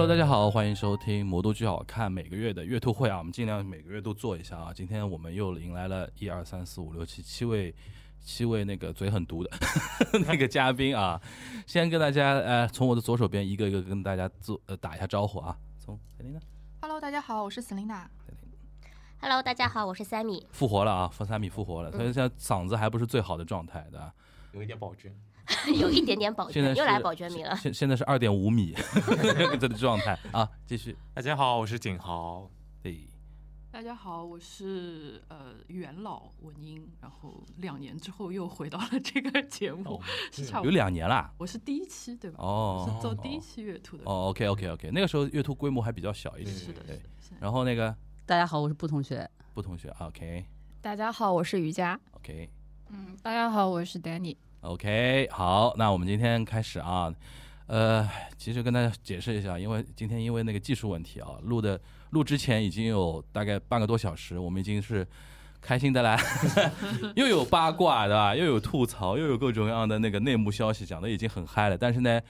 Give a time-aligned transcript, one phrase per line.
[0.00, 4.72] Hello，大家好，欢迎收听《魔都剧好看》每个月的月兔会啊，我们尽量每个月都做一下啊。
[4.72, 7.74] 今天我们又迎来了一二三四五六七七位
[8.18, 9.50] 七位那个嘴很毒的
[10.26, 11.20] 那个嘉宾啊。
[11.66, 15.54] 先跟大家呃，从我的左手边一个一个跟大家做呃打一下招呼啊。
[15.78, 16.40] 从谁呢
[16.80, 18.06] ？Hello，大家好，我是 Selina。
[19.20, 20.42] Hello，大家好，我是 Sammy。
[20.50, 24.10] 复活了啊，冯三米复活了，他现在嗓子还不是最好的状态的，
[24.52, 25.14] 有一点保真。
[25.80, 27.56] 有一点点保现在是全，又来保全米了。
[27.56, 28.74] 现现在是二点五米
[29.60, 30.48] 这个状态啊。
[30.66, 32.50] 继续，大家好，我是景豪。
[32.82, 33.06] 对，
[33.70, 40.00] 大家好，我是呃元老文英，然后两年之后又回到了这个节目，
[40.32, 40.70] 是差不有。
[40.70, 41.32] 两年啦。
[41.38, 42.38] 我是第一期对吧？
[42.40, 44.04] 哦是做第一期月兔的。
[44.04, 46.56] 哦，OK OK OK，那个时候月兔规模还比较小一点。
[46.56, 47.36] 是的，对是的。
[47.40, 47.94] 然后那个
[48.24, 49.28] 大家好，我是布同学。
[49.52, 50.46] 布同学，OK
[50.80, 51.98] 大家好，我是瑜伽。
[52.12, 52.48] OK
[52.88, 54.36] 嗯，大家好，我是 Danny。
[54.62, 57.12] OK，好，那我们今天开始啊。
[57.66, 61.80] 呃，其实跟大家解释一下，因为今天因为那个技术问题啊，录的
[62.10, 65.06] 录之前已经有大概半个多小时，我们已经是
[65.60, 66.20] 开心的来，
[67.14, 68.34] 又有八卦对吧？
[68.34, 71.78] 又有吐槽，又有各种各样的那个内幕消息，讲的已经很嗨了。
[71.78, 72.20] 但是呢，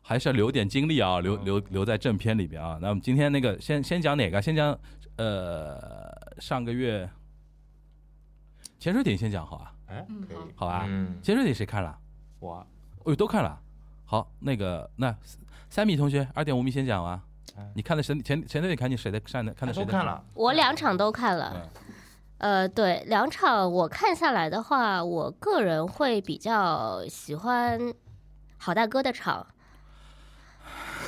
[0.00, 2.78] 还是要留点精力啊，留留留在正片里边啊。
[2.80, 4.40] 那我们今天那个先先讲哪个？
[4.40, 4.76] 先讲
[5.18, 7.06] 呃上个月
[8.80, 10.84] 潜水艇先讲好啊，哎，嗯可以，好吧？
[10.88, 11.96] 嗯，潜水艇谁看了？
[12.40, 12.66] 我哦
[13.06, 13.58] 呦，都看了。
[14.04, 15.14] 好，那个那
[15.68, 17.22] 三米同学，二点五米先讲啊
[17.56, 17.70] 哎。
[17.74, 19.86] 你看的谁前前头你看你谁的看的看的谁的？
[19.86, 20.22] 都看了。
[20.34, 21.52] 我两场都看了。
[21.54, 21.70] 嗯
[22.38, 27.80] 呃，对，两场我看下来的话，我个人会比较喜欢
[28.58, 29.46] 好大哥的场。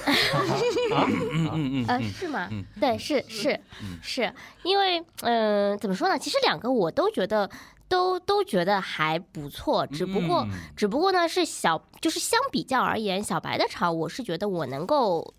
[0.07, 2.48] 嗯嗯嗯呃，嗯是吗？
[2.51, 4.33] 嗯对，是是嗯是，
[4.63, 6.19] 因为嗯、呃怎么说呢？
[6.19, 7.51] 其实两个我都觉得
[7.89, 15.35] 都都觉得还不错，只不过、嗯只不过呢是小，就是相比较而言，小白的潮我是觉得我能够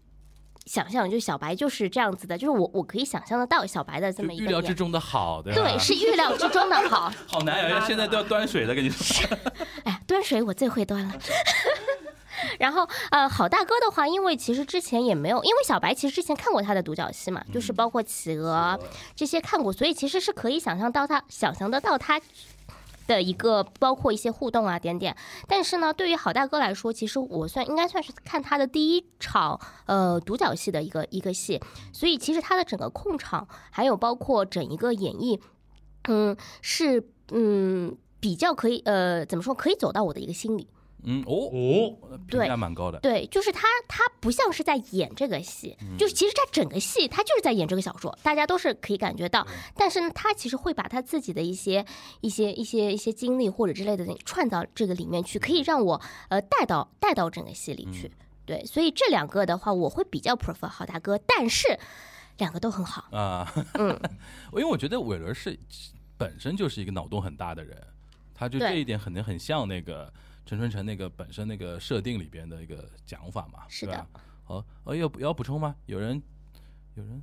[0.66, 4.48] 想象，就小白就是这样子的，就是我我可以想象得到小白的这么一个预。
[4.48, 5.54] 料之中的好，的？
[5.54, 7.12] 对，是预料之中的好。
[7.28, 7.84] 好难呀！
[7.88, 9.28] 现在都要端水了，跟你说。
[9.86, 11.14] 哎，端水我最会端了。
[12.60, 18.80] 然后呃，好大哥的话，因为其实之前也没有，因为小白其实之前看过他的独角戏嘛，就是包括企鹅
[19.16, 22.22] 这些看过，所以其实是可以想象到他想象得到他。
[23.08, 25.18] 的一个包括一些互动啊点点，
[25.48, 31.60] 但是呢，对于好大哥来说，其实我算应该算是看他的第一场呃独角戏的一个一个戏，
[31.92, 35.40] 所以其实他的整个控场还有包括整一个演绎，
[36.08, 40.68] 嗯，是嗯比较可以呃怎么说可以走到我的一个心里。
[41.04, 43.00] 嗯哦，哦，评价蛮高的。
[43.00, 49.48] 对，就是他，他不像是在演这个戏，就是其实他整个戏他就是在演这个小说，大家都是可以感觉到。
[49.76, 51.86] 但是呢，他其实会把他自己的一些、
[52.22, 58.12] 一些、一些、一些经历或者之类的串到这个里面去，可以让我呃带到带到整个戏里去。
[58.46, 61.80] 对，所以这两个的话，我会比较 prefer 好大哥，但是
[62.40, 63.06] 两个都很好。
[63.16, 63.90] 啊，嗯，
[64.54, 65.58] 因为我觉得伟伦是
[66.18, 67.78] 本身就是一个脑洞很大的人，
[68.34, 70.12] 他就这一点可能很像那个
[70.50, 74.08] 陈春成那个本身那个设定里边的一个讲法嘛，是吧的。
[74.44, 75.76] 好，哦，要要补充吗？
[75.86, 76.20] 有人，
[76.96, 77.22] 有人，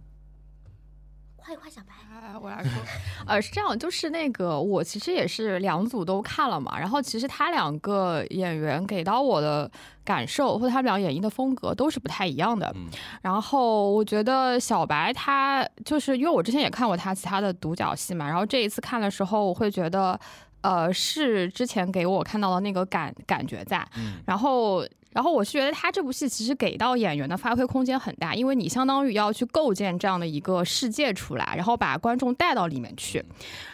[1.35, 2.71] 夸一夸小白，哎，我来说，
[3.27, 9.69] 呃，是这样，就是那个我其实也是两组都看了嘛，然后其实他两个演员给到我的
[10.05, 12.73] 感受或者他们俩演绎的风格都是不太一样的。
[12.77, 12.87] 嗯
[13.23, 20.19] 然后我觉得小白他就是因为我之前也看过他其他的独角戏嘛，然后这一次看的时候，我会觉得，
[20.67, 24.85] 呃，是之前给我看到的那个感感觉在，嗯然后。
[25.17, 33.25] 然后我是觉得他这部戏其实给到演员的发挥空间很大，因为你相当于要去构建这样的一个世界出来，然后把观众带到里面去。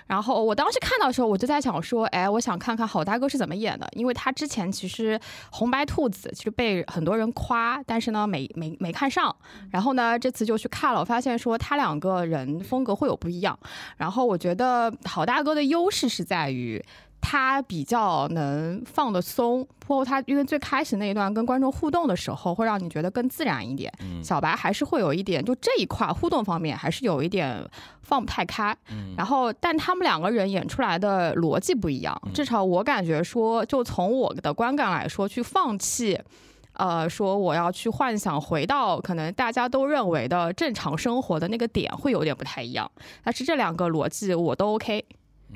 [0.06, 5.18] 然后我当时看到的时候，我就在想说，哎，我想看看好大哥是怎么演的，因为他之前其实
[5.50, 9.34] 红白兔子其实被很多人夸，但是呢没没没看上。
[9.72, 13.58] 然后呢，这次就去看了，我发现说他两个人风格会有不一样。
[13.96, 16.80] 然后我觉得好大哥的优势是在于。
[17.22, 23.90] 他比较能放得松，包括他因为最开始那一段跟观众互动的时候，会让你觉得更自然一点。
[24.00, 27.66] 嗯小白还是会有一点，就这一块互动方面还是有一点
[28.02, 28.76] 放不太开。
[28.90, 36.20] 嗯然后，但他们两个人演出来的逻辑不一样，嗯至少我感觉说，就从我的观感来说，去放弃。
[36.74, 42.90] 呃，说我要去幻想回到可能大家都认为的正常生活的那个点，会有点不太一样。
[43.22, 45.04] 但是这两个逻辑我都 OK。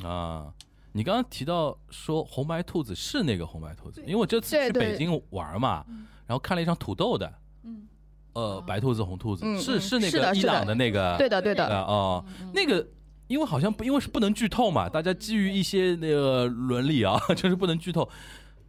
[0.05, 0.53] 啊。
[0.97, 5.85] 你刚刚提到说红白兔子是那个红白兔子，因为我这次去北京玩嘛，
[6.27, 7.31] 然后看了一场土豆的，
[7.65, 7.87] 嗯，
[8.33, 11.67] 呃，白兔子红兔子是是嗯那个伊朗的那个，对的，对的。
[11.67, 12.89] 呃哦，那个
[13.27, 18.09] 因为好像不因为是不能剧透嘛，大家基于一些那个伦理啊， 就是不能剧透。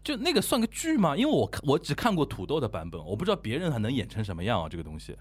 [0.04, 1.16] 就那个算个剧吗？
[1.16, 4.68] 因为我看我只看过土豆的版本，我不知道别人还能演成什么样啊。
[4.70, 5.16] 这个东西，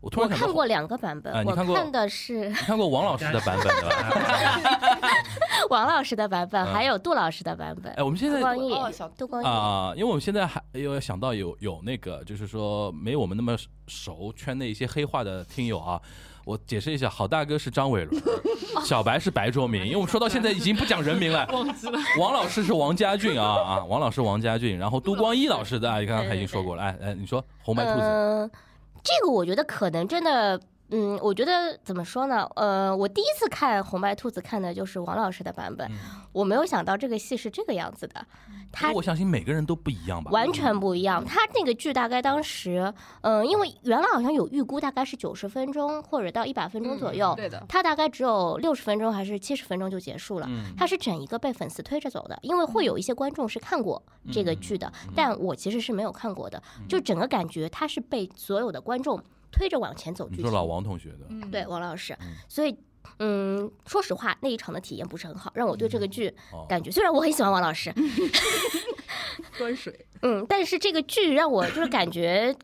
[0.00, 5.08] 我我突然看过两个版本，我啊你看过看的是你看过王老师的版本对吧？
[5.70, 8.02] 王老师的版本，嗯还有杜老师的版本哎，。
[8.02, 13.56] 我们现在杜光义哦小，杜光义，啊，因为我们现在还有想到有有那个，就是说没我们那么
[13.86, 16.00] 熟圈内一些黑话的听友啊，
[16.44, 18.22] 我解释一下，好大哥是张伟伦，
[18.84, 21.98] 小白是白卓明，因为我们说到现在已经不讲人名了， 忘记了。
[22.18, 23.46] 王老师是王家俊啊
[23.80, 28.50] 啊，王老师王家俊，然后杜光义老师的，哎，刚刚他已经说过了，哎哎，你说红白兔子，嗯，
[29.08, 30.60] 这个我觉得可能真的，
[30.90, 32.48] 嗯，我觉得怎么说呢？
[32.56, 35.98] 呃，我第一次看红白兔子看的就是王老师的版本，嗯
[36.32, 38.24] 我没有想到这个戏是这个样子的，
[38.70, 41.24] 他我相信每个人都不一样吧，完全不一样。
[41.24, 42.92] 他那个剧大概当时，
[43.22, 50.46] 嗯、因为原来好像有预估大概是九十分钟或者到一百分钟左右，对的，他大概只有六十分钟还是七十分钟就结束了。
[50.48, 54.00] 嗯它是整一个被粉丝推着走的，因为会有一些观众是看过
[54.30, 56.62] 这个剧的，但我其实是没有看过的。
[56.88, 60.44] 就整个感觉，他是被所有的观众推着往前走剧情。
[60.44, 62.76] 你说老王同学的，嗯对王老师嗯，所以。
[63.20, 67.92] 嗯，说实话，那一场的体验不是很好，让我对这个剧哦感觉，虽然我很喜欢王老师，
[69.56, 72.54] 端水，嗯，但是这个剧让我就是感觉，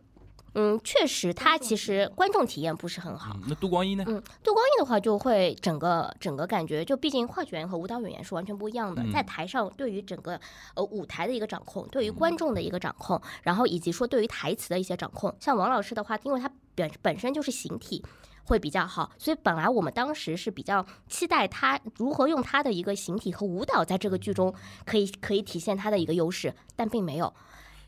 [0.55, 3.33] 嗯，确实他其实观众体验不是很好。
[3.35, 4.05] 嗯那杜光一呢？
[4.06, 10.41] 嗯，杜光义的话就会整个整个感觉，就毕竟话剧演员和舞蹈演员是完全不一样的，嗯在台上对于整个
[10.75, 15.35] 呃舞台的一个掌控，对于观众的一个掌控，然后以及说对于台词的一些掌控。
[15.41, 18.05] 像王老师的话，因为他本本身就是形体。
[18.47, 24.55] 会比较好，所以本来我们当时是比较期待他如何用他的一个形体和舞蹈在这个剧中
[24.85, 27.33] 可以可以体现他的一个优势，但并没有。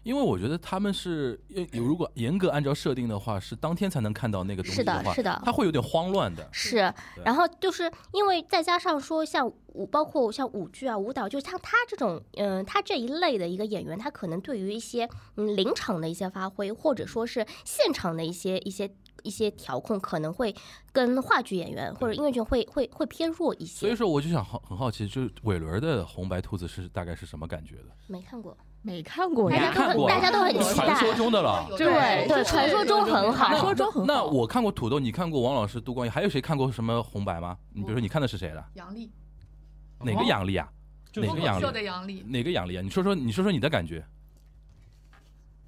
[0.07, 1.37] 因为我觉得他们是，
[1.73, 6.49] 有如果严格按照设定的话，是当天才能看到那个东西是的话，是的他会有点慌乱的。
[6.53, 6.77] 是，
[7.25, 18.89] 然后就是因为再加上说像舞，包括像舞剧啊、舞蹈，就像他这种，嗯、他这一类的一个演员，他可能对于一些嗯临场的一些发挥，或者说是现场的一些一些
[19.25, 20.55] 一些调控，可能会
[20.93, 23.81] 跟话剧演员或者音乐剧会会会偏弱一些。
[23.81, 27.87] 所以说，我就想好很好奇，就是伟伦的红白兔子是大概是什么感觉的？
[28.07, 31.15] 没看过，没看过呀大家都，很看过大家都很期传说。
[31.15, 31.67] 中的了。
[31.77, 33.49] 对对，传说中很好。
[33.49, 37.59] 传说中很好那我看过土豆，你看过王老师、杜光义，还有谁看过什么红白吗？
[37.73, 38.65] 你比如说，你看的是谁的？
[38.75, 39.11] 杨丽，
[40.01, 40.69] 哪个杨丽啊？
[41.11, 42.23] 就哪个杨秀的丽？
[42.29, 42.83] 哪个杨丽啊？
[42.83, 44.05] 你说说，你说说你的感觉。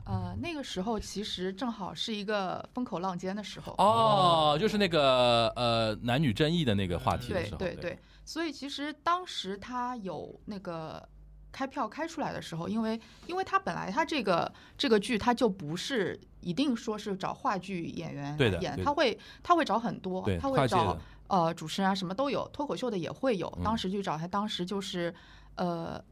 [0.04, 3.75] 呃，那个时候其实正好是一个风口浪尖的时候。
[3.78, 7.58] 哦，就是那个呃男女争议的那个话题的时候。
[7.58, 11.06] 对对对，所以其实当时他有那个
[11.53, 20.99] 开票开出来的时候，因为因为他本来他这个这个剧他就不是一定说是找话剧演员演，他会他会找很多，他会找
[21.29, 23.53] 呃主持人啊什么都有，脱口秀的也会有。
[23.56, 25.15] 嗯当时去找他，当时就是
[25.56, 26.03] 呃。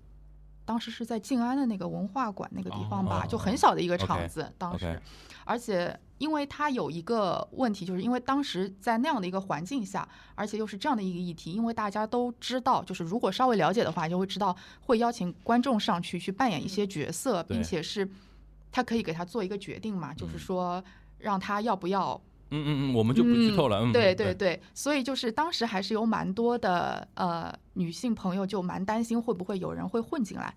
[0.69, 4.53] 当时是在静安的那个文化馆那个地方吧，哦就很小的一个场子。
[4.59, 5.01] 当时
[5.45, 17.57] 而且因为它有一个问题，就是因为当时在那样的一个环境下，而且又是这样的一个议题，因为大家都知道，就是如果稍微了解的话，就会知道会邀请观众上去去扮演一些角色，对。
[17.57, 18.09] 并且是
[18.73, 20.39] 他可以给他做一个决定嘛，就是嗯。
[20.39, 20.85] 说
[21.19, 22.21] 让他要不要
[22.51, 23.81] 嗯嗯嗯，我们就不剧透了。
[23.81, 24.35] 嗯，对对对。
[24.35, 30.55] 对，所以就是当时还是有蛮多的呃女性朋友就蛮担心会不会有人会混进来，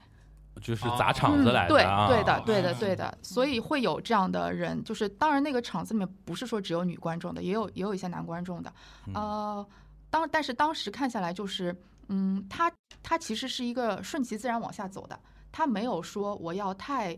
[0.60, 2.08] 就是砸场子来的对啊。
[2.08, 8.74] 对的对的对的，所以会有这样的人，就是当然那个场子里面不是说只有女观众的，也有也有一些男观众的，
[9.08, 9.14] 嗯。
[9.14, 9.68] 呃，
[10.10, 11.76] 当但是当时看下来就是，
[12.08, 15.20] 嗯，他他其实是一个顺其自然往下走的，
[15.52, 17.18] 他没有说我要太。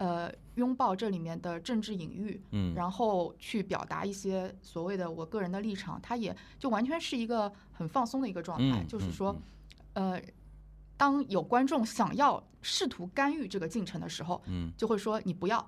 [0.00, 9.36] 呃，拥抱这里面的政治隐喻，嗯，然后去表达一些所谓的我个人的立场，他也就完全是一个很放松的一个状态，就是说
[9.92, 10.22] 嗯，呃，
[11.00, 15.66] 当有观众想要试图干预这个进程的时候，嗯就会说你不要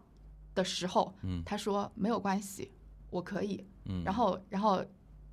[0.54, 2.70] 的时候，嗯他说没有关系，
[3.08, 3.66] 我可以。
[3.86, 4.84] 嗯，然后，然后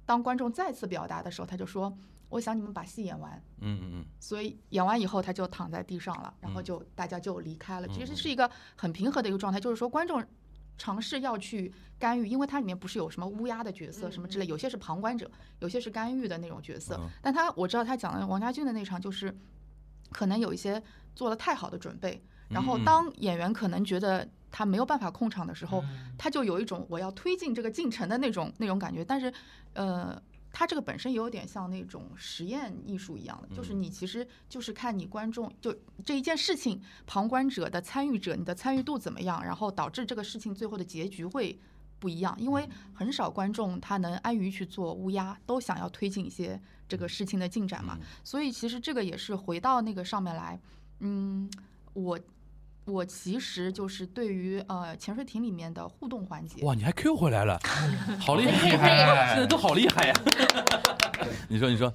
[0.06, 1.94] 当观众再次表达的时候，他就说
[2.30, 3.44] 我想你们把戏演完。
[3.60, 7.88] 嗯嗯嗯所以演完以后，他就躺在地上了，然后嗯就大家就离开了。
[7.90, 10.24] 其实是一个很平和的一个状态，就是说观众
[10.78, 15.30] 尝试要去干预，因为它里面不是有什么乌鸦的角色什么之类，有些是旁观者，
[15.60, 17.10] 有些是干预的那种角色嗯。
[17.22, 19.38] 但他我知道他讲的王家俊的那场，就是
[20.12, 20.82] 可能有一些
[21.16, 29.06] 做了太好的准备，然后当演员可能觉得他没有办法控场的时候，嗯他就有一种我要推进这个进程的那种那种感觉。
[29.06, 29.32] 但是，
[29.74, 41.60] 呃，他这个本身也有点像那种实验艺术一样的，就是嗯你其实就是看你观众就这一件事情，旁观者的参与者，你的参与度怎么样，然后导致这个事情最后的结局会。
[42.00, 47.98] 不一样，因为很少观众他能安于去做乌鸦，都想要推进一些这个事情的进展嘛。
[48.00, 50.60] 嗯所以其实这个也是回到那个上面来，
[51.00, 51.50] 嗯，
[51.94, 52.20] 我
[52.86, 57.60] 我其实就是对于呃潜水艇里面的互动环节，哇，你还 Q 回来了，
[58.20, 58.70] 好厉害，
[59.34, 60.14] 现在都好厉害呀！
[61.50, 61.94] 你说，你说，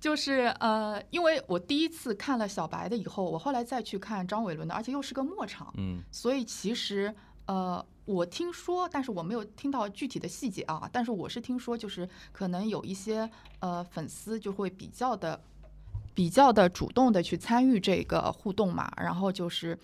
[0.00, 7.14] 就是呃，因为我第一次看了小白的以后，我后来再去看张伟伦的，而且又是个末场，嗯所以其实
[7.46, 13.28] 呃，我听说，但是我没有听到具体的细节啊，但是我是听说，就是可能有一些
[13.60, 15.40] 呃粉丝就会比较的
[16.14, 19.78] 比较的主动的去参与这个互动嘛，然后就是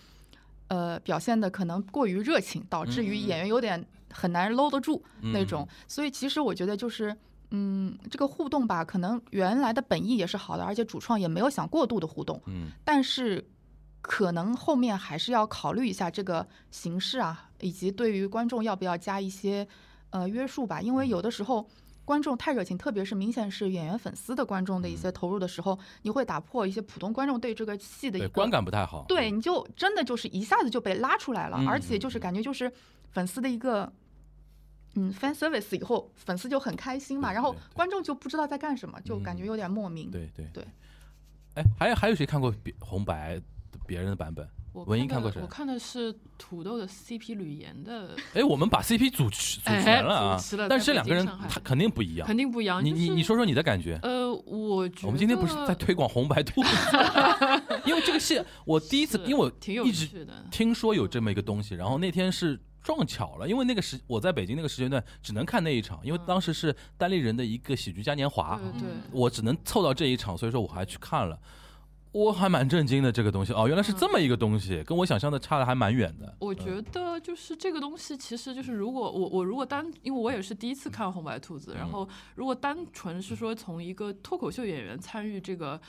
[0.68, 7.16] 呃表现的可能过于热情，导致于演员有点很难搂得住嗯那种，所以其实我觉得就是。
[7.52, 12.68] 嗯，这个互动吧，可能原来的本意也是好的，而且主创也没有想过度的互动，嗯。
[12.84, 13.44] 但是
[14.00, 19.66] 可能后面还是要考虑一下这个形式啊，以及对于观众要不要加一些
[20.10, 21.68] 呃约束吧，因为有的时候。
[22.02, 29.04] 观众太热情，特别是明显是演员粉丝的观众的一些投入的时候，你会打破一些普通观众对这个戏的一个对观感不太好。
[29.06, 32.72] 对，你就真的就是一下子就被拉出来了，嗯而且就是感觉就是
[33.12, 33.92] 粉丝的一个。
[34.96, 40.10] 嗯，fan service 以后粉丝就很开心嘛，然后观众就不知道在干什么，就感觉嗯有点莫名。
[40.10, 40.66] 对对对。
[41.54, 43.40] 哎，还有还有谁看过别红白
[43.86, 44.48] 别人的版本？
[44.72, 52.26] 我文英看过谁我看的是土豆的 CP 吕岩的，哎，我们把 CP 组组哎全了啊了，但是这两个人他肯定不一样。
[52.26, 52.84] 肯定不一样。
[52.84, 53.98] 你就是你你说说你的感觉？
[54.02, 56.62] 呃，我觉得我们今天不是在推广红白兔，
[57.84, 60.32] 因为这个戏我第一次，因为我挺有一直趣的。
[60.50, 71.36] 听说有这么一个东西，然后那天是撞巧了，因为那个时我在北京那个时间段只能看那一场，因为嗯当时是单立人的一个喜剧嘉年华，对我只能凑到这一场，所以说我还去看了。
[72.12, 76.34] 我还蛮震惊的，这个东西哦，原来是这么一个东西，跟我想象的差的还蛮远的。
[76.38, 85.80] 我觉得就是这个东西，其实就是如果我我如果单，因为我也是第一次看红白兔子，然后如果单纯是说从一个脱口秀演员参与这个。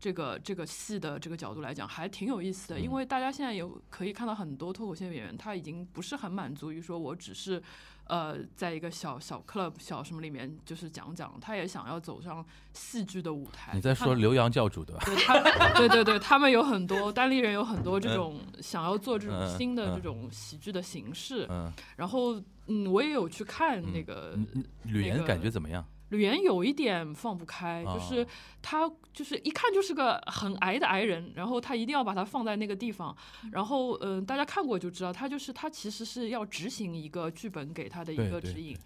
[0.00, 7.60] 这个这个戏的这个角度来讲，还挺有意思的，因为大家现在有可以看到很多脱口秀演员，他已经不是很满足于说我只是，
[8.04, 13.72] 呃，在一个小小 club 小什么里面就是讲讲，他也想要走上戏剧的舞台。
[13.74, 15.02] 你在说刘洋教主对吧？
[15.04, 25.84] 对他，对对对，他们有很多单立人有很多这种想要做这种新的这种喜剧的形式，嗯，然后嗯，我也有去看那嗯个嗯嗯吕岩那个感觉怎么样？
[26.10, 28.28] 吕岩有一点放不开，就是啊
[28.62, 33.16] 他就是一看就是个很矮的矮人，然后他一定要把他放在那个地方，
[33.52, 38.76] 然后嗯、呃大家看过就知道，他就是他其实是要执行一个剧本给他的一个指引，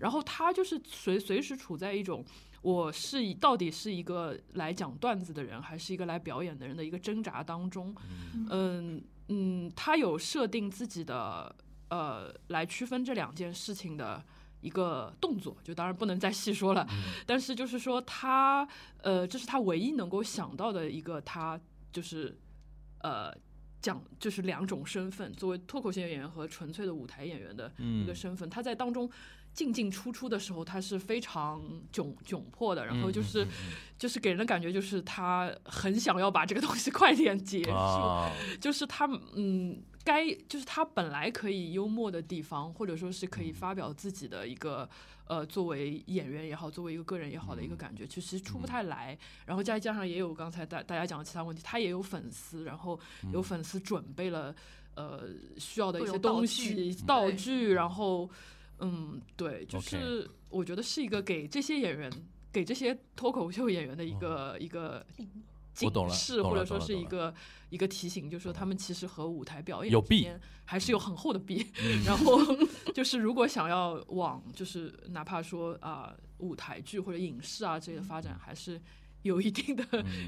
[0.00, 2.24] 然后他就是随随时处在一种。
[2.62, 7.92] 我是以到底是一个来讲段子的人，还是一个来表演的人的一个挣扎当中，
[8.48, 11.52] 嗯嗯，他有设定自己的
[11.88, 14.24] 呃来区分这两件事情的
[14.62, 16.88] 一个动作，就当然不能再细说了，
[17.26, 18.66] 但是就是说他
[19.02, 21.60] 呃，这是他唯一能够想到的一个他
[21.92, 22.38] 就是
[23.00, 23.30] 呃。
[23.82, 29.10] 讲就是两种身份，作为脱口秀演员和纯粹的舞台演员的一个嗯身份，他在当中
[29.54, 31.60] 进进出出的时候，他是非常
[31.92, 33.48] 窘窘迫的，然后就是、嗯
[34.02, 39.06] 就是给人的感觉就是他很想要把这个东西快点结束，啊，就是他
[39.36, 44.88] 嗯，该就是他本来可以幽默的地方，或者说是可以发表自己的一个
[45.28, 49.16] 呃，作为演员也好，作为一个个人也好的一个感觉，其实出不太来。
[49.46, 52.98] 然后再加上也有刚才大大家讲的其他问题，他也有粉丝，然后
[53.32, 54.52] 有粉丝准备了
[54.96, 55.28] 呃
[55.58, 58.28] 需要的一些东西道具，然后
[58.82, 62.12] 嗯，对，就是我觉得是一个给这些演员。
[62.52, 65.02] 给这些脱口秀演员的一个、一个
[65.72, 67.34] 警我懂了示，或者说是一个
[67.70, 70.28] 一个提醒，就是说他们其实和舞台表演有壁
[70.66, 71.66] 还是有很厚的壁。
[71.82, 72.04] 嗯。
[72.04, 72.38] 然后
[72.92, 78.78] 就是如果想要往就是哪怕说啊、舞台剧或者影视啊这些的发展，还是
[79.32, 79.84] 有一定的、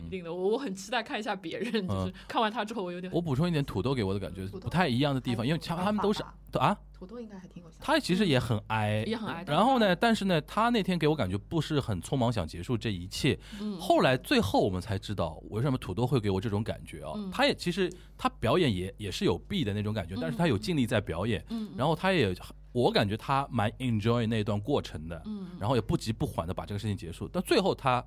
[0.06, 0.32] 一定的。
[0.32, 6.22] 我我很期待看一下别人，就是嗯看完他之后，我有点我补充一点，土豆给我的感觉不太一样的地方，因为他他们都是
[6.58, 7.80] 啊，土豆应该还挺有想。
[7.80, 13.38] 他其实也很矮，也很矮然后呢，但是呢，他那天给我感觉不是很匆忙想结束这一切。
[13.60, 22.32] 嗯后来最后我们才知道为什么土豆会给我这种感觉啊、嗯他也其实他表演也也是有弊的那种感觉，但是他有尽力在表演，嗯然后他也
[22.72, 27.28] 我感觉他蛮 enjoy 那段过程的，嗯然后也不急不缓的把这个事情结束。
[27.32, 28.04] 但最后他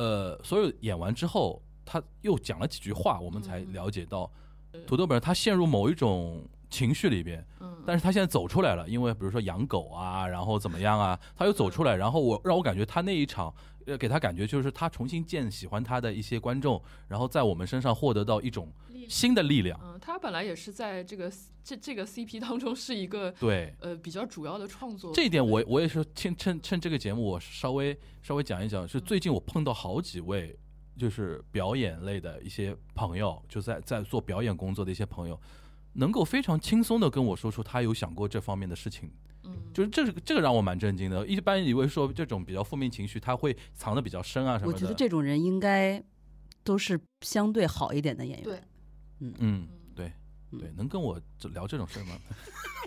[0.00, 4.30] 呃所有演完之后，他又讲了几句话，我们才嗯了解到
[4.86, 7.46] 土豆本人他陷入某一种情绪里边。
[7.60, 13.52] 嗯但是他现在走出来了，因为比如说养狗啊，然后怎么样啊，他又走出来，然后我让我感觉他那一场，
[13.90, 18.72] 呃，给他感觉就是他重新见喜欢他的一些观众，然后在我们身上获得到一种
[19.08, 19.78] 新的力量。
[19.82, 21.32] 嗯，他本来也是在这个
[21.64, 25.12] 这这个 CP 当中是一个对呃比较主要的创作。
[25.12, 30.56] 这一点我，我也是趁趁趁这个节目，我稍微稍微讲一讲，是最近我碰到好几位
[30.96, 35.40] 就是表演类的一些朋友，就在在做表演工作的一些朋友，
[35.94, 39.10] 能够非常轻松的跟我说出他有想过这方面的事情，
[39.44, 41.26] 嗯，就是这是这个让我蛮震惊的。
[41.26, 44.76] 一般以为说这种比较负面情绪他会藏的比较深啊什么的。
[44.76, 46.02] 我觉得这种人应该
[46.62, 48.44] 都是相对好一点的演员。
[48.44, 48.60] 对
[49.20, 50.12] 嗯，对
[50.52, 52.18] 嗯对，能跟我这聊这种事吗？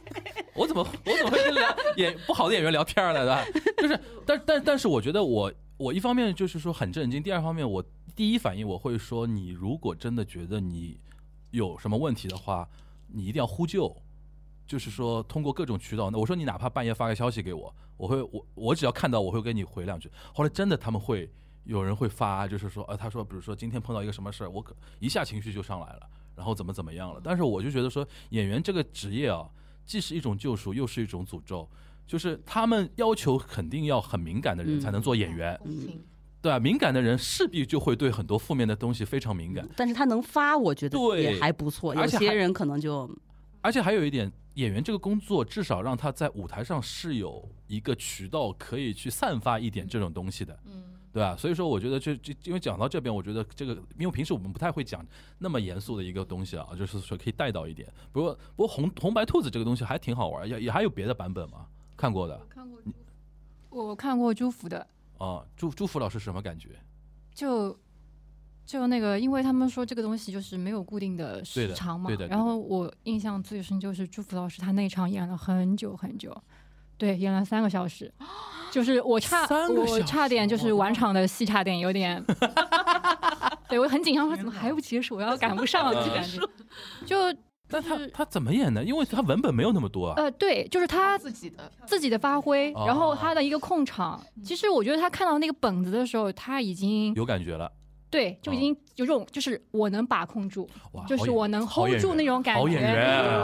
[0.56, 3.46] 我怎么我怎么会跟聊演不好的演员聊天来的？
[3.78, 7.84] 就是，但但但是我觉得我我一方面就是说很震惊，第二方面我
[8.16, 11.00] 第一反应我会说，你如果真的觉得你
[11.52, 12.68] 有什么问题的话，
[13.14, 13.96] 你一定要呼救。
[14.66, 20.10] 就是说，通过各种渠道，那我说你哪怕半夜发个消息给我，我会我我只要看到，我会跟你回两句。
[20.34, 21.30] 后来真的他们会
[21.66, 27.20] 有人会发，就是说，呃，他说，比如说今天碰到一个什么事儿，我可一下情绪就上来了，然后怎么怎么样了。
[27.22, 29.48] 但是我就觉得说，演员这个职业啊，
[29.86, 31.70] 既是一种救赎，又是一种诅咒。
[32.08, 36.04] 就是他们要求肯定要很敏感的人嗯才能做演员，共情
[36.44, 39.66] 对啊、敏感的人势必就会对很多负面的东西非常敏感。
[39.78, 41.96] 但是他能发，我觉得也还不错。
[41.96, 43.10] 有些人可能就
[43.62, 50.84] 而且还有一点，演员这个工作至少让他在舞台上是有一个渠道可以去散发一点这种东西的，嗯，
[51.14, 51.34] 对吧？
[51.38, 55.06] 所以说，我觉得这这，因为讲到这边，我觉得这个，因为平时我们不太会讲
[55.40, 57.88] 那么严肃的一个东西啊，就是说可以带到一点。
[58.12, 61.68] 不过，不过红红白兔子这个东西还挺好玩，也也还有别的版本吗？
[61.96, 62.82] 看过的看过，
[63.70, 64.86] 我看过朱福的，
[65.18, 66.70] 啊，祝祝福老师什么感觉？
[67.34, 67.78] 就
[68.66, 72.36] 就那个，因为他们说这个东西就是没有固定的时长嘛对的对，的。
[72.36, 76.36] 然后我印象最深就是祝福老师他那场演了很久很久，
[76.98, 78.14] 对，演了三个小时，
[78.72, 82.24] 就是我差我三个小时差点就是晚场的戏差点有点，
[83.68, 86.40] 对我很紧张，说怎么还不结束，我要赶不上了，就感觉
[87.06, 87.38] 就
[87.74, 88.84] 但他是他怎么演呢？
[88.84, 90.14] 因为他文本没有那么多啊。
[90.18, 97.72] 呃对，就是他自己的自己的发挥，哦然后他的一个控场，其实我觉得他看到那个本子的时候，他已经有感觉了，
[98.12, 100.70] 对，就已经有种就是我能把控住，
[101.08, 102.86] 就是我能 hold 住那种感好演觉。
[102.86, 102.96] 员，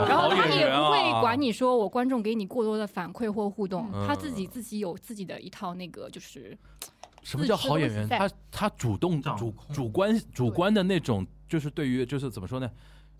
[0.08, 6.56] 然后他也不会管你说我观众给你过多的反馈或互动，嗯他自己自己有自己的一套那个就是
[7.24, 8.08] 什么叫好演员？
[8.08, 12.70] 他他主动主主观主观的那种，就是对于就是怎么说呢？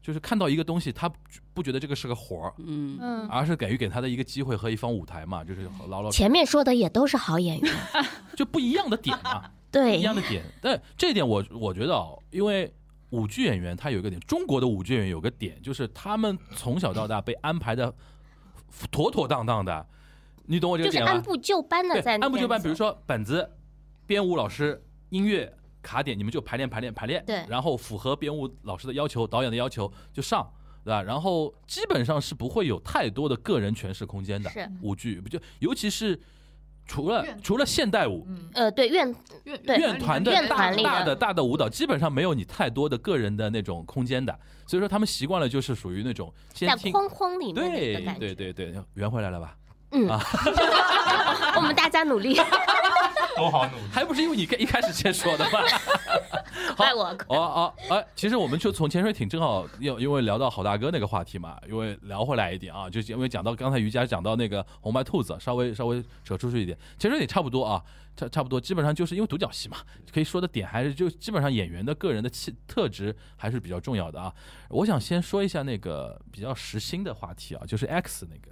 [0.02, 1.16] 就是看到一个东西，他不
[1.54, 7.74] 不觉得这个是个活儿，嗯，嗯而是给予给他的一个机会和一方舞台嘛，就是牢牢前面说的也都是好演员，
[8.34, 10.42] 就不一样的点嘛， 对一，样的点。
[10.62, 12.72] 但这一点我我觉得啊，因为
[13.10, 17.92] 舞剧演员他有一个点，中国的舞剧演员有个点，就是他们从小到大被安排的
[18.90, 19.86] 妥妥当当的，
[20.46, 21.10] 你懂我这个点吗？
[21.10, 22.60] 就是按部就班的对，在按部就班。
[22.62, 23.50] 比如说本子、
[24.06, 27.24] 编舞老师、音乐卡点，你们就排练、排练、排练。
[27.26, 30.48] 对然后符合编舞老师的要求、导演的要求就上，
[30.84, 31.02] 对吧？
[31.02, 34.48] 然后基本上是不会有太多的个人诠释空间的。
[34.50, 36.18] 是舞剧不就，尤其是
[36.86, 38.26] 除了除了现代舞。
[38.28, 39.14] 嗯呃，对院
[39.44, 48.14] 院院团的院大的大的大的舞蹈，基本上没有你太多的个人的那种空间的，所以说他们习惯了就是属于那种先在听，框框里面对。
[48.18, 49.56] 对对对，圆回来了吧？
[49.92, 50.20] 嗯，啊
[51.56, 52.36] 我们大家努力，
[53.36, 53.82] 都好努力。
[53.92, 55.60] 还不是因为你一开始先说的吗？
[56.70, 57.04] 好怪我。
[57.28, 67.82] 哦哦，哎，其实我们就从潜水艇正好因因为聊到好大哥那个话题嘛，因为聊回来一点啊，就因为讲到刚才瑜伽讲到那个红白兔子，稍微稍微扯出去一点，潜水艇差不多啊，
[68.16, 69.78] 差差不多，基本上就是因为独角戏嘛，
[70.12, 74.32] 可以说的点还是就基本上演员的个人的气特质还是比较重要的啊。
[74.68, 78.50] 我想先说一下那个比较实心的话题啊，就是 X 那个。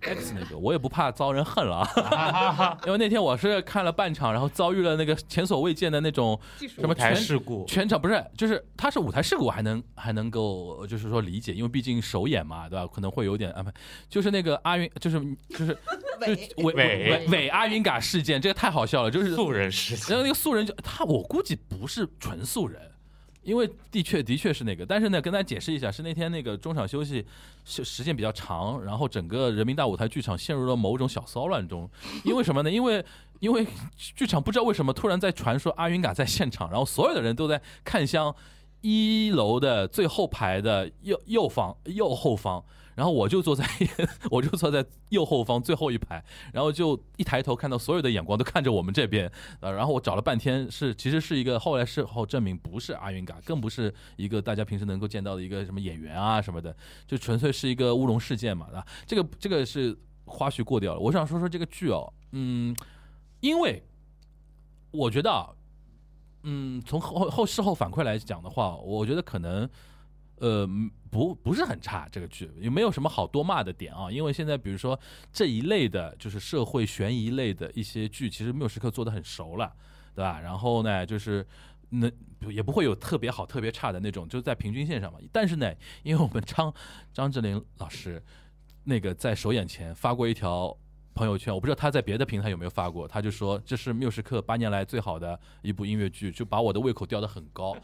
[0.00, 12.86] X 那个，我也不怕遭人恨了啊， 因为那天我是看了半场，然后遭遇了那个前所未见的那种什么台全事故，全场不是，就是他是舞台事故，还能还能够就是说理解，因为毕竟首演嘛，对吧？
[12.86, 13.72] 可能会有点安排。
[14.08, 15.66] 就是那个阿云，就是就是
[16.20, 20.06] 就是韦韦韦韦阿云嘎事件，这个太好笑了，就是素人事件。
[20.08, 22.80] 然后那个素人就他，我估计不是纯素人，
[23.46, 27.24] 因为的确的确是那个，但是呢，跟大家解释一下，是那天那个中场休息
[27.64, 31.88] 时时间比较长，然后整个人民大舞台剧场陷入了某种小骚乱中，
[32.24, 32.70] 因为什么呢？
[32.70, 33.04] 因为
[33.38, 33.64] 因为
[33.96, 38.34] 剧场不知道为什么突然在传说阿云嘎在现场，然后所有的人都在看向
[38.80, 42.64] 一楼的最后排的右右方右后方。
[42.96, 43.64] 然后我就坐在，
[44.32, 49.30] 我就坐在右后方最后一排，然后就一抬头看到所有的眼光都看着我们这边，
[49.60, 56.74] 呃，然后我找了半天是其实是一个，后来事后证明不是阿云嘎，更不是一个大家平时能够见到的一个什么演员啊什么的，
[57.06, 60.98] 就纯粹是一个乌龙事件嘛，啊，这个这个是花絮过掉了。
[60.98, 62.74] 我想说说这个剧哦，嗯，
[63.40, 63.82] 因为
[64.90, 65.50] 我觉得啊，
[66.44, 69.68] 嗯，从后后事后反馈来讲的话，我觉得可能。
[70.38, 70.68] 呃，
[71.16, 74.10] 不不是很差，这个剧也没有什么好多骂的点啊。
[74.10, 74.98] 因为现在比如说
[75.32, 79.72] 这一类的，就是社会悬疑类的一些剧，其实缪时刻做的很熟了，
[80.14, 80.38] 对吧？
[80.40, 81.46] 然后呢，就是
[81.88, 82.10] 那
[82.48, 85.18] 也不会有特别好、特别差的那种，就是在平均线上嘛。
[85.32, 86.72] 但是呢，因为我们张
[87.12, 88.22] 张智霖老师
[88.84, 90.76] 那个在首演前发过一条
[91.14, 97.74] 朋友圈，我不知道他在别的平台有没有发过，他就说这是缪时刻八年来最好的一部音乐剧，就把我的胃口吊得很高。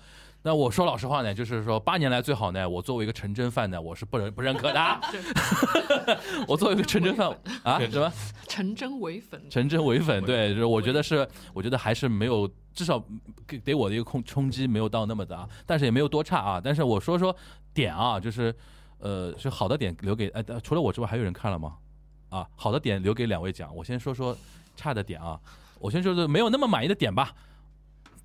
[0.45, 5.01] 那我说老实话呢，就是说八年来最好呢，我作为一个陈真犯呢，我是不认不认可的。
[6.49, 7.29] 我作为一个陈真犯
[7.63, 8.13] 啊，什么？
[8.49, 13.03] 陈真伪粉，陈真伪粉，对，就是我觉得是，我觉得还是没有，至少
[13.47, 16.61] 给给我的一个冲冲击没有到那么大，但是也没有多差啊。
[16.63, 17.35] 但是我说说
[17.73, 18.55] 点啊，就是
[18.99, 21.77] 呃，是好的点留给呃，除了我之外还有人看了吗？
[22.31, 24.37] 啊，好的点留给两位讲，我先说说
[24.75, 25.39] 差的点啊，
[25.79, 27.33] 我先说说没有那么满意的点吧，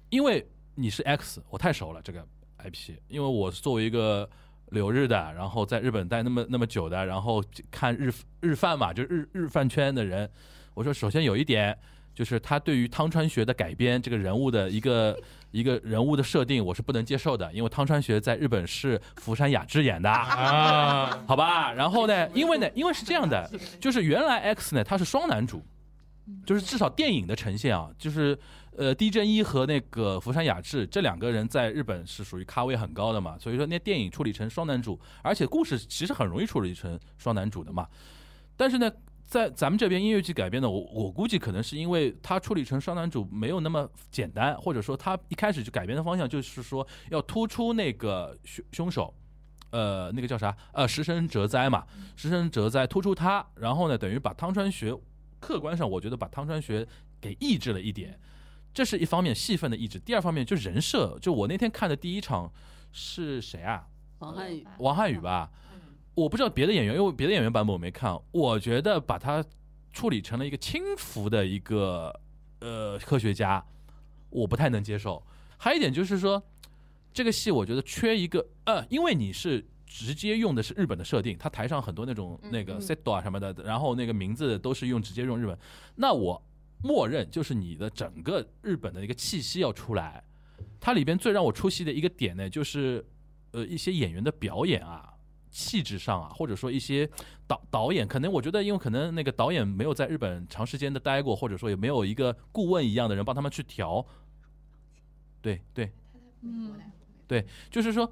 [0.10, 0.50] 因为
[0.80, 2.24] 你是 X，我太熟了这个
[2.64, 4.30] IP，因为我作为一个
[4.70, 10.30] 留日的，然后在日本待那么那么久的，然后看日日饭嘛，就是日日饭圈的人，
[10.76, 11.76] 我说首先有一点
[12.14, 15.18] 就是他对于汤川学的改编这个人物的一个
[15.50, 21.74] 一个人物的设定，我是不能接受的，因为汤川学在日本是福山雅治演的，啊，好吧？
[21.74, 23.50] 然后呢，因为呢，因为是这样的，
[23.82, 25.64] 就是原来 X 呢他是双男主，
[26.46, 28.38] 就是至少电影的呈现啊，就是
[28.78, 37.88] 呃低真一和那个福山雅治这两个人在日本是属于咖位很高的嘛，所以说那电影处理成双男主，而且故事其实很容易处理成双男主的嘛。
[38.56, 38.90] 但是呢，
[39.26, 49.14] 在咱们这边音乐剧改编的，我我估计可能是因为他处理成双男主没有那么简单，或者说他一开始就改编的方向就是说要突出那个凶凶手。
[49.70, 50.56] 呃，那个叫啥？
[50.72, 51.86] 呃，石神哲哉嘛，
[52.16, 54.98] 石神哲哉突出他，然后呢，等于把汤川学，
[55.42, 56.88] 客观上我觉得把汤川学
[57.20, 58.18] 给抑制了一点，
[58.78, 59.98] 这是一方面戏份的意志。
[59.98, 62.54] 第二方面就人设，就我那天看的第一场
[62.92, 63.88] 是谁啊？
[64.20, 65.50] 王汉宇王汉宇吧，
[66.14, 69.44] 我不知道别的演员，因为别的演员版本我没看，我觉得把他
[69.92, 72.14] 处理成了一个轻浮的一个
[72.60, 73.66] 呃科学家，
[74.30, 75.26] 我不太能接受。
[75.58, 76.40] 还有一点就是说，
[77.12, 85.58] 这个戏我觉得缺一个呃，因为你是直接用的是日本的设定，他台上很多那种那个 set 啊什么的，然后那个名字都是用直接用日本，
[85.96, 86.40] 那我
[86.82, 90.24] 默认就是你的整个日本的一个气息要出来。
[90.80, 93.06] 它里边最让我出戏的一个点呢，就是
[93.52, 95.14] 呃一些演员的表演啊，
[95.50, 97.10] 气质上啊，或者说一些
[97.48, 104.06] 导导演，可能我觉得因为可能那个导演没有在日本长时间的待过，或者说也没有一个顾问一样的人帮他们去调。
[105.42, 105.92] 对对，
[106.42, 106.80] 嗯，
[107.70, 108.12] 就是说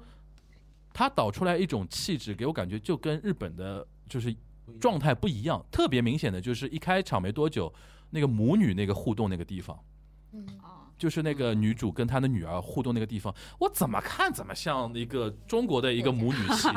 [0.92, 4.34] 他导出来一种气质，给我感觉就跟日本的就是
[4.80, 5.64] 状态不一样。
[5.70, 7.72] 特别明显的就是一开场没多久，
[8.10, 9.78] 那个母女那个互动那个地方，
[10.62, 16.68] 啊，就是那个女主跟她的女儿互动那个地方，我怎么看怎么像一个中国的一个母女戏，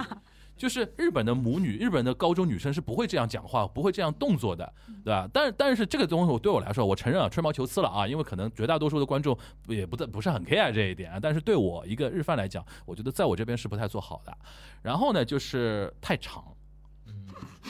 [0.57, 4.73] 就是日本的母女，日本的高中女生是不会这样讲话，不会这样动作的，
[5.05, 5.29] 对吧？
[5.31, 9.37] 但但是这个东西我对我来说，我承认啊，吹毛求疵了啊，因为可能绝大多数的观众
[9.67, 14.37] 也不在不是很 care 这一点啊，但是对我一个日饭来讲，我觉得在我这边是不太做好的。
[14.81, 16.43] 然后呢，就是太长。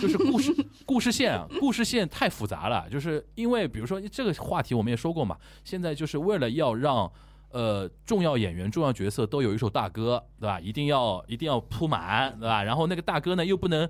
[0.02, 2.90] 就是故事故事线啊，故事线太复杂了。
[2.90, 7.12] 就是因为比如说这个话题我们也说过嘛，现在就是为了要让
[7.52, 10.60] 呃重要演员、重要角色都有一首大歌，对吧？
[10.60, 12.64] 一定要一定要铺满，对吧？
[12.64, 13.90] 然后那个大哥呢又不能。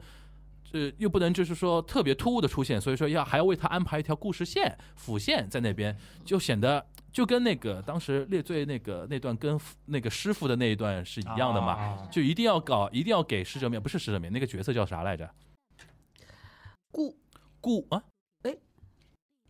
[0.72, 15.28] 呃，又不能就是说特别突兀的出现，所以说要还要为他安排一条故事线辅线在那边，就显得就跟那个当时列罪那个那段跟那个师傅的那一段是一样的嘛，啊就一定要搞，一定要给施哲面，不是施哲面，那个角色叫啥来着？
[16.92, 17.16] 顾，
[17.62, 18.04] 顾啊，
[18.44, 18.56] 哎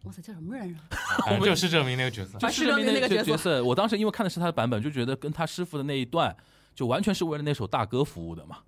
[0.03, 0.81] 哇塞，叫什么人啊？
[1.25, 6.35] 反 正就是证明那个角色 就啊施哲明那个角色角色，我当时因为看的是他的版本，就觉得跟他师傅的那一段，
[6.75, 8.59] 就完全是为了那首大哥服务的嘛。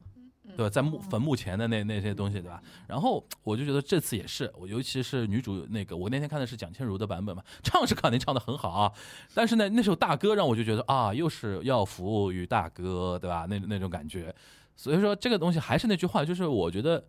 [0.58, 0.70] 对吧？
[0.70, 2.62] 在墓坟墓前的那那些东西，对吧？
[2.86, 8.92] 然后我就觉得这次也是，我尤其是女主那个，我那天看的是蒋倩茹的版本嘛，唱是肯定唱的很好啊，
[9.34, 13.46] 但是呢，那首大哥让我就觉得啊，又是要服务于大哥，对吧？
[13.50, 14.36] 那那种感觉，
[14.76, 17.02] 所以说这个东西还是那句话，就是我觉得，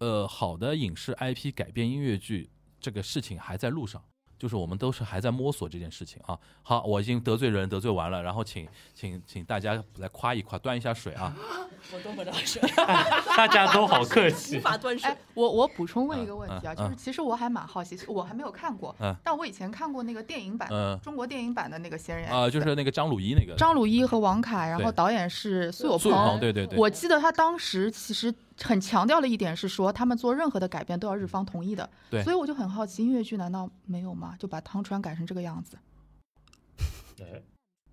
[0.00, 4.02] 呃，好的影视 IP 改编音乐剧这个事情还在路上。
[4.38, 6.38] 就是我们都是还在摸索这件事情啊。
[6.62, 11.36] 好，我已经得罪人得罪完了，然后请请请大家来夸一夸，端一下水啊。
[11.92, 12.62] 我端不了水，
[13.36, 14.58] 大家都好客无气。
[14.58, 26.40] 法端水哎。，我我补充问一个问题啊，嗯嗯就是其实我还蛮好奇，我还没有看过嗯，但我以前看过那个电影版，嗯中国电影版的那个《闲人啊、就是那个张鲁一那个张鲁一和王凯，然后导演是苏有苏有，朋。
[26.40, 31.88] 对对对，我记得他当时其实很强调了一点是说，他们做任何的改变都要日方同意的。
[32.10, 34.36] 对所以我就很好奇，音乐剧难道没有吗？
[34.38, 35.78] 就把汤川改成这个样子？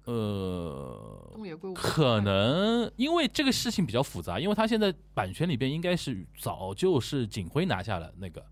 [0.06, 8.46] 呃，东野圭吾可能因为这个事情比较复杂，因为他现在版权里边应该是早就是景辉拿下了那个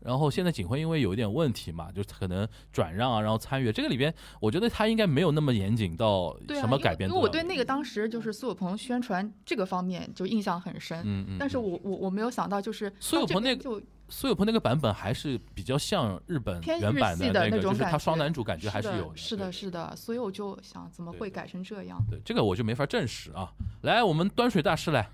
[0.00, 10.98] 然后现在锦辉因为有一点问题嘛，就是可能转让啊，然后参与这个里边，我觉得他应该没有那么严谨到什么改变因为我对那个当时就是苏有朋宣传这个方面就印象很深。
[11.00, 22.02] 嗯嗯，嗯但是我我我没有想到，就是苏有朋那个苏有朋那个版本还是比较像日本原版的那那个，就是他种感觉双男主感觉还是有的，是的，是的，所以我就想怎么会改成这样？
[22.10, 23.52] 对这个我就没法证实啊。
[23.82, 25.08] 来，我们端水大师来，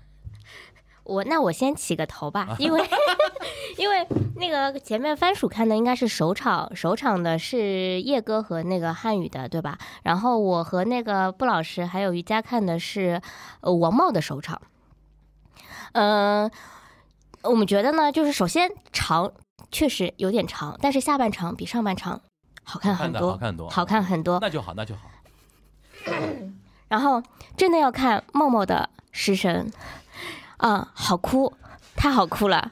[1.07, 2.89] 我那我先起个头吧， 因为
[3.77, 9.77] 因为那个前面番薯看的应该是首场，首场的是叶哥和那个汉语的，对吧？
[10.03, 13.21] 然后我和那个布老师还有瑜伽看的是
[13.61, 14.61] 呃王茂的首场。
[15.93, 16.51] 嗯、
[17.43, 19.31] 我们觉得呢，就是首先长
[19.71, 22.21] 确实有点长，但是下半场比上半场
[22.63, 24.39] 好看看很多，的好看很多，好看很多。
[24.39, 25.01] 那就好，那就好。
[26.89, 27.21] 然后
[27.55, 29.71] 真的要看茂茂的食神，
[30.57, 31.51] 啊、好哭，
[31.95, 32.71] 太好哭了。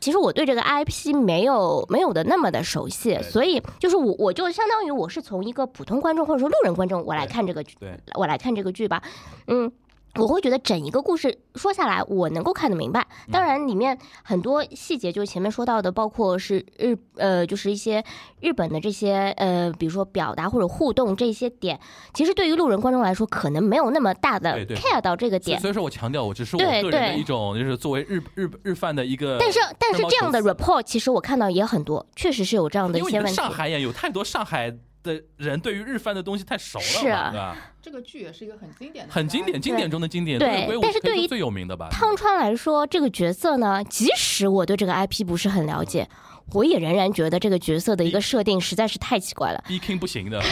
[0.00, 7.76] 其实我对这个 IP 没有没有的那么的熟悉，所以就是我我就相当于我是从一个普通观众或者说路人观众我来看这个剧，
[8.14, 9.02] 我来看这个剧吧，
[9.46, 9.72] 嗯。
[10.18, 13.06] 我会觉得整一个故事说下来，我能够看得明白。
[13.30, 18.04] 当然，里面很多细节，就是前面说到的，包括是日呃，就是一些
[18.40, 21.78] 日本的这些呃，比如说表达或者互动这些点，
[22.14, 25.58] 其实对于路人观众来说，可能没有那么大的 care 到这个点。
[25.60, 29.36] 所以说我强调，我只是我对个人的对一种，就是作为日日日饭的一个。
[29.38, 33.34] 但是但是这样的 report 其实我看到也很多，确实是有这样的一些问题。
[33.34, 34.74] 上海演有太多上海
[35.06, 37.56] 的人对于日番的东西太熟了，是啊对吧？
[37.80, 40.38] 这个剧也是一个很经典的，很经典，经典中的经典。
[40.38, 41.88] 对但是对于最有名的吧？
[41.90, 46.08] 汤川来说，这个角色呢，即使我对这个 IP 不是很了解，
[46.52, 50.42] 我也仍然觉得这个角色的一个设定实在是太奇怪了，B King 不行的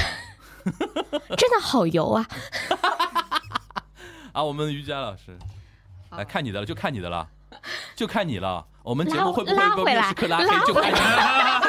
[1.36, 2.26] 真的好油啊！
[4.32, 4.42] 啊！
[4.42, 5.36] 我们瑜伽老师
[6.12, 7.28] 来看你的了，就看你的了，
[7.94, 8.64] 就看你了。
[8.82, 10.44] 我们节目会不会被拉回来面试课拉黑？
[10.46, 11.60] 拉就看你了。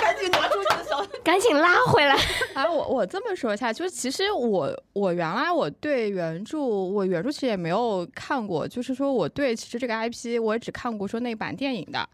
[0.00, 2.14] 赶紧拿出你的小赶紧拉回来。
[2.54, 12.08] 啊，我我这么说一下，就是其实我我原来我对原著，我原著其实也没有看过，就是说我对其实这个 IP 我也只看过说那版电影的，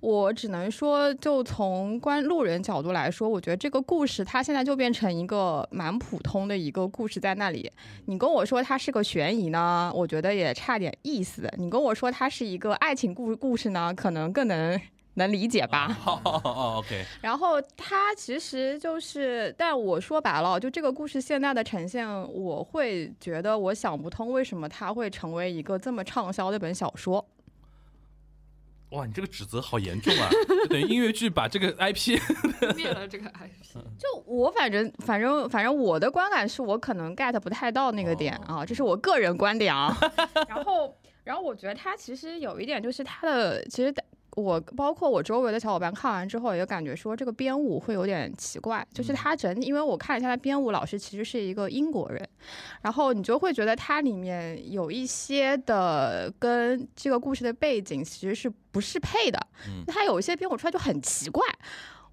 [0.00, 7.70] 我只能说就从观路人角度来说，我觉得这个故事它现在就变成一个蛮普通的一个故事在那里。
[8.06, 14.80] 你跟我说它是个悬疑呢，我觉得也差点意思；你跟我说它是一个爱情故故事呢，可能更能
[15.14, 15.88] 能理解吧。
[15.88, 16.20] 好
[16.78, 27.24] ，OK 然后它其实就是，但我说白了，就这个故事现在的呈现，我会觉得我想不通为什么它会成为一个这么畅销的本小说。
[28.90, 30.28] 哇，你这个指责好严重啊！
[30.68, 32.16] 等于音乐剧把这个 IP
[32.76, 33.78] 灭了这个 IP。
[33.98, 39.96] 就我反正反正反正我的观感是我可能 get 不太到那个点啊，这是我个人观点啊。
[40.48, 43.94] 然后然后我觉得他其实有一点就是他的其实。
[44.36, 52.28] 我包括我周围的小伙伴看完之后，也感觉说这个编舞会有点奇怪，就是他整体，因为我看了一下，他编舞老师其实是一个英国人，
[52.82, 59.84] 然后你就会觉得它里面有一些的跟这个故事的背景其实是不适配的，嗯。
[59.86, 61.44] 它有一些编舞出来就很奇怪。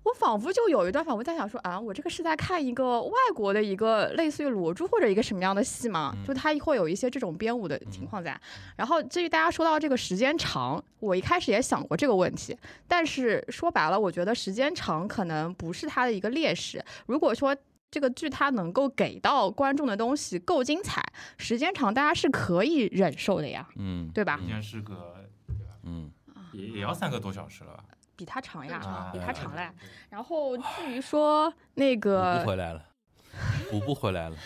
[0.04, 6.12] 我仿佛就有一段，仿佛在想说啊，我这个是在看一个外国的一个类似于裸珠或者一个什么样的戏吗？
[6.16, 8.40] 嗯就它会有一些这种编舞的情况在。
[8.76, 16.84] 然后至于大家说到这个时间长，我一开始也想过这个问题，但是说白了，我觉得时间长可能不是它的一个劣势。
[17.06, 17.56] 如果说
[17.92, 21.04] 这个剧它能够给到观众的东西够精彩，
[21.38, 24.40] 时间长大家是可以忍受的呀，嗯，对吧？
[24.42, 25.16] 应该是个
[25.84, 26.10] 嗯，
[26.54, 27.84] 也也要三个多小时了吧？
[28.22, 29.68] 比他长呀，啊比他长嘞。
[30.08, 32.86] 然后至于说那补个不回来了，
[33.72, 34.38] 补不回来了。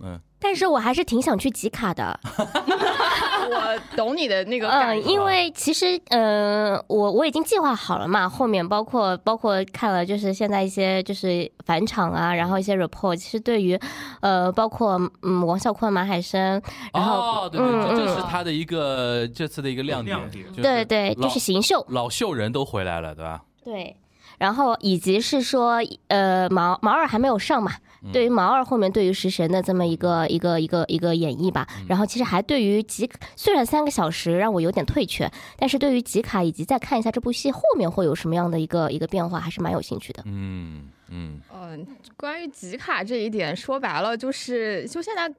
[0.00, 13.78] 嗯，但是我还是挺想去集卡的， 我懂你的那个 感嗯，因为其实，呃，我我已经计划好了嘛，后面包括包括看了，就是现在一些就是返场啊，然后一些 report，其实对于，
[14.20, 16.60] 呃，包括嗯王啸坤、马海生，
[16.92, 20.44] 然后、哦，对对，嗯这是他的一个这次的一个亮点亮，点。
[20.48, 23.42] 就是对对，就是行秀，老秀人都回来了，对吧？
[23.64, 23.96] 对，
[24.38, 40.22] 然后以及是说，呃，毛毛二还没有上嘛，嗯对于毛二后面对于食神的这么一个一个一个一个演绎吧，嗯然后其实还对于吉，虽然三个小时让我有点退却，但是对于吉卡以及再看一下这部戏后面会有什么样的一个一个变化，还是蛮有兴趣的。
[40.26, 45.32] 嗯嗯，嗯，关于集卡这一点，说白了就是，就现在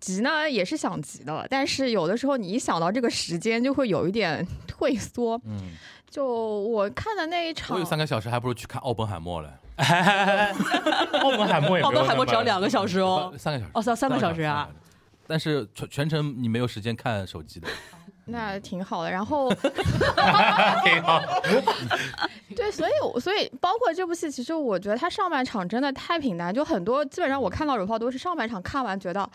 [0.00, 5.40] 集呢也是想集的，但是有的时候你一想到这个时间，就会有一点退缩。
[5.44, 5.72] 嗯，
[6.10, 9.60] 就我看的那一场我有，三个小时，还不如去看奥本海默了。
[11.22, 13.32] 澳门海默也澳门海默只要两个小时哦。
[13.38, 14.68] 三个小时哦，三三个小时啊！！
[15.26, 17.68] 但是全全程你没有时间看手机的，
[18.26, 19.10] 那挺好的。
[19.10, 19.52] 然后
[20.84, 21.20] 挺好。
[22.54, 29.28] 对，所以我所以包括这部戏，其实我觉得它上半场真的太平淡，就很多基本上我看到有炮都是上半场看完觉得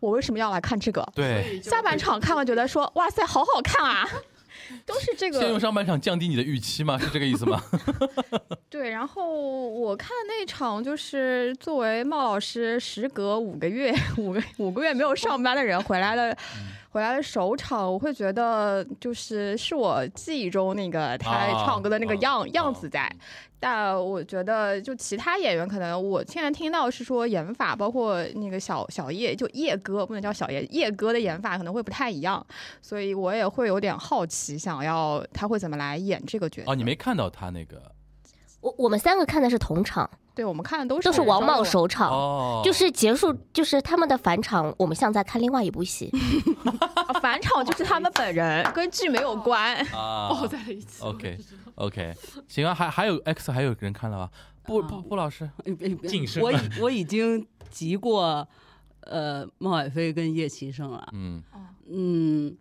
[0.00, 4.06] 我为什么要来看这个，对，下半场看完觉得说哇塞好好看啊，
[4.86, 6.98] 都是这个先用上半场降低你的预期吗？
[6.98, 7.62] 是这个意思吗？
[8.70, 16.36] 对，然后我看那场就是作为茂老师时隔五个月五个五个月没有上班的人回来了。
[16.90, 23.10] 回来的首场，我会觉得就是是我记忆中那个他啊唱歌的那个样、啊样子在，
[23.60, 32.44] 但我觉得就其他演员可能我现在听到是说演法，包括那个小小叶就叶哥不能叫小叶叶哥的演法可能会不太一样，
[32.80, 36.72] 所以我也会有点好奇，想要他会怎么来演这个角色。
[36.72, 37.82] 哦，你没看到他那个
[38.60, 41.62] 我我们三个看的是同场，对我们看的都是都是王茂。
[41.62, 46.10] 首场，哦，就是结束，就是他们的返场，我们像在看另外一部戏。
[46.94, 49.76] 啊返场就是他们本人， 跟剧没有关。
[49.94, 51.02] 啊抱在了一起。
[51.02, 51.38] OK
[51.76, 52.14] OK，
[52.48, 54.30] 行啊，还还有 X 还有人看了吗？
[54.64, 55.48] 不不不老师，
[56.08, 58.46] 晋升我 已我已经集过，
[59.00, 61.08] 呃，孟海飞跟叶奇胜了。
[61.12, 61.42] 嗯
[61.90, 62.56] 嗯，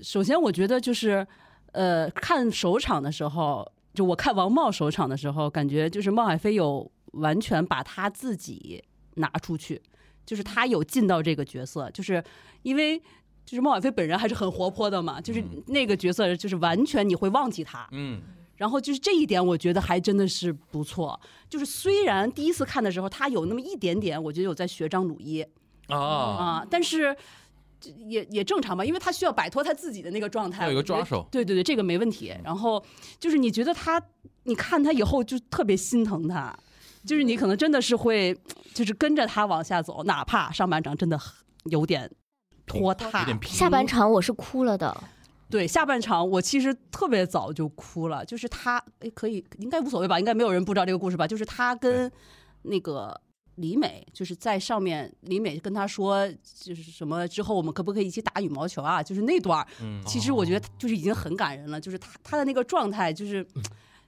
[0.00, 1.26] 首先我觉得就是，
[1.72, 8.82] 呃，看首场的时候，就我看王茂首场的时候，感觉就是孟海飞有完全把他自己
[9.14, 9.80] 拿出去，
[10.24, 12.22] 就是他有进到这个角色，就是
[12.62, 13.00] 因为。
[13.46, 18.20] 就是孟海飞本人还是很活泼的嘛，就是嗯那个角色，就是完全你会忘记他，嗯
[18.54, 21.18] 然后就是这一点，我觉得还真的是不错。
[21.48, 25.44] 就是虽然第一次看的时候，他有那么一点点，我觉得有在学张鲁一
[25.88, 27.16] 啊，啊，但是这
[27.96, 32.34] 也也正常吧，因为他需要摆脱他自己的那个状态，有一个抓手对对对，这个没问题。
[32.44, 32.84] 然后
[33.18, 34.02] 就是你觉得他，
[34.44, 36.56] 你看他以后就特别心疼他，
[37.06, 38.36] 就是你可能真的是会，
[38.74, 41.32] 就是跟着他往下走，哪怕上半场真的很
[41.64, 42.10] 有点
[42.66, 44.96] 拖沓，下半场我是哭了的，
[45.48, 51.26] 对，下半场我其实特别早就哭了，就是他，哎，可以，应该无所谓吧，应该没有人不知道这个故事吧？
[51.26, 52.10] 就是他跟
[52.62, 53.18] 那个
[53.56, 56.26] 李美，就是在上面，李美跟他说，
[56.62, 59.02] 就是什么之后我们可不可以一起打羽毛球啊？
[59.02, 63.46] 就是那段，嗯，其实我觉得就是已经很感人了，就是他他的那个状态，就是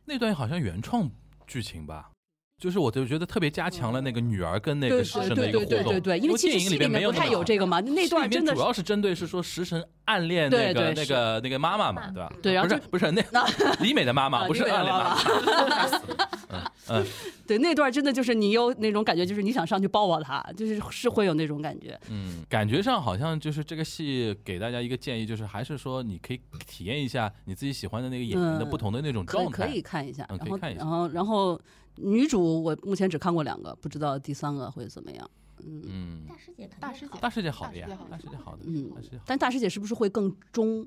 [0.04, 1.10] 那段好像原创
[1.46, 2.10] 剧情吧。
[2.58, 12.32] 就是我就觉得特别加强了那个女儿跟那个对食神的对一个互动，对对对对，因为其实电影里面不太有这个嘛，那段真的主要是针对是说食神暗恋那个那个那个妈妈嘛，对吧？
[12.42, 13.22] 对然后不是不是那
[13.80, 17.02] 李美的妈妈，啊不是暗恋妈妈。
[17.46, 21.98] 对那段真的就是你有那种感觉，就是你想上去抱抱他，就是是会有那种感觉。
[22.10, 29.50] 嗯，感觉上好像就是这个戏给大家一个建议，就是还是说你可以体验一下你自己喜欢的那个演员的嗯不同的那种状态。
[29.50, 31.58] 可以可以看一下，然后嗯可以看一下然后然后
[31.96, 35.30] 女主我目前只看过两个，不知道第三个会怎么样。
[35.66, 39.24] 嗯嗯，大师姐肯定大师姐大师姐好的呀大师姐好，大世界好的，嗯大世界好。
[39.26, 40.86] 但大师姐是不是会更中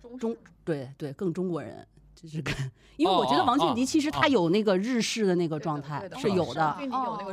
[0.00, 1.86] 中中对对更中国人？
[2.14, 2.54] 就是跟，
[2.96, 4.28] 因为我觉得王俊迪其实他哦。
[4.28, 6.76] 有那个日式的那个状态是有的，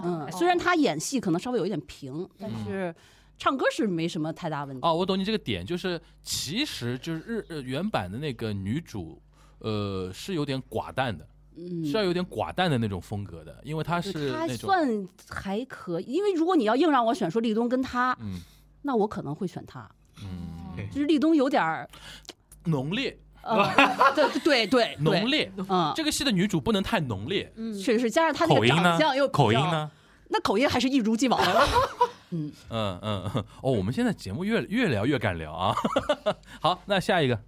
[0.03, 2.95] 嗯，虽然他演戏可能稍微有一点平，但嗯是
[3.37, 4.85] 唱歌是没什么太大问题。
[4.85, 9.21] 哦，我懂你这个点，就是其实就是日呃原版的那个女主，
[9.59, 11.25] 呃，是有点寡淡的，
[11.57, 18.39] 嗯，是要有点寡淡的那种风格的，因为他是对他，算还可以，因为如果你要硬让我选说立冬跟他，嗯
[18.81, 19.89] 那我可能会选他。
[20.21, 21.89] 嗯，就是立冬有点儿，
[22.65, 25.51] 浓烈， 呃，对对对，浓烈。
[25.69, 29.27] 嗯，这个戏的女主不能太浓烈，嗯，确实是，加上她那个口音呢长相又？
[29.29, 29.89] 口音呢？
[30.29, 31.67] 那口音还是一如既往的。
[32.31, 33.43] 嗯，嗯嗯嗯。
[33.61, 35.75] 哦，我们现在节目越越聊越敢聊啊。
[36.59, 37.39] 好，那下一个，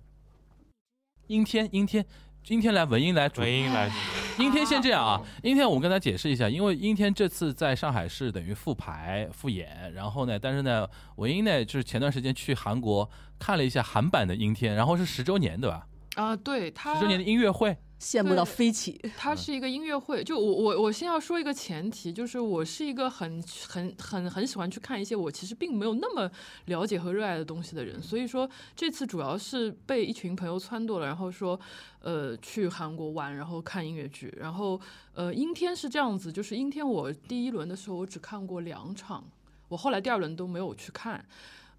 [1.28, 2.06] 阴天，阴天，
[2.48, 3.92] 阴天来，文英来主文英来，
[4.38, 15.88] 阴天先这样啊，阴天我们跟他解释一下，因为阴天这次在上海市等于复排复演，然后呢，但是呢，文英呢就是前段时间去韩国看了一下韩版的阴天，然后是十周年对吧？
[16.16, 19.02] 啊，对他十周年的音乐会，羡慕到飞起。
[19.18, 26.30] 它是一个音乐会，就我我我先要说一个前提，就是我是一个很很很很喜欢去看一些我其实并没有那么
[26.66, 31.60] 了解和热爱的东西的人，所以说这次主要是被一群朋友撺掇了，然后说
[32.02, 34.80] 呃去韩国玩，然后看音乐剧，然后
[35.16, 39.24] 呃阴天是这样子，就是阴天我第一轮的时候我只看过两场，
[39.68, 41.26] 我后来第二轮都没有去看，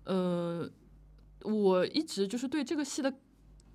[0.02, 0.68] 呃，
[1.42, 3.14] 我一直就是对这个戏的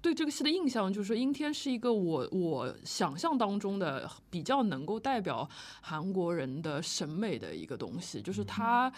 [0.01, 5.47] 对这个戏的印象就是说，阴天是一个我我想象当中的比较能够代表
[5.81, 8.91] 韩国人的审美的一个东西，就是它，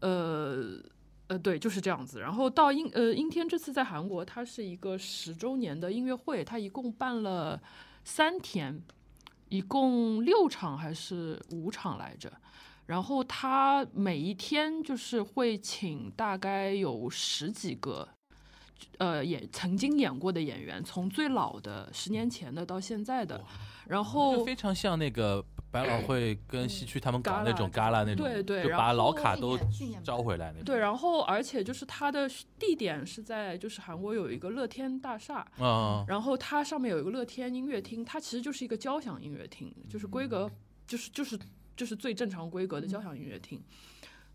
[0.00, 0.80] 呃。
[1.26, 2.20] 呃，对，就是这样子。
[2.20, 7.58] 然后到阴呃阴天这次在韩国，它是一个十周年的音乐会，它一共办了
[8.04, 8.78] 三天，
[9.48, 12.30] 一共六场还是五场来着。
[12.84, 18.06] 然后它每一天就是会请大概有十几个
[18.98, 23.42] 呃演曾经演过的演员，从最老的十年前的到现在的，
[23.86, 29.58] 然后非常像那个百老汇跟西区他们搞那种旮旯那种，对对就把老卡都
[30.02, 30.64] 招回来那种。
[30.64, 40.50] 对，然后而且就是它的地点是在就是韩国有一个乐天大厦，嗯，然后它上面有一个乐天音乐厅，它其实就是一个交响音乐厅，就是规格
[40.86, 41.38] 就是就是
[41.76, 43.60] 就是最正常规格的交响音乐厅，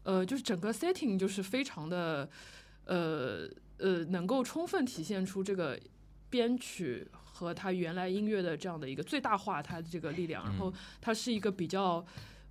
[0.04, 2.30] 呃，就是整个 setting 就是非常的
[2.90, 5.80] 呃呃能够充分体现出这个
[6.30, 12.06] 编曲和它原来音乐的这样的一个最大化它的这个力量，然后它是一个比较。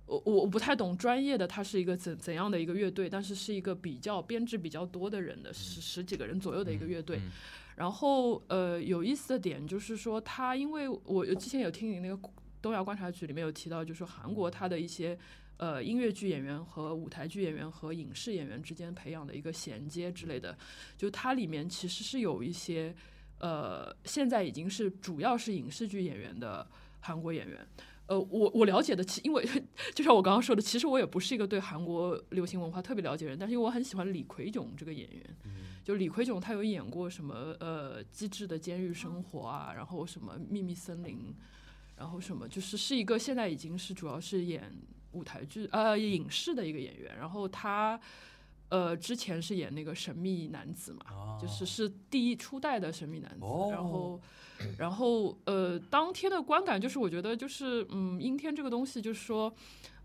[0.05, 7.17] 我我我不太懂专业的，它是一个怎怎样的一个乐队，但是是一个比较编制比较多的人的十十几个人左右的一个乐队。
[7.17, 7.31] 嗯
[7.79, 12.19] 然后呃，有意思的点就是说，他因为我之前有听你那个
[12.61, 15.17] 东亚观察局里面有提到，就是说韩国它的一些
[15.59, 20.57] 呃音乐剧演员和舞台剧演员和影视演员之间培养的一个衔接之类的，
[20.97, 22.95] 就它里面其实是有一些
[23.39, 26.65] 呃现在已经是主要是影视剧演员的
[27.01, 27.67] 韩国演员。
[28.07, 29.47] 呃，我我了解的，其因为
[29.93, 35.23] 就像我刚刚说的，其实我也不是一个对韩国流行文化特别了解的人，但是因为我很喜欢李奎炯这个演员，
[35.83, 41.17] 就李奎炯他有演过什么呃《机智的监狱生活》啊，然后什么《秘密森林》，
[41.97, 44.73] 然后什么就是是一个现在已经是主要是演
[45.11, 47.99] 舞台剧呃影视的一个演员，然后他
[48.69, 53.69] 呃之前是演那个神秘男子嘛，就是是第一初代的神秘男子，哦。
[53.71, 54.21] 然后。
[54.77, 59.55] 然后呃，当天的观感就是，我觉得就是，嗯，阴天这个东西，就是说，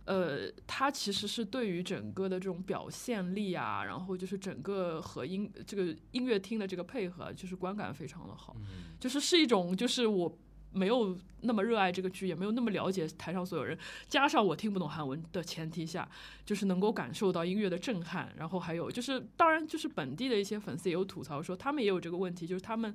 [0.05, 8.55] 呃，他其实是对于整个的这种表现力啊，然后就是整个和音这个音乐厅的这个配合，就是观感非常的好，
[9.01, 10.39] 就是是一种就是我
[10.75, 16.07] 没有那么热爱这个剧，也没有那么了解台上所有人，加上我听不懂韩文的前提下，
[16.45, 22.95] 就是能够感受到音乐的震撼，然后还有就是，当然就是本地的一些粉丝也有吐槽说，他们也有这个问题，就是他们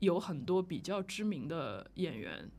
[0.00, 2.50] 有很多比较知名的演员。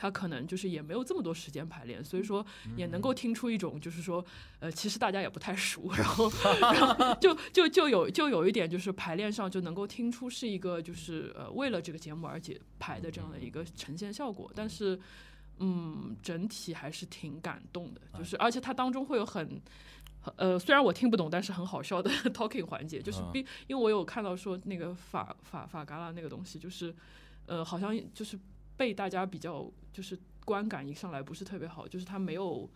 [0.00, 2.46] 他可能就是也没有这么多时间排练，所以说
[2.76, 4.24] 也能够听出一种就是说，
[4.60, 6.30] 呃，其实大家也不太熟，然后
[6.60, 14.96] 然后就就就有就有一点就是排练上就能够听出是一个就是呃为了这个节目而且排的这样的一个呈现效果，但是
[15.58, 19.60] 嗯，整体还是挺感动的，就是而且它当中会有很。
[20.36, 26.94] 呃，虽然我听不懂，但是很好笑的 talking 环节，就是并，因为我有看到说那个法法法嘎拉那个东西，就是，
[27.46, 28.38] 呃，好像就是
[28.78, 32.66] 被大家比较就是观感一上来不是特别好，就是它没有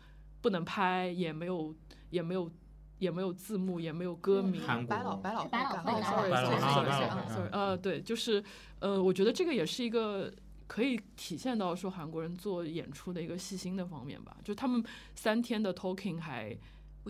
[0.43, 1.75] 不能拍，也没有
[2.11, 2.51] 也没有
[2.99, 8.45] 也没有字幕，也没有歌名，韩国百老百老汇百老感汇冒哦，sorry sorry sorry sorry sorry，呃，对，就是
[8.81, 10.31] 呃，我觉得这个也是一个
[10.67, 14.85] 可以体现到说韩国人做演出的一个细心的方面吧，就他们
[15.15, 16.55] 三天的 talking 还。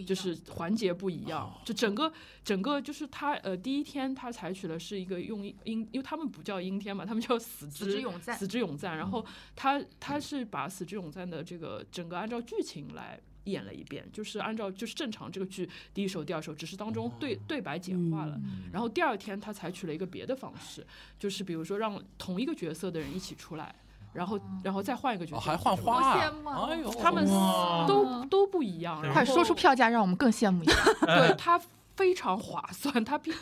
[0.07, 2.11] 就是环节不一样，就整个
[2.43, 9.25] 整个就是他呃第一天他采取的是一个用阴，因为他们不叫阴天嘛，他们叫死死之之永赞死之永赞，然后
[9.55, 18.41] 他他是把死之永赞的这个整个按照剧情来演了一遍，就是按照就是正常这个剧第一首第二首，只是当中对对白简化了，
[18.73, 20.87] 然后第二天他采取了一个别的方式，
[21.19, 23.75] 就是比如说让同一个角色的人一起出来。
[24.13, 26.19] 然后，然后再换一个角哦，色，还换花！
[26.19, 29.03] 哎呦，他们哇都都不一样。
[29.13, 30.75] 快说出票价，让我们更羡慕一下。
[31.07, 31.61] 对他
[31.97, 33.33] 非常划算，他比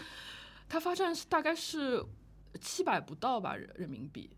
[0.69, 2.05] 他发站是大概是
[2.61, 4.31] 七百不到吧人人民币，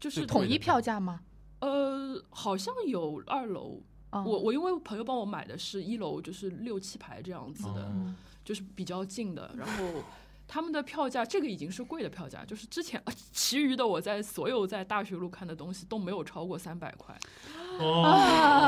[0.00, 1.20] 就是统一票价吗？
[1.60, 8.14] 呃好像有二楼，嗯我我因为朋友帮我买的是一楼，就是六七排这样子的，哦
[8.44, 9.84] 就是比较近的，然后。
[10.48, 17.14] 他们的票价，这个已经是贵的票价，就是之前，呃其余的我在所有在大学路看的东西都没有超过三百块，
[17.78, 18.04] 哦，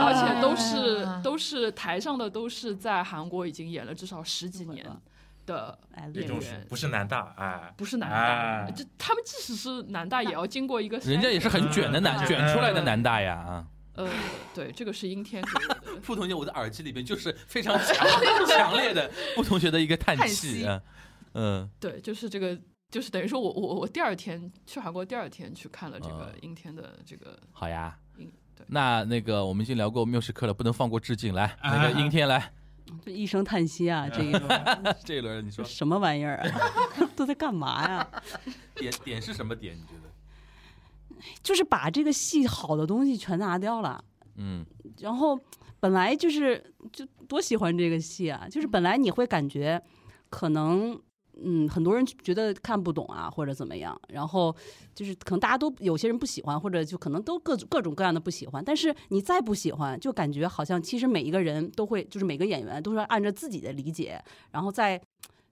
[0.04, 4.84] 而且都是啊都是台上的都是在韩国已经演了至少十几年
[5.46, 5.78] 的
[6.14, 8.16] 演员，不是南大，哎，不是南大，
[8.66, 13.66] 哎这他们即使是南大，也要经过一个人家也是很卷的南嗯卷出来的南大呀啊！
[13.94, 14.08] 呃，
[14.54, 15.42] 对，这个是阴天。
[16.02, 18.06] 傅同学，我的耳机里边就是非常 强
[18.46, 20.64] 强烈的傅同学的一个叹叹气
[21.40, 22.58] 嗯，对，就是这个，
[22.90, 27.96] 就是等于说我我我第二天去韩国，第二天去看了这个嗯阴天的这个好呀。
[28.16, 32.52] 阴，对，那那个我们已经聊过缪斯克了，不能放过致敬，来那个啊阴天来
[33.04, 34.42] 这一声叹息啊，这一轮
[35.04, 36.50] 这一轮你说什么玩意儿啊？
[37.14, 38.10] 都在干嘛呀？
[38.74, 39.76] 点点是什么点？
[39.76, 41.22] 你觉得？
[41.40, 44.04] 就是把这个戏好的东西全拿掉了。
[44.36, 44.66] 嗯
[44.98, 45.38] 然后
[45.78, 49.80] 本来就是就多喜欢这个戏啊，就是本来你会感觉
[50.30, 51.00] 可能。
[51.42, 54.54] 嗯，很多人觉得看不懂啊，或者怎么样，然后
[54.94, 58.64] 就是可能大家都有些人不喜欢，或者就可能都各各种各样的不喜欢。
[58.64, 65.00] 但是你再不喜欢，就感觉好像其实每一个人都会，就是每个演员都是按照自己的理解，然后在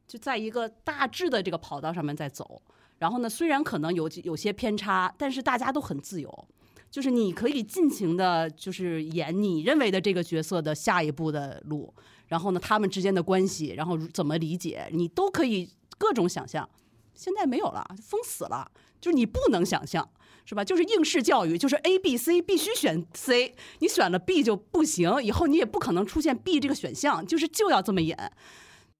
[0.06, 2.60] 就在一个大致的这个跑道上面在走。
[2.98, 6.48] 然后呢，虽然可能有有些偏差，但是大家都很自由，
[6.90, 11.92] 就是你可以尽情的，就是演你认为的这个角色的下一步的路，
[12.28, 16.68] 然后呢，他们之间的关系，然后怎么理解，你都可以各种想象。
[17.14, 18.70] 现在没有了，封死了，
[19.00, 20.08] 就是你不能想象，
[20.44, 20.64] 是吧？
[20.64, 28.32] 就是应试教育，就是 A、B、C 必须选 C，你选了 B 就不行，以后你也不可能出现 B 这个选项，就是就要这么演，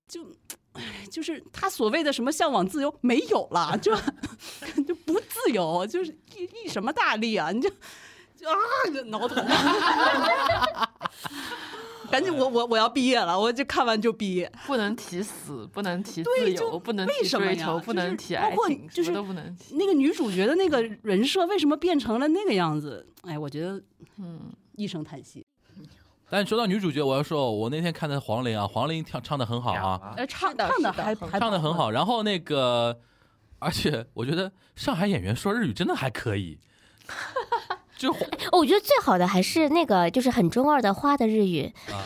[0.08, 0.32] 就。
[0.78, 3.96] 唉，就是他所谓的什么向往自由没有了，就
[4.86, 7.50] 就不自由，就是一一什么大利啊？
[7.50, 7.70] 你就
[8.36, 8.54] 就啊，
[8.92, 9.36] 就挠头，
[12.06, 14.50] 赶紧我我我要毕业了，我就看完就毕业。
[14.66, 19.74] 不能提死，不能提自对就由，不能提什么呀追求，不能提包括爱情，就是什么都不能提。
[19.76, 23.06] 那个女主角的那个人设为什么变成了那个样子？
[23.22, 23.82] 哎，我觉得
[24.18, 25.44] 嗯，一声叹息。
[26.28, 31.92] 但是说到女主角，我要说，我那天看的黄龄啊，黄龄唱唱的很好啊，哎，唱的唱的还还唱的很好。
[31.92, 32.98] 然后那个，
[33.60, 36.58] 而且我觉得上海演员说日语真的还可以，
[37.96, 38.14] 就
[38.52, 41.96] 我觉得最好的还是那个，就是很中二的花的日语，啊，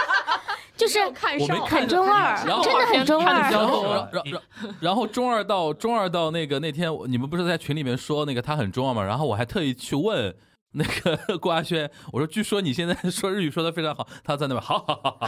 [0.76, 3.50] 就是看我没看很中二然，后真的很中二。
[3.50, 9.02] 然后然然然然后中二到中二到那个那天你们不是在群里面说那个他很中二嘛？
[9.04, 10.34] 然后我还特意去问。
[10.73, 15.27] 那个 郭亚轩，我说，据说你现在 说日语说的非常好，他在那边，好好好好，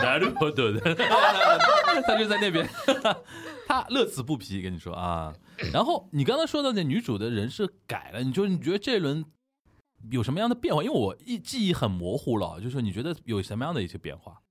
[0.03, 0.95] なるほど的，
[2.05, 2.67] 他就在那边，
[3.65, 5.33] 他乐此不疲，跟你说啊。
[5.71, 9.23] 然后你刚才说的那女主的人设改了，你就你觉得这一轮
[10.11, 10.83] 有什么样的变化？
[10.83, 14.41] 因为我一记忆很模糊了，就是你觉得有什么样的一些变化？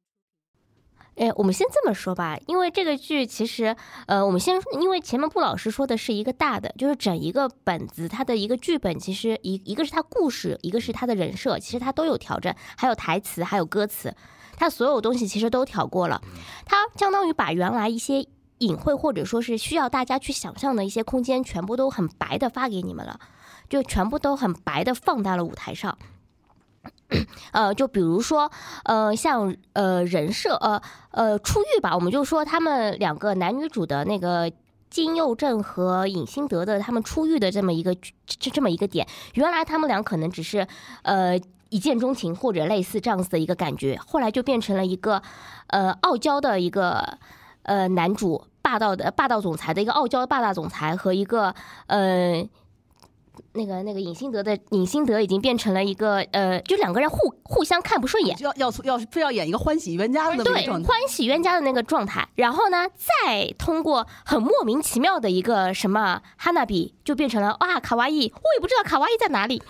[1.16, 3.76] 哎，我们先这么说吧，因为这个剧其实，
[4.08, 14.16] 呃，我们先，因为前面布老师说的是一个大的，就是整一个本子，它的一个剧本，其实一一个是它故事，一个是它的人设，其实它都有调整，还有台词，还有歌词，
[14.58, 16.22] 它所有东西其实都调过了，
[16.66, 23.20] 它相当于把原来一些隐晦或者说是需要大家去想象的一些空间，全部都很白的发给你们了，
[23.70, 25.98] 就全部都很白的放在了舞台上。
[27.52, 28.52] 呃，就比如说，
[28.84, 34.52] 呃，像呃人设，呃呃出狱吧，我们就说他们两个男女主的那个
[34.90, 37.96] 金佑镇和尹新德的他们出狱的这么一个
[38.26, 40.68] 这这么一个点，原来他们俩可能只是
[41.04, 41.40] 呃
[41.70, 45.22] 一见钟情或者类似这样子的一个感觉，后来就变成了一个
[45.68, 47.18] 呃傲娇的一个
[47.64, 51.54] 呃男主霸道的霸道总裁的一个傲娇的霸道总裁和一个
[51.88, 52.48] 呃。
[53.54, 60.88] 那个那个尹新德的尹新德已经变成了一个呃，就两个人互互相看不顺眼，要要要非要演一个欢喜冤家的那状态。
[60.88, 69.62] 欢喜冤家的那个状态，然后呢，再通过很莫名其妙的一个什么哈娜比，就变成了哇卡哇伊，我也不知道卡哇伊在哪里。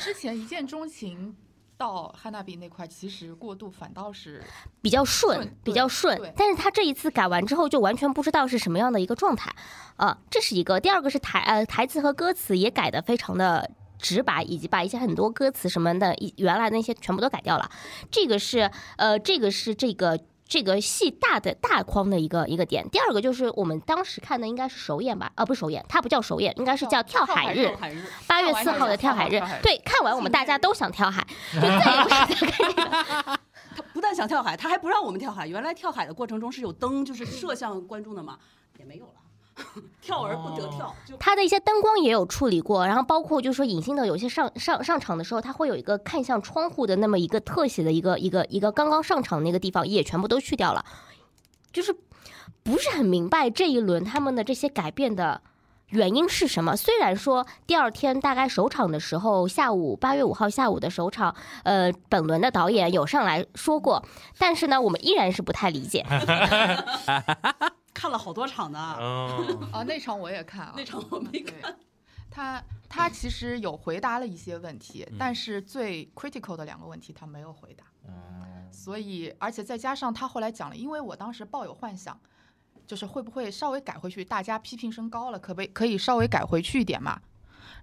[0.00, 1.36] 之前一见钟情
[1.76, 4.42] 到汉娜比那块，其实过渡反倒是
[4.80, 6.32] 比较顺顺，比较顺对。
[6.36, 9.54] 但是他这一次改完之后，就完全不知道是什么样的一个状态
[9.96, 10.78] 啊、这是一个。
[10.78, 13.70] 第二个是台呃台词和歌词也改的非常的。
[13.98, 17.70] 直白，以及把一些很多歌词什么的，一原来那些全部都改掉了。
[18.10, 22.88] 这个是呃，这个是这个这个戏大的大框的一个一个点。
[22.90, 27.68] 第二个就是我们当时看的应该是首演吧，啊不是首演，它不叫首演，应该是叫跳海日。
[27.80, 33.38] 海日，八月四号的跳海日对，看完我们大家都想跳海， 就再也不是在看这个。
[33.76, 35.46] 他不但想跳海，他还不让我们跳海。
[35.46, 38.38] 原来跳海的过程中是有灯，就是射向观众的嘛，
[38.78, 39.12] 也没有了，
[40.02, 50.84] 跳而不得跳，就它的一些灯光也有处理过，然后包括就是说隐性的有些上上上场的时候，它会有一个看向窗户的那么一个特写的一个一个一个刚刚上场那个地方也全部都去掉了，
[51.72, 51.96] 就是
[52.62, 55.40] 不是很明白这一轮他们的这些改变的。
[55.90, 56.76] 原因是什么？
[56.76, 64.04] 虽然说第二天大概首场的时候，下午八月五号下午的首场，呃，本轮的导演有上来说过，
[64.36, 66.04] 但是呢，我们依然是不太理解。
[67.94, 68.96] 看了好多场呢。
[69.00, 71.76] 嗯，啊，那场我也看啊，那场我没看。
[72.30, 78.68] 他他其实有回答了一些问题，但是最 critical 的两个问题他没有回答，嗯。
[78.70, 82.18] 所以而且再加上他后来讲了，因为我当时抱有幻想，
[82.86, 87.20] 就是会不会稍微改回去，大家批评声高了，可不可以稍微改回去一点嘛？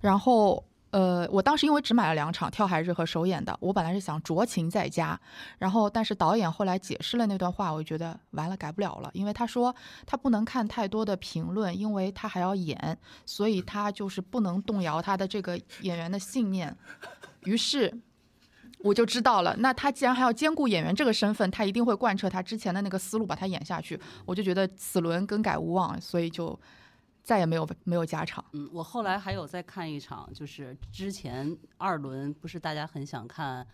[0.01, 5.19] 然后呃，我当时因为只买了两场跳海日和首演的，我本来是想酌情在家，
[5.57, 9.75] 然后但是导演后来解释了那段话，我就觉得完了改不了了，因为他说
[10.05, 16.75] 他不能看太多的评论，因为他还要演，所以他就是不能动摇他的这个演员的信念。
[17.45, 17.91] 于是
[18.83, 23.97] 我就知道了，那他既然还要兼顾演员这个身份，他一定会贯彻他之前的那个思路，把他演下去。
[24.25, 26.59] 我就觉得此轮更改无望，所以就
[27.23, 28.43] 再也没有没有加场。
[28.51, 33.65] 嗯，我后来还有再看一场，就是之前二轮不是大家很想看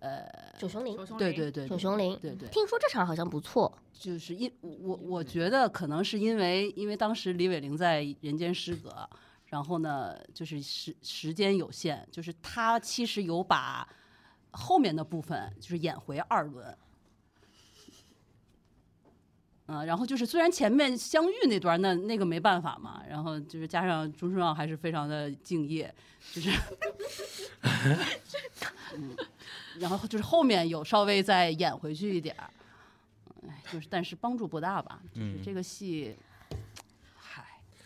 [0.00, 0.28] 呃，
[0.58, 2.18] 九雄林，对对对，对九雄林。
[2.18, 8.90] 对对，听说这场好像不错，就是因我我觉得可能是因为因为当时李伟玲在《人间失格》，
[9.46, 13.88] 然后呢，就是时时间有限，就是他其实有把
[14.52, 16.76] 后面的部分就是演回二轮。
[19.66, 25.94] 嗯，然后就是虽然前面相遇那段那那个没办法嘛，然后就是加上钟书耀还是非常的敬业，
[26.32, 26.50] 就是，
[28.94, 29.16] 嗯，
[29.78, 32.50] 然后就是后面有稍微再演回去一点儿，
[33.48, 36.14] 哎，就是但是帮助不大吧，就是嗯这个戏，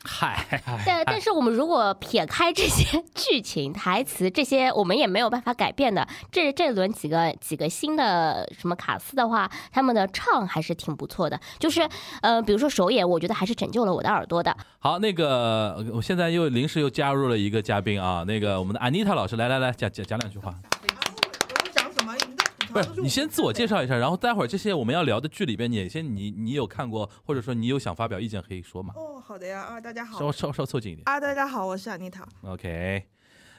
[0.07, 6.07] 嗨，嗨，但但是我们如果撇开这些剧情、台词这些，我们也没有办法改变的。
[6.30, 11.38] 这这轮几个几个新的什么卡司的话，他们的唱还是挺不错的。
[11.59, 11.88] 就是
[12.22, 14.57] 呃，比如说首演，我觉得还是拯救了我的耳朵的。
[14.78, 20.54] 好，那个呃我现在又临时又加入了一个嘉宾啊，那个我们的安妮塔老师，来来来，讲讲讲两句话。
[20.82, 22.14] 我讲什么？
[22.14, 28.92] 你们在吐槽不是， 你先自我介绍一下，然后待会儿这些我们要聊的剧里边，哪些你你有看过，或者说你有想发表意见可以说嘛？
[28.96, 32.26] 哦，好的呀啊，大家好稍稍稍凑近一点啊，大家好，我是安妮塔。
[32.44, 33.04] ，OK。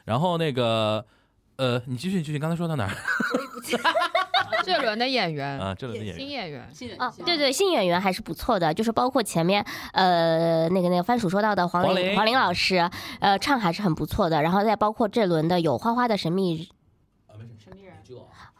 [0.05, 1.05] 然后那个
[1.57, 2.91] 呃，你继续，你继续，刚才说到哪儿
[4.63, 5.75] 这轮的演员，啊？
[5.75, 12.89] 这轮的演员，新演员，新人啊，对对，新演员还是不错的，就是包括前面呃那个那个番薯说到的黄黄龄龄黄龄老师，
[13.19, 16.69] 呃唱还是很不错的，然后再包括这轮的有花花的神秘。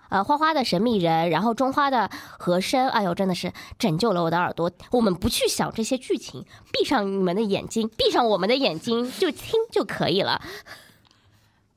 [0.10, 4.72] 呃，花花的神秘人，然后中花的和珅，哎呦，真的是拯救了我的耳朵。
[4.92, 10.42] 我们不去想这些剧情，闭上你们的眼睛，闭上我们的眼睛，就听就可以了。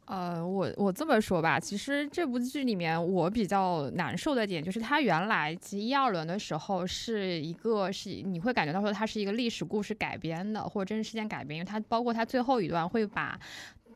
[0.06, 13.38] 呃，我我这么说吧，其实这部剧里面我比较难受的点就是，它原来其实一二轮的时候是一个是你会感觉到说它是一个历史故事改编的，或者真实事件改编，因为它包括它最后一段会把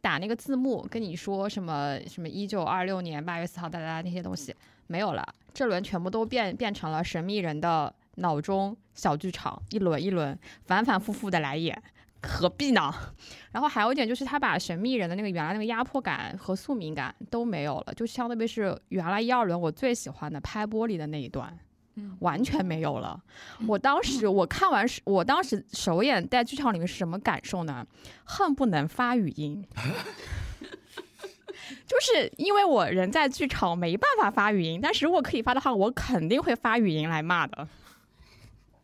[0.04, 4.54] 打那个字幕跟你说什么什么一九二六年八月四号哒哒哒那些东西
[4.86, 11.82] 没有了，这轮全部都变变成了神秘人的脑中小剧场，一轮一轮反反复复的来演。
[12.20, 12.92] 何必呢？
[13.52, 21.58] 然后还有一点就是，他把神秘人的那个原来那个压迫感和宿命感都没有了，就相当于是原来一二轮我最喜欢的拍玻璃的那一段，
[21.96, 23.22] 嗯完全没有了。
[23.66, 27.86] 我当时我看完，我当时首演在剧场里面是什么感受呢？
[28.24, 29.64] 恨不能发语音。
[31.86, 37.68] 就是因为我人在剧场没办法发语音，但是如果可以发的话，我肯定会发语音来骂的。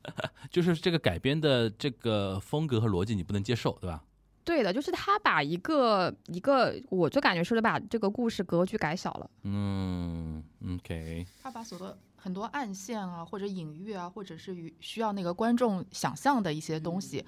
[0.51, 4.03] 就是这个改编的这个风格和逻辑你不能接受，对吧？
[4.45, 9.31] 对的，就是他把一个一个，我就感觉是把这个故事格局改小了。
[9.43, 10.43] 嗯
[10.77, 17.25] ，OK，他把所有的很多暗线啊，或者隐喻啊，或者是与需要那个观众想象的一些东西，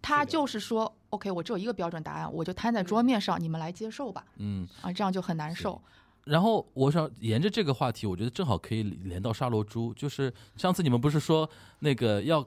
[0.00, 4.66] 他就是说，OK，我只有一个标准答案，我就摊在桌面上，你们来接受吧，嗯。
[4.80, 5.80] 啊，这样就很难受。
[6.24, 9.94] 然后我想沿着这个话题，我觉得正好可以连到沙罗珠。
[9.94, 12.44] 就是上次你们不是说那个要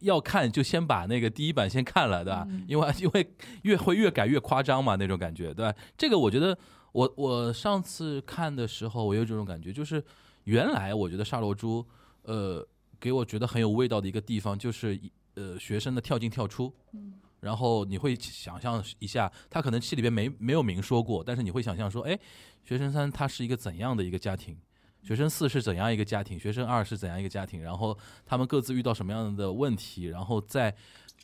[0.00, 2.46] 要看就先把那个第一版先看了，对吧？
[2.48, 5.76] 嗯因为因为越会越改越夸张嘛，那种感觉，对吧？
[5.96, 6.56] 这个我觉得
[6.92, 10.02] 我我上次看的时候，我有这种感觉，就是
[10.48, 11.86] 原来我觉得沙罗珠，
[12.22, 12.66] 呃，
[12.98, 14.98] 给我觉得很有味道的一个地方，就是
[15.34, 16.74] 呃学生的跳进跳出。
[16.92, 22.18] 嗯然后你会想象一下，他可能戏里边没没有明说过，但是你会想象说，哎，
[22.64, 24.58] 学生三他是一个怎样的一个家庭？
[25.04, 26.36] 学生四是怎样一个家庭？
[26.36, 27.62] 学生二是怎样一个家庭？
[27.62, 27.96] 然后
[28.26, 30.06] 他们各自遇到什么样的问题？
[30.06, 30.74] 然后在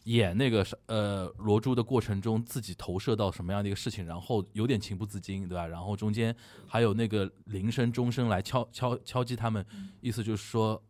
[0.03, 4.05] 演那个呃罗珠的过程中，自己投射到什么样的一个事情？
[4.05, 5.67] 然后有点情不自禁，对吧？
[5.67, 6.35] 然后中间
[6.67, 9.65] 还有那个铃声、钟声来敲敲敲击他们，
[10.01, 10.83] 意思就是说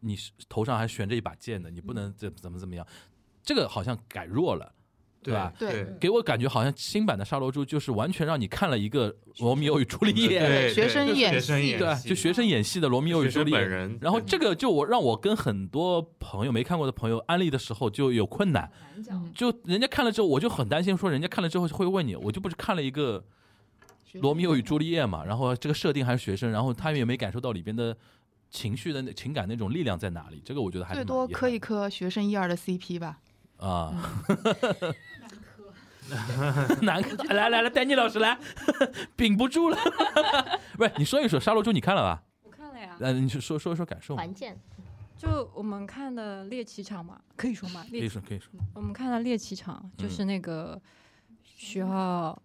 [0.00, 2.86] 你是头上还悬着一把剑的，你不能怎怎么怎么样。
[3.42, 4.74] 这个好像改弱了，
[5.22, 5.52] 对吧？
[5.58, 12.08] 对给我感觉好像新版的沙罗珠就是完全让你看了一个罗密欧与朱丽叶，对，学生演戏对？
[12.08, 13.56] 就学生演戏的罗密欧与朱丽叶。
[13.56, 18.70] 本人，然后这个就我让我跟很多朋友没看过的朋友安利的时候就有困难，
[19.10, 23.24] 嗯就人家看了之后我就很担心，说人家看了之后会问你，我就不是看了一个
[24.14, 27.96] 罗密欧与朱丽叶嘛，然后这个设定还是学生，然后他们也没感受到里边的
[28.50, 33.18] 情绪的那情感那种力量在哪里，这个我觉得还是最多磕一磕学生一二的 CP 吧。
[33.62, 33.94] 啊，
[36.82, 38.36] 难看，来来来，丹尼老师来，
[39.14, 39.76] 屏不住了。
[40.76, 42.24] 不是，你说一说《沙罗珠》，你看了吧？
[42.42, 44.58] 我看了呀，呃，你说说说说感受嘛，团建，
[45.16, 47.84] 就我们看的猎奇场嘛，可以说吗？
[47.90, 48.50] 猎可以说可以说。
[48.74, 50.80] 我们看的猎奇场就是那个
[51.44, 52.42] 徐浩、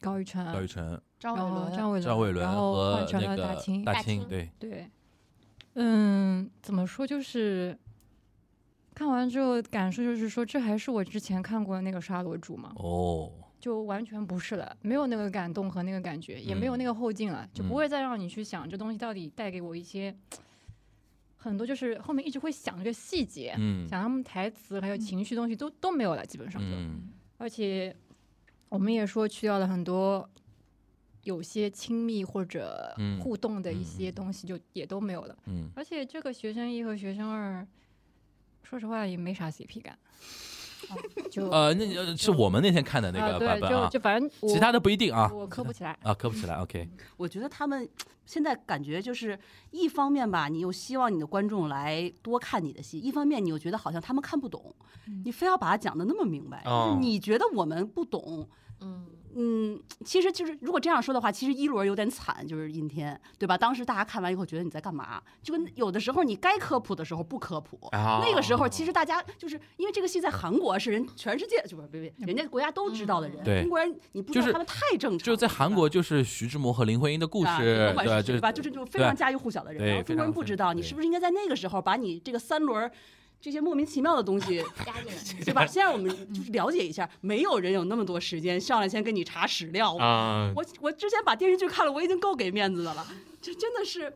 [0.00, 4.90] 高玉成，高玉成、张伟伦，张伟伦，赵伟伦然后和换成那个了大清，大大清对，对，
[5.74, 7.78] 嗯，怎么说就是。
[8.96, 13.30] 看完之后感受就是说，这还是我之前看过的那个沙罗主吗，哦，
[13.60, 20.16] 就完全不是了，没有那个感动和那个感觉，也没有那个后劲了，就不会再让你去想这东西到底带给我一些
[21.36, 23.86] 很多，就是后面一直会想这个细节，嗯。
[23.86, 27.02] 想他们台词还有情绪东西都都没有了，基本上就，嗯。
[27.36, 27.94] 而且
[28.70, 30.26] 我们也说去掉了很多
[31.24, 33.20] 有些亲密或者嗯。
[33.20, 35.36] 互动的一嗯些东西，就也都没有了。
[35.48, 35.68] 嗯。
[35.76, 37.66] 而且这个学生一和学生二，
[38.68, 39.96] 说实话也没啥 CP 感，
[40.88, 40.92] 啊
[41.30, 45.96] 就 呃，那呃是我们那天看的那个版本啊就，就反正其他的不一定啊我磕不起来。
[46.02, 46.56] 啊，磕不起来。
[46.56, 47.88] OK，我觉得他们
[48.26, 49.38] 现在感觉就是
[49.70, 54.74] 一方面吧，你又希望你的观众来多看你的戏；一方面你又觉得好像他们看不懂，
[55.24, 58.48] 你非要把它讲的那么明白，哦就是你觉得我们不懂。
[58.80, 59.06] 嗯，
[59.38, 63.56] 嗯，其实就是如果这样说的话，其实一轮有点惨，就是阴天，对吧？
[63.56, 65.22] 当时大家看完以后觉得你在干嘛？
[65.42, 77.92] 就跟有的时候你该科普的时候不科普，啊那个时候其实大家就是因为这个戏在韩国是人全世界就不是别别人家国家都知道的人，对中国人你不知道他们太正常了，就在韩国就是徐志摩和林徽因的故啊事，
[78.24, 78.50] 对吧？
[78.50, 82.90] 就是就非常家喻户晓的人，然后中国人不知道，你是不是应该在那个时候把你这个三轮儿
[83.40, 85.44] 这些莫名其妙的东西， 加进来。
[85.44, 85.64] 对吧？
[85.66, 89.96] 先让我们就是了解一下，没有人有那么多时间上来先跟你查史料。
[89.98, 93.06] 啊，我我之前把电视剧看了，我已经够给面子的了，
[93.40, 94.12] 这真的是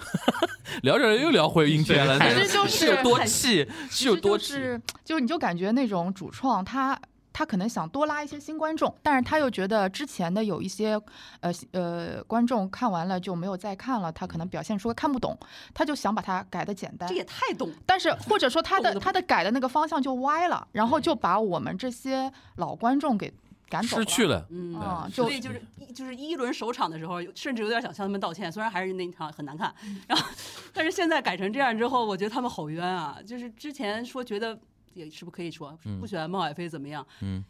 [0.82, 4.52] 聊着又聊回阴天了，其那实就是是有多气，是有多气。
[4.52, 6.98] 就是就你就感觉那种主创他。
[7.32, 11.00] 他可能想多拉一些新观众，但是他又觉得之前的有一些，
[11.40, 15.38] 呃呃，观众看完了就没有再看了，他可能表现出看不懂，
[15.72, 17.14] 他就想把它改的简单这。
[17.14, 17.70] 也太懂。
[17.86, 23.32] 但是或者说他的他的改的那个方向就歪了，然后就把我们这些老观众给
[23.68, 29.72] 赶走失去了，嗯啊，对就所以就是一就是一轮首场的时候，甚至有点想向他们道歉，虽然还是那一场很难看，
[30.08, 30.28] 然后
[30.72, 33.18] 但是现在改成这样之后，我觉得他们好冤啊！
[33.24, 34.58] 就是之前说觉得
[35.04, 37.06] 也是不是可以说嗯不喜欢孟海飞怎么样？
[37.20, 37.44] 嗯，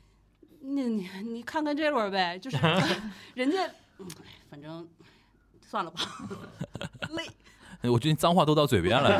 [0.60, 2.56] 那你你看看这轮呗，就是
[3.34, 3.66] 人家，
[3.98, 4.06] 嗯
[4.50, 4.86] 反正
[5.66, 6.00] 算了吧，
[7.10, 7.24] 累。
[7.82, 9.10] 我最近脏话都到嘴边了。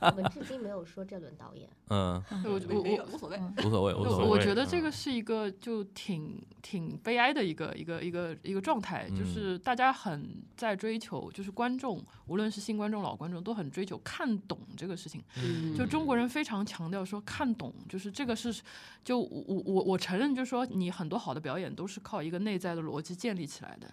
[0.00, 4.24] 我们至今没有说这轮导演，嗯， 我无所谓，无所谓，无所谓。
[4.24, 15.22] 我觉得这个是一个就挺挺悲哀的一个一个一个一个状态，就嗯是大家很在追求，就是观众，无论是新观众、老观众，都很追求看懂这个事情。
[15.42, 18.60] 嗯就中国人非常强调说看懂，就是这个是，
[19.04, 23.88] 就我我我我承认，就是说你很多好的表演都是靠一个内在的逻辑建立起来的，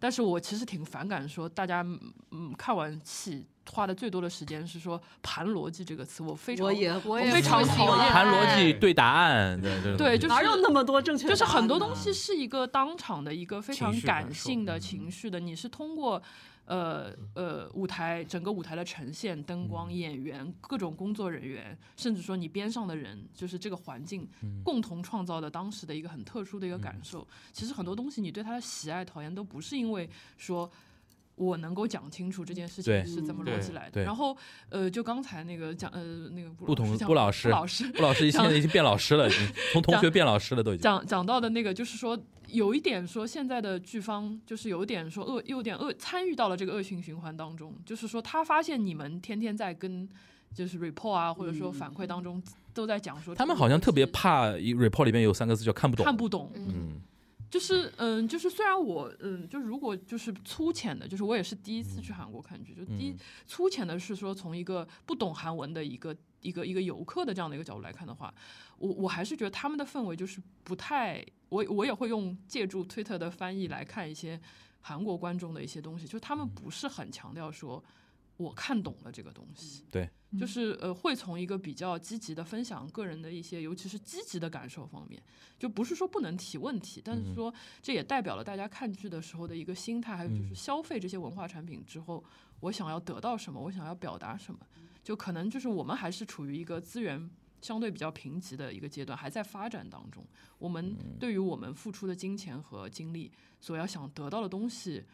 [0.00, 1.82] 但是我其实挺反感说大家
[2.32, 11.28] 嗯看完戏花的最多的时间是说盘逻辑这个词，我非常我也我我也非常讨不喜欢厌盘逻辑对答案，对对对就是哪有那么多正确？
[11.28, 16.20] 就是很多东西是一个当场的一个非常感性的嗯情绪的，你是通过。
[16.70, 24.28] 呃呃，舞台整个舞台的呈现、灯光、演员、各种工作人员，甚至说你边上的人，就是这个环境，
[24.62, 27.26] 共同创造的当时的一个很特殊的一个感受。
[27.52, 30.70] 其实很多东西，你对它的喜爱、讨厌，都不是因为说
[31.40, 34.04] 我能够讲清楚这件事情是怎么对逻辑来的。
[34.04, 34.36] 然后
[34.68, 39.40] 呃，就刚才那个讲呃那个不同讲布老师布老师布老师 现在已经变老师了，已经
[39.72, 40.82] 从同学变老师了，都已经。
[40.82, 42.18] 讲讲到的那个，就是说
[42.48, 50.06] 有一点说现在的剧方就是有点说恶，有点恶参与到了这个恶性循环当中，就是说他发现你们天天在跟
[50.54, 52.42] 就是 report 啊，或者说反馈当中
[52.74, 56.04] 都在讲说他们好像特别怕 report 里面有三个字叫看不懂。
[56.04, 57.00] 看不懂，嗯
[57.50, 63.18] 就是嗯，就是虽然我嗯，就如果就是粗浅的，就是我也是第一次去韩国看剧，就第一嗯。
[63.46, 68.32] 粗浅的是说从一个不懂韩文的一个一个一个游客的这样的一个角度来看的话，
[68.78, 74.40] 我我还是觉得他们的氛围就是不太，我我也会用借助 Twitter 的翻译来看一些
[74.80, 77.82] 韩国观众的一些东西，就他们不是很强调说
[78.40, 85.22] 我看懂了这个东西，对，就是呃会从一个比较积极的分享个人的一些，尤其是积极的感受方面，
[85.58, 92.24] 就不是说不能提问题，但是说这也代表了大家看剧的时候的一个心态，还有就是消费这些文化产品之后，
[92.60, 94.60] 我想要得到什么，我想要表达什么，
[95.04, 97.30] 就可能就是我们还是处于一个资源
[97.60, 100.24] 相对比较贫瘠的一个阶段，还在发展当中。
[100.58, 103.30] 我们对于我们付出的金钱和精力
[103.60, 105.04] 所要想得到的东西，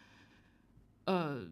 [1.06, 1.44] 呃，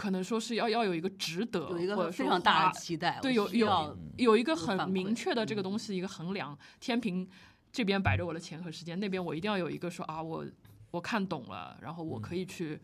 [0.00, 7.28] 可能说是要要有一个值得，有一个非常大的期待，对，有有有一个很明确的这个东西一个衡量，天平
[7.70, 10.46] 这边摆着我的钱和时间，那边我一定要有一个说啊，我
[10.90, 12.80] 我看懂了，然后我可以去。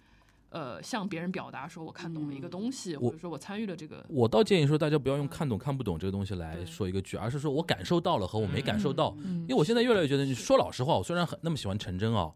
[0.49, 9.15] 呃，向别人表达说我看懂了一个东西，或者说我参与了这个，我倒建议说，大家不要用看懂看不懂这个东西来说一个剧，而是说我感受到了和我没感受到。
[9.25, 9.41] 嗯。
[9.41, 12.33] 因为我现在越来越觉得，你说老实话，我虽然很那么喜欢陈真哦，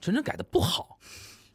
[0.00, 1.00] 陈真改的不好，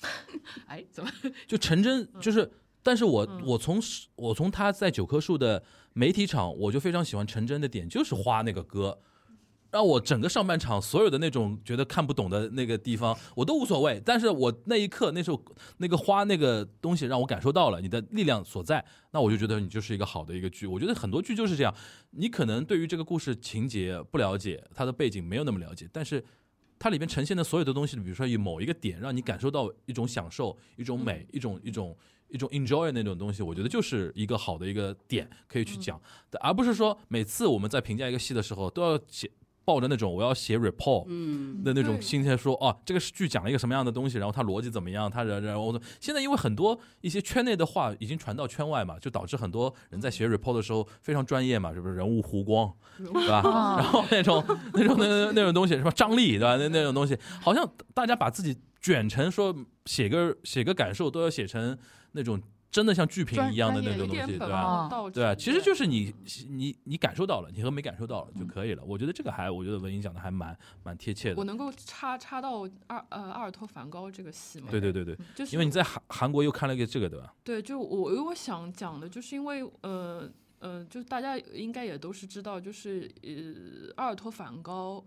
[0.66, 1.12] 哎，怎么？
[1.48, 2.52] 就陈真就是，
[2.82, 3.80] 但是我嗯我从
[4.16, 5.64] 我从他在九棵树的
[5.94, 9.00] 媒体场，我就非常喜欢陈真的点，就是花那个歌，
[9.70, 14.02] 让我整个上半场所有的那种觉得看不懂的那个地方，我都无所谓。
[14.06, 15.44] 但是我那一刻那时候
[15.78, 20.66] 那个花那个东西让我感受到了你的力量所在，那我就觉得你就是一个好的一个剧。
[20.66, 21.76] 我觉得很多剧就是这样，
[22.12, 26.24] 你可能对于这个故事情节不了解，它的背景没有那么了解，但是
[26.80, 31.96] 它里面呈现的所有的东西，比如说以某一个点让你感受到一种享受、一种美、一种一种。
[32.30, 36.00] 一种 enjoy 那种东西，我觉得就是一个好的一个点可以去讲，
[36.42, 39.30] 而不是说每次我们在评价一个戏的时候都要写
[39.66, 51.94] 抱着那种我要写 report 嗯，的那种心态说，哦，这个剧讲了一个什么样的东西，然后它逻辑怎么样，它然然后现在因为很多一些圈内的话已经传到圈外嘛，就导致很多人在写 report 的时候非常专业嘛，是不是？
[51.94, 53.76] 人物弧光， 对吧？
[53.78, 56.58] 然后那种那种那那种东西，什么张力，对吧？
[56.58, 59.56] 那那种东西，好像大家把自己卷成说
[59.86, 61.78] 写个写个感受都要写成
[62.12, 62.42] 那种
[62.72, 64.88] 真的像剧评一样的那种东西，对吧？
[65.12, 66.14] 对啊，其实就是你
[66.48, 68.84] 你你感受到了，你和没感受到了就可以了。
[68.84, 71.36] 我觉得这个还，我觉得文英讲的还蛮蛮贴切的。
[71.38, 74.68] 我能够插插到阿呃阿尔托梵高这个戏吗？
[74.70, 77.34] 对对对对，就是因为你在韩韩国又看了一个这个，对吧？
[77.44, 80.30] 对，就我因为我想讲的，就是因为呃
[80.60, 85.04] 呃，就大家应该也都是知道，就是呃阿尔托梵高、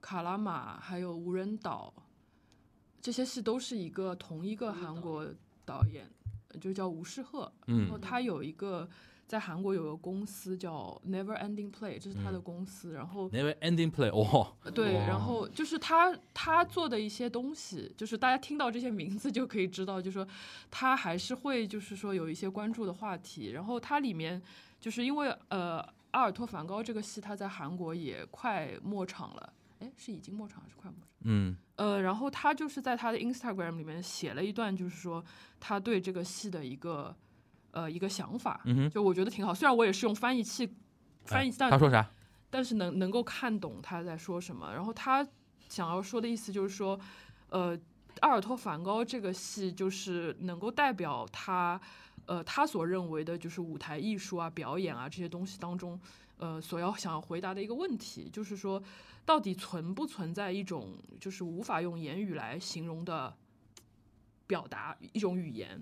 [0.00, 1.92] 卡拉玛还有无人岛
[3.02, 5.26] 这些戏都是一个同一个韩国
[5.66, 6.08] 导演，
[6.58, 8.88] 就叫吴世赫，然后嗯他有一个。
[9.26, 12.92] 在韩国有个公司叫 Never Ending Play，这是他的公司。
[12.92, 20.28] 然后，Never Ending Play，哦，对，然后就是他他做的一些东西，就是大家听到这些名字就可以知道，就是说
[20.70, 23.52] 他还是会就是说有一些关注的话题。
[23.52, 24.40] 然后它里面
[24.78, 25.78] 就是因为呃
[26.10, 31.08] 阿尔托梵高这个戏，他在韩国也快末场了，哎，是已经末场还是快末场？
[31.22, 35.24] 嗯呃，然后他就是在他的 Instagram 里面写了一段，就是说
[35.58, 37.14] 他对这个戏的一个
[37.72, 38.60] 呃一个想法，
[38.92, 39.52] 就我觉得挺好。
[39.52, 40.72] 虽然我也是用翻译器
[41.24, 42.08] 翻译，但他说啥？
[42.48, 44.72] 但是能能够看懂他在说什么。
[44.72, 45.26] 然后他
[45.68, 46.98] 想要说的意思就是说，
[47.48, 47.76] 呃，
[48.20, 51.80] 阿尔托梵高这个戏就是能够代表他，
[52.26, 55.98] 呃，他所认为的就是舞台艺术啊、表演啊这些东西当中，
[56.38, 58.82] 呃，所要想要回答的一个问题，就是说，
[59.24, 63.34] 到底存不存在一种就是无法用言语来形容的
[64.46, 65.80] 表达一种语言？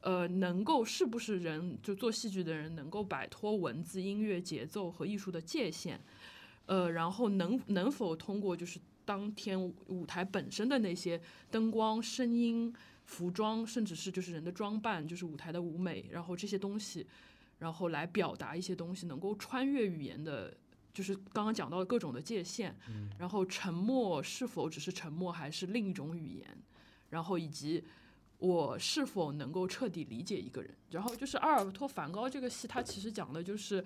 [0.00, 6.00] 呃，能够是不是人就做戏剧的人能够摆脱文字、音乐、节奏和艺术的界限？
[6.66, 12.74] 呃，然后能能否通过就是当天舞台本身的那些灯光、声音、
[13.04, 17.06] 服装，甚至是就是人的装扮，就是舞台的舞美，然后这些东西，
[17.62, 20.52] 然后来表达一些东西，能够穿越语言的，
[20.92, 22.76] 就是刚刚讲到的各种的界限。
[23.16, 26.58] 然后沉默是否只是沉默，还是另一种语言？
[27.08, 27.84] 然后以及
[28.38, 30.74] 我是否能够彻底理解一个人？
[30.90, 33.84] 然后就是阿尔托梵高这个戏，它其实讲的就是，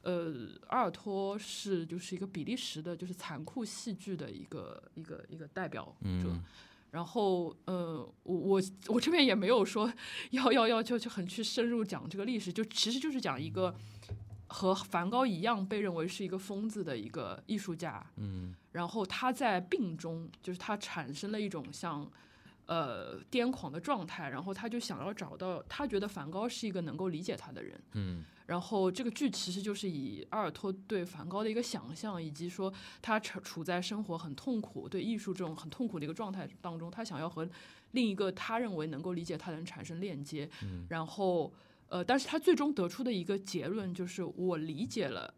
[0.00, 6.30] 呃，阿尔托是就是一个比利时的，就是残酷戏剧的一个一个一个代表者。
[6.30, 6.42] 嗯
[6.90, 9.92] 然后，呃，我我我这边也没有说
[10.32, 13.74] 要要要就就很去深入讲这个历史，就其实就是讲一个
[14.48, 18.54] 和梵高一样被认为是一个疯子的一个艺术家，嗯。
[18.72, 22.08] 然后他在病中，就是他产生了一种像
[22.66, 37.48] 呃癫狂的状态，然后他就想要找到，他觉得梵高是一个能够理解他的人，嗯然后这个剧其实就是以阿尔托对梵高的一个想象，以及说他处处在生活很痛苦、对艺术这种很痛苦的一个状态当中，他想要和
[37.92, 41.52] 另一个他认为能够理解他的人产生链接，嗯然后
[41.86, 45.32] 呃，但是他最终得出的一个结论就是我理解了。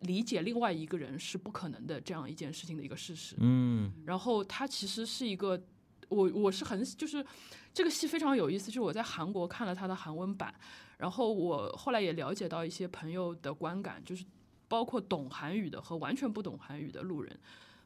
[0.00, 5.60] 理解另外一个人是不可能的这样一件事情的一个事实，嗯然后他其实是一个，
[6.08, 7.24] 我我是很就是
[7.72, 10.54] 这个戏非常有意思，就是我在韩国看了他的韩文版，
[10.98, 14.24] 然后我后来也了解到一些朋友的观感，就是
[14.68, 17.38] 包括懂韩语的和完全不懂韩语的路人，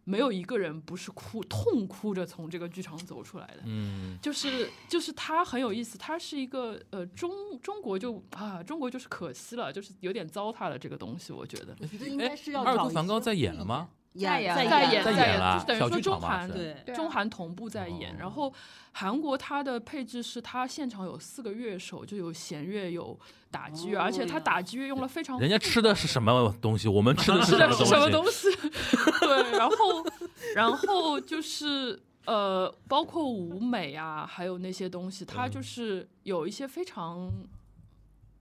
[0.04, 3.62] 没有一个人不是哭痛哭着从这个剧场走出来的。
[3.66, 11.76] 嗯就是就是它很有意思，它是一个呃中中国就啊中国就是可惜了，就是有点糟蹋了这个东西，我觉得。
[11.80, 13.90] 我觉得应该是要阿尔找一些托梵高在演了吗？
[14.14, 18.52] 演在在演在在演了就是等于说中韩是对中韩同步在演，哦然后
[18.92, 23.18] 韩国它的配置是它现场有四个乐手，就有弦乐有
[23.50, 26.88] 打击乐，哦而且它打击乐用了非常人家吃的是什么东西？
[26.88, 28.48] 我们吃的是是的是什么东东西？
[29.20, 29.76] 对，然后
[30.54, 37.30] 然后就是呃，包括舞美啊，还有那些东西，它就是有一些非常。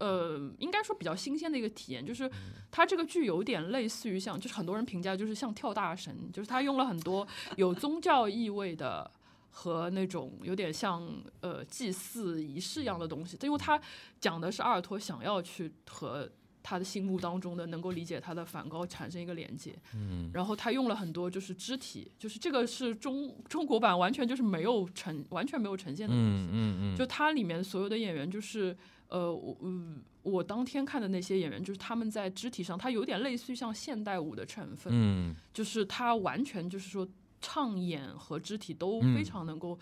[0.01, 2.29] 呃，应该说比较新鲜的一个体验，就是
[2.71, 9.09] 它这个剧有点类似于像，就是很多人评价就是像跳大神，就是它用了很多有宗教意味的
[9.51, 11.07] 和那种有点像
[11.41, 13.79] 呃祭祀仪式一样的东西，因为它
[14.19, 16.27] 讲的是阿尔托想要去和
[16.63, 19.73] 他的心目当中的能够理解他的梵高产生一个连接。
[19.95, 26.29] 嗯然后他用了很多就是肢体，就是这个是中中国版完全就是没有呈完全没有呈现的东西。
[26.29, 28.77] 嗯嗯嗯，就它里面所有的演员，就是
[29.11, 37.07] 呃，我嗯，我当天看的那些演员，就是他们在肢体上，他有点类似于像现代舞的成分，嗯就是他完全就是说
[37.41, 39.77] 唱演和肢体都嗯非常能够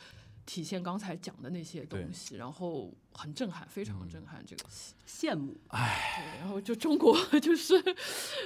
[0.46, 4.66] 体现刚才讲的那些东西，然后很震撼，非常震撼这个。
[5.06, 5.54] 羡慕。
[5.70, 7.76] 对，然后就中国 就是，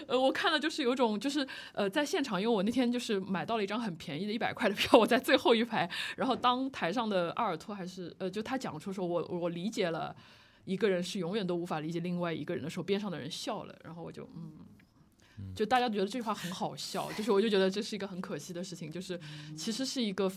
[0.07, 10.13] 呃，我看了就是有种就是呃，在现场，因为我那天就是买到了一张很便宜的一百块的票，我在最后一排，然后当台上的阿尔托还是呃，就他讲出说我我理解了
[10.65, 14.51] 一个人是永远都无法理解另外一个人的时候，边上的人笑了，然后我就嗯。
[15.55, 19.19] 就大家觉得这句话很好笑，就是我就觉得这是一个很可惜的事情，就是
[19.57, 20.31] 其实是一个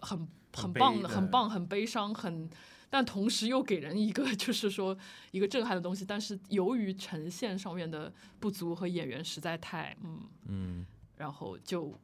[0.00, 2.50] 很很棒的、的很棒、很悲伤、很，
[2.90, 4.96] 但同时又给人一个就是说
[5.30, 10.86] 一个震撼的东西，但是由于呈现上面的不足和演员实在太嗯，嗯。
[11.16, 11.96] 然后就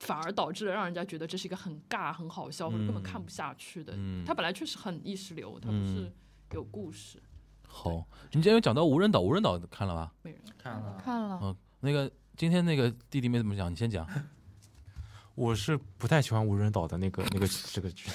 [0.00, 3.94] 反而导致了让人家觉得这是一个很尬、很好笑或者根本看不下去的。
[3.96, 6.12] 嗯，他本来确实很意识流，他不是
[6.54, 7.20] 有故事，
[7.66, 10.12] 好，你今天有讲到无人岛，无人岛看了吧？
[10.22, 13.70] 没人看了，看了，嗯，那个今天那个弟弟没怎么讲？
[13.70, 14.06] 你先讲。
[15.34, 18.08] 我是不太喜欢无人岛的那个 那个这个剧，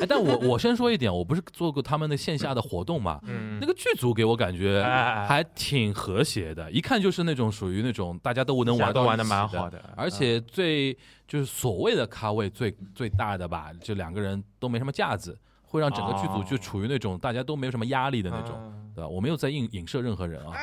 [0.00, 3.58] 哎，但我我先说一点，我不是做过他们的线下的活动嘛，嗯。
[3.60, 4.82] 那个剧组给我感觉
[5.28, 9.22] 还挺和谐的，一看就是那种属于那种大家都能玩到都玩的。
[9.22, 10.96] 蛮好的，而且最
[11.28, 15.38] 就是所谓的咖位最最大的吧，就两个人都没什么架子，
[15.74, 19.08] 会让整个剧组就哦处于那种大家都没有什么压力的那种，嗯对吧？
[19.08, 20.52] 我没有在影影射任何人啊。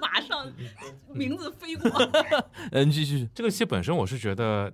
[0.00, 0.50] 马上
[1.12, 1.90] 名字飞过。
[2.72, 4.72] 嗯，你继续，这个戏本身我是觉得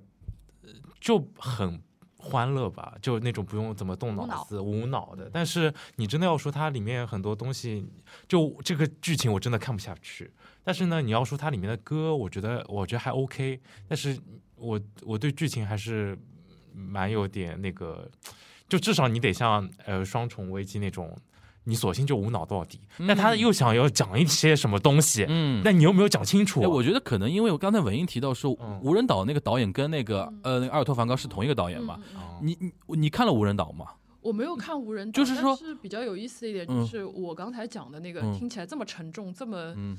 [0.62, 0.70] 呃
[1.00, 1.82] 就很
[2.16, 5.28] 欢乐吧，就那种不用怎么动脑子、无脑的。
[5.32, 7.84] 但是你真的要说它里面很多东西，
[8.28, 10.32] 就这个剧情我真的看不下去。
[10.62, 13.60] 但是呢，你要说它里面的歌，我觉得我觉得还 OK。
[13.88, 14.16] 但是
[14.54, 16.16] 我我对剧情还是
[16.76, 18.08] 蛮有点那个，
[18.68, 21.16] 就至少你得像呃双重危机那种。
[21.68, 25.60] 你索性就无脑到底，但他又想要讲一些什么东西，嗯。
[25.64, 26.62] 但你又没有讲清楚。
[26.62, 31.98] 哎，我觉得可能因为我刚才文英提到说，嗯无人岛那个导演跟那个呃那个阿尔托梵高是同一个导演嘛？
[32.40, 33.86] 你你你看了无人岛吗？
[34.20, 39.98] 我没有看无人岛，就是说是比较有意思的一点，嗯就是我刚才讲的那个、嗯听起来这么沉重、这么嗯，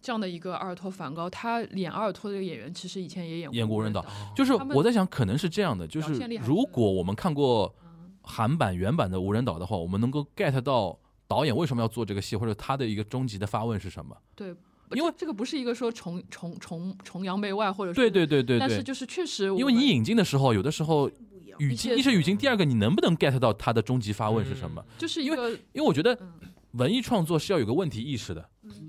[0.00, 14.16] 这样的一个阿尔托梵高，他演阿尔托的这个演员，其实以前也演过演过无人岛，就是我在想，可能是这样的，就是如果我们看过嗯韩版原版的无人岛的话，我们能够 get 到导演为什么要做这个戏，或者他的一个终极的发问是什么？
[14.34, 14.48] 对，
[14.92, 21.10] 因为这这个不是一个说崇崇崇崇洋媚外，或者说对对对对对，但是就是确实，因为你引进的时候，有的时候。
[21.58, 24.82] 语境，一是语境，第二个你能不能 get 到他的终极发问是什么？
[24.96, 26.32] 就是因为因为我觉得嗯
[26.72, 28.48] 文艺创作是要有个问题意识的。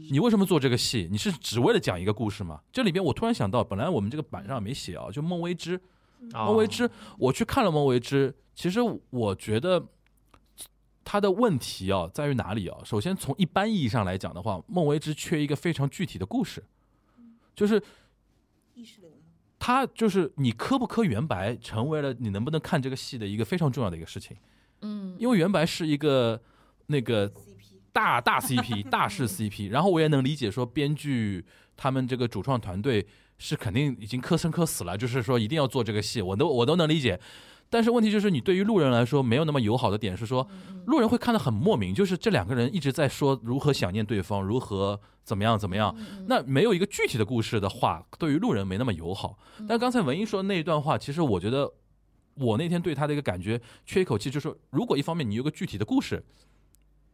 [0.09, 1.07] 你为什么做这个戏？
[1.11, 2.61] 你是只为了讲一个故事吗？
[2.71, 5.75] 这里边我突然想到，本来我们这个板上没写啊，就孟薇之，
[6.33, 8.79] 哦孟薇之，我去看了孟薇之，其实
[9.09, 9.83] 我觉得
[11.03, 12.77] 他的问题啊在于哪里啊？
[12.83, 16.63] 首先从一般意义上来讲的话，孟薇之缺一个非常具体的故事，
[17.55, 17.81] 就是
[18.75, 19.15] 意识流吗？
[19.57, 24.35] 他就是你磕不磕元白，成为了你能不能看这个戏的一个非常重要的一个事情。
[24.81, 26.41] 嗯，因为元白是一个
[26.87, 27.31] 那个
[27.91, 33.05] 大大 CP 大势 CP，然后我也能理解说编剧他们这个主创团队
[33.37, 37.19] 是肯定已经磕生磕死了，就是说一定要做这个戏，我都我都能理解。
[37.69, 40.45] 但是问题就是，你对于路人来说没有那么友好的点是说，
[40.87, 45.95] 路人会看得很莫名，就是这两个人一直在说如何想念对方，如何怎么样怎么样。
[46.27, 49.37] 那没有一个具体的故事的话，对于路人没那么友好。
[49.69, 51.71] 但刚才文英说的那一段话，其实我觉得
[52.35, 56.21] 我那天对他的一个感觉缺一口气，就是说如果一方面你有个具体的故事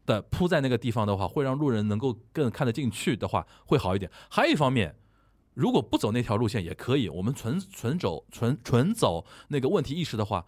[0.08, 4.10] 的铺在那个地方的话，会让路人能够更看得进去的话，会好一点。
[4.28, 4.95] 还有一方面。
[5.53, 10.45] 如果不走那条路线也可以，我们纯纯走纯纯走那个问题意识的话，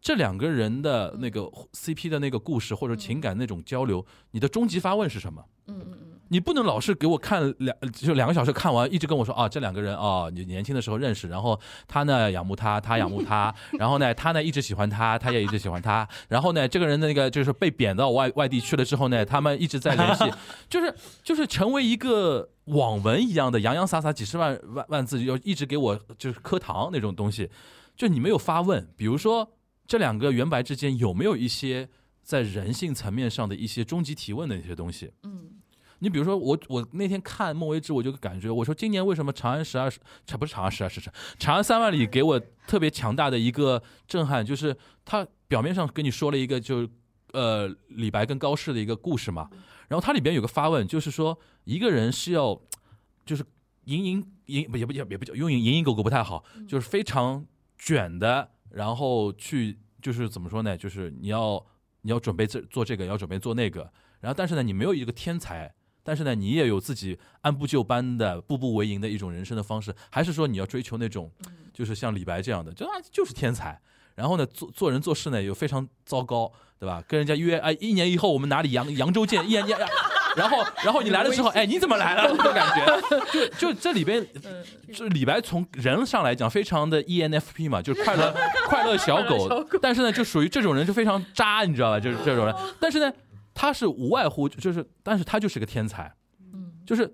[0.00, 1.42] 这两个人的那个
[1.74, 5.44] CP 的那个故事或者情感那种交流，你的终极发问是什么？
[5.68, 20.24] 嗯嗯嗯你不能老是给我看两就两个小时看完，一直跟我说啊，这两个人啊，你年轻的时候认识，然后他呢仰慕他，他仰慕他， 然后呢他呢一直喜欢他，他也一直喜欢他， 然后呢这个人的那个就是被贬到外外地去了之后呢，他们一直在联系，
[20.68, 27.48] 就是就是成为一个网文一样的洋洋洒洒几十万万万字，要一直给我就是磕糖那种东西，
[27.96, 29.50] 就你没有发问，比如说
[29.86, 31.88] 这两个原白之间有没有一些
[32.22, 35.10] 在人性层面上的一些终极提问的一些东西？
[35.22, 35.48] 嗯
[36.00, 39.98] 你比如说我，我那天看孟薇之，我就感觉，我说今年为什么《长安十二时》
[40.38, 46.88] 不是《长安十二时辰》，《长安三万里》给我特别强大的一个震撼，就是他表面上跟你说了一个就
[47.32, 49.50] 呃李白跟高适的一个故事嘛。
[49.88, 52.60] 然后它里边有个发问，就是说一个人是要
[53.26, 53.42] 就是
[53.86, 57.44] 蝇营营不也不也不叫用营营狗苟不太好，就是非常
[57.76, 60.76] 卷的，然后去就是怎么说呢？
[60.76, 61.66] 就是你要
[62.02, 63.90] 你要准备这做这个，要准备做那个，
[64.20, 65.74] 然后但是呢，你没有一个天才。
[66.08, 71.30] 但是呢，你也有自己按部就班的、步步为营的一种人生的方式，还是说你要追求那种，
[71.70, 73.78] 就是像李白这样的，就啊就是天才。
[74.14, 76.50] 然后呢，做做人做事呢又非常糟糕，
[76.80, 77.04] 对吧？
[77.06, 79.78] 跟人家约哎，一年以后我们哪里扬扬州见，一年年，
[80.34, 82.22] 然后然后你来了之后，哎，你怎么来了？
[82.34, 84.26] 这种感觉，就就这里边，
[84.88, 88.34] 就是李白从人上来讲，非常的 E ENFP 嘛，就是快乐
[88.66, 92.00] 快乐小狗，但是呢，就属于这种人就非常渣，你知道吧？
[92.00, 93.12] 就是这种人，但是呢。
[93.58, 96.14] 他是无外乎就是，但是他就是个天才，
[96.54, 97.12] 嗯就是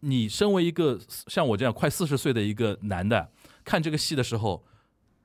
[0.00, 3.30] 你身为一个像我这样快四十岁的一个男的，
[3.64, 4.62] 看这个戏的时候，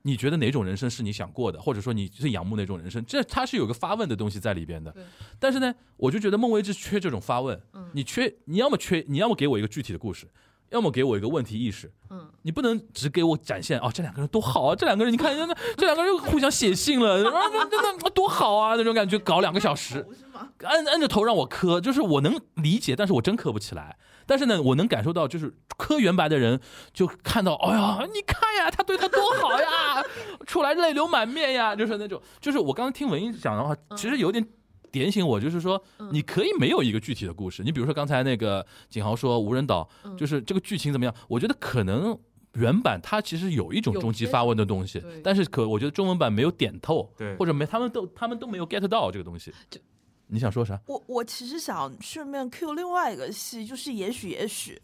[0.04, 3.04] 你觉得哪种人生是你想过的，或者说你最仰慕哪种人生？
[3.06, 4.96] 这他是有个发问的东西在里边的。
[5.38, 10.26] 但是呢，我就觉得孟薇之缺这种发问，你缺，你要么缺，你要么给我一个具体的故事。
[10.72, 20.04] 要么给我一个问题意识，嗯，你不能只给我展现哦，这两个人多好啊，这两个人你看，那这两个人互相写信了，那那那多好啊，那种感觉，搞两个小时，
[20.60, 23.98] 摁摁着头让我磕，就是我能理解，但是我真磕不起来。
[24.26, 26.60] 但是呢，我能感受到，就是磕原白的人
[26.94, 30.04] 就看到，哎呀，你看呀，他对他多好呀，
[30.48, 34.46] 出来泪流满面呀， 就是那种，就是我刚刚听文英讲的话，其实有点。
[34.92, 37.62] 点醒我，就是说，你可以没有一个具体的故事。
[37.64, 39.86] 你比如说刚才那个景豪说无人岛，
[40.18, 41.14] 就是这个剧情怎么样？
[41.28, 42.18] 我觉得可能
[42.54, 49.54] 原版它其实有一种终极发问的东西，但是可我觉得中文版没有点透，对，或者没他们都他们都没有 get 到这个东西。
[50.36, 50.80] 你想说啥？
[50.86, 54.80] 我我其实想顺便 Q 另外一个戏，就是也许也许，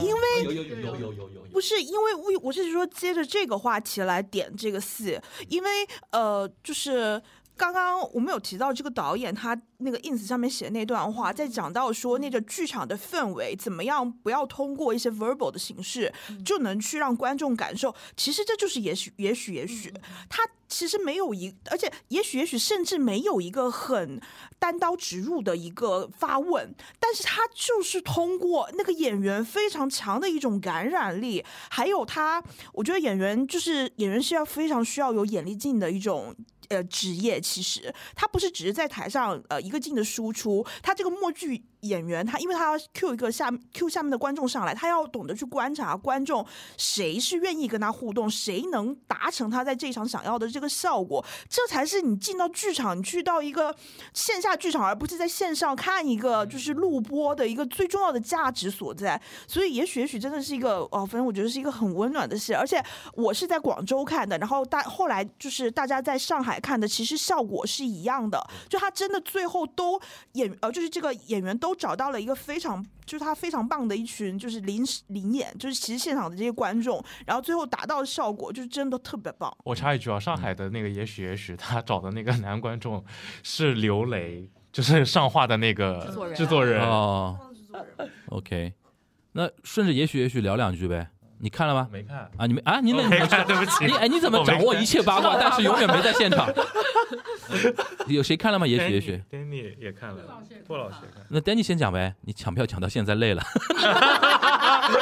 [0.00, 5.68] 因为有有有有有有有不是因为我我是说接着这个话题来点这个戏，因为
[6.10, 7.22] 呃就是。
[7.56, 16.12] 刚刚我们有提到这个导演，他那个 ins 上面写的那段话，在讲到说那个剧场的氛围怎么样，不要通过一些 verbal 的形式
[16.44, 17.94] 就能去让观众感受。
[18.16, 19.92] 其实这就是也许，也许，也许，
[20.28, 24.20] 他其实没有一，而且也许，也许甚至没有一个很
[24.58, 32.42] 单刀直入的一个发问，但是他就是通过那个演员非常强的一种感染力，还有他，
[32.72, 36.34] 我觉得演员就是演员是要非常需要有眼力劲的一种。
[36.68, 37.94] 呃，职业其实。
[38.14, 46.44] 他不是只是在台上呃一个劲的输出，他这个默剧演员，他因为他要 Q 一个下 Q 下面的观众上来，他要懂得去观察观众
[46.76, 53.74] 谁是愿意跟他互动，谁能达成他在这一场想要的这个效果，这才是你进到剧场，你去到一个
[54.14, 59.20] 线下剧场，而不是在线上看一个就是录播的一个最重要的价值所在。
[59.46, 62.82] 所以也许也许真的是一个哦，反正我觉得是一个很温暖的事，而且
[63.14, 66.54] 我是在广州看的，然后大后来就是大家在上海。
[66.64, 70.00] 看的其实效果是一样的，就他真的最后都
[70.32, 79.54] 演呃，就是这个演员都找到了一个非常就是他非常棒的一群就是临时临演，就是其实现场的这些观众，然后最后达到的效果就是真的特别棒。
[79.64, 83.04] 我插一句啊，上海的那个也许也许他找的那个男观众
[83.42, 87.38] 是刘雷，就是上画的那个制作人哦。
[88.28, 88.72] OK，
[89.32, 91.10] 那顺着也许也许聊两句呗。
[91.44, 91.86] 你看了吗？
[91.92, 92.46] 没看啊！
[92.46, 92.80] 你们啊？
[92.80, 93.46] 你那没看？
[93.46, 93.84] 对不起。
[93.84, 96.48] 你哎，你怎么掌握一切八卦， 但是永远没在现场？
[98.08, 98.66] 有谁看了吗？
[98.66, 99.22] 也许也许。
[99.30, 101.22] Danny 也看了，霍老师也看。
[101.28, 102.14] 那 Danny 先讲呗。
[102.22, 103.42] 你抢票抢到现在累了。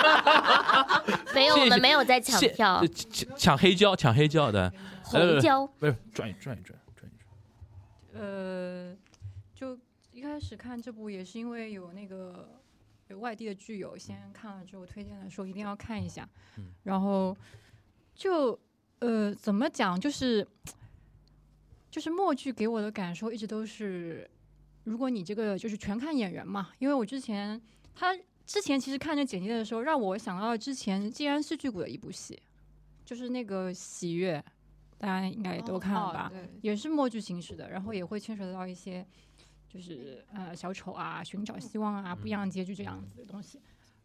[1.32, 2.84] 没有，我们没有在抢票。
[2.88, 4.72] 抢抢黑胶，抢黑胶的。
[5.04, 8.20] 红胶不是转一转一转转一转。
[8.20, 8.92] 呃，
[9.54, 9.78] 就
[10.10, 12.48] 一开始看这部也是因为有那个。
[13.14, 17.36] 外地的剧友先看了之后推荐的时候一定要看一下，嗯、然后
[18.14, 18.58] 就
[19.00, 20.46] 呃怎么讲就是
[21.90, 24.30] 就是默剧给我的感受一直都是，
[24.84, 27.60] 如果你这个就是全看演员嘛，因为我之前
[27.94, 32.40] 他之前其实看这简介的时候让我想到之前既然戏剧谷的一部戏，
[33.04, 34.42] 就是那个喜悦，
[34.98, 39.06] 大家应该也都看了吧，哦、也是默剧形式的，然后也会牵扯到一些。
[39.72, 43.58] 就是呃小丑啊，寻找希望啊，不一样的结局这样子的东西，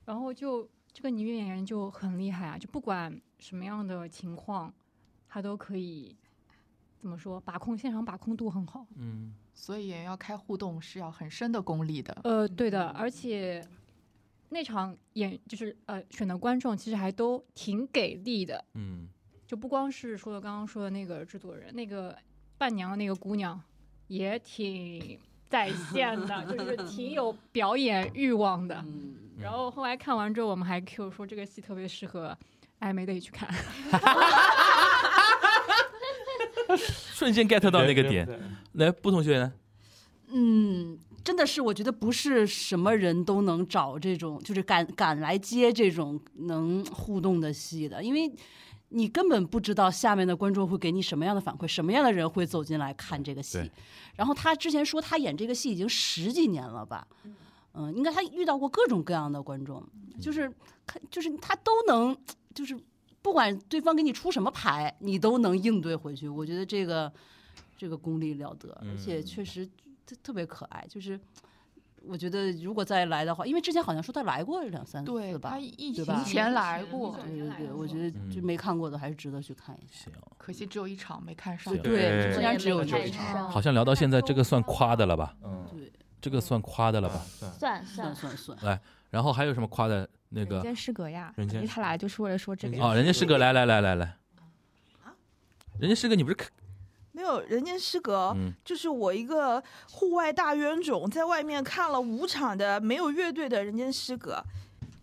[0.05, 4.73] 然后就这个女演员就很厉害啊，就不管什么样的情况，
[5.27, 6.15] 她都可以
[6.97, 8.87] 怎么说把控现场把控度很好。
[8.95, 12.17] 嗯，所以演员要开互动是要很深的功力的。
[12.23, 13.61] 呃，对的，而且
[14.47, 18.63] 那场演就是呃选的观众其实还都挺给力的。
[18.75, 19.09] 嗯，
[19.45, 22.17] 就不光是说的刚刚说的那个制作人，那个
[22.57, 23.61] 伴娘的那个姑娘
[24.07, 25.19] 也挺。
[25.49, 28.83] 在线的，就是挺有表演欲望的。
[29.39, 32.35] 然后后来看完之后，我们还 Q 说这个戏特别适合
[32.79, 33.47] 暧昧的去看，
[36.77, 38.27] 瞬间 get 到那个点。
[38.73, 39.53] 来，不同学员呢？
[40.29, 48.31] 嗯，真的是，我觉得不是什么人都能找这种，就是敢敢来接这种能互动的戏的，因为
[48.89, 53.69] 你根本不知道下面的观众会给你什么样的反馈，什么样的人会走进来看这个戏。
[54.15, 57.07] 然后他之前说他演这个戏已经十几年了吧，
[57.73, 59.83] 嗯，应该他遇到过各种各样的观众，
[60.21, 60.51] 就是
[60.85, 62.15] 看，就是他都能，
[62.55, 62.75] 就是
[63.21, 66.27] 不管对方给你出什么牌，你都能应对回去。
[66.29, 67.11] 我觉得这个
[67.77, 69.65] 这个功力了得，而且确实
[70.05, 70.85] 特特别可爱。
[70.89, 71.19] 就是
[72.09, 80.05] 我觉得如果再来的话，因为之前好像说他来过两三对次吧他，疫对吧情前来过，对对对，我觉得就没看过的还是值得去看一下。
[80.05, 81.73] 行，可惜只有一场没看上。
[81.77, 85.35] 对对竟然只有这一场，好像聊到现在，这个算夸的了吧？
[85.43, 87.21] 嗯，对，这个算夸的了吧？
[87.39, 92.93] 算算算算，算算，然后还有什么夸的那个人间失格呀，人间因为他来就是为了说这个人啊？
[92.93, 94.05] 人间失格，来来来来来，
[95.03, 95.13] 啊
[95.79, 96.49] 人家师哥，你不是看
[97.17, 104.39] 没有人间失格，嗯就是我一个户外大冤种，在外面看了五场的没有乐队的人间失格，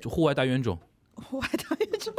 [0.01, 0.79] 就户外大冤种？
[1.17, 2.15] 户外大冤种，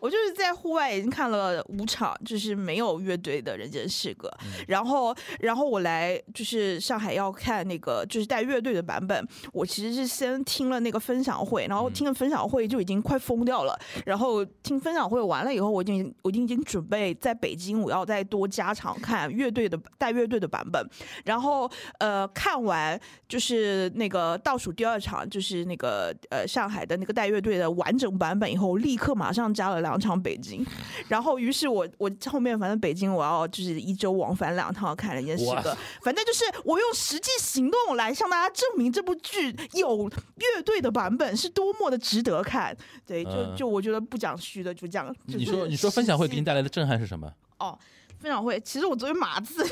[0.00, 4.30] 我就是在户外已经看了五场，就是没有乐队的人间失格，
[4.66, 20.88] 然后然后我来就是上海要看那个就是带乐队的版本，我其实是先听了那个分享会，然后听了分享会就已经快疯掉了，然后听分享会完了以后，我已经我已经准备在北京我要再多加场看乐队的带乐队的版本，
[21.24, 22.98] 然后呃看完
[23.28, 30.64] 就是那个倒数第二场，就是那个呃上海的那个带乐队的完整版本以后，立刻马上加了两场北京，
[31.08, 42.76] 然后于是我我后面反正北京我要就是一周往返两趟看人家诗哇歌，反正就是我用实际行动来向大家证明这部剧有乐队的版本是多么的值得看。
[43.06, 45.14] 对，就嗯就我觉得不讲虚的，就这样。
[45.26, 47.30] 就是你说你说分享会给你带来的震撼是什么？
[47.58, 47.78] 哦，
[48.20, 49.64] 分享会，其实我昨天码字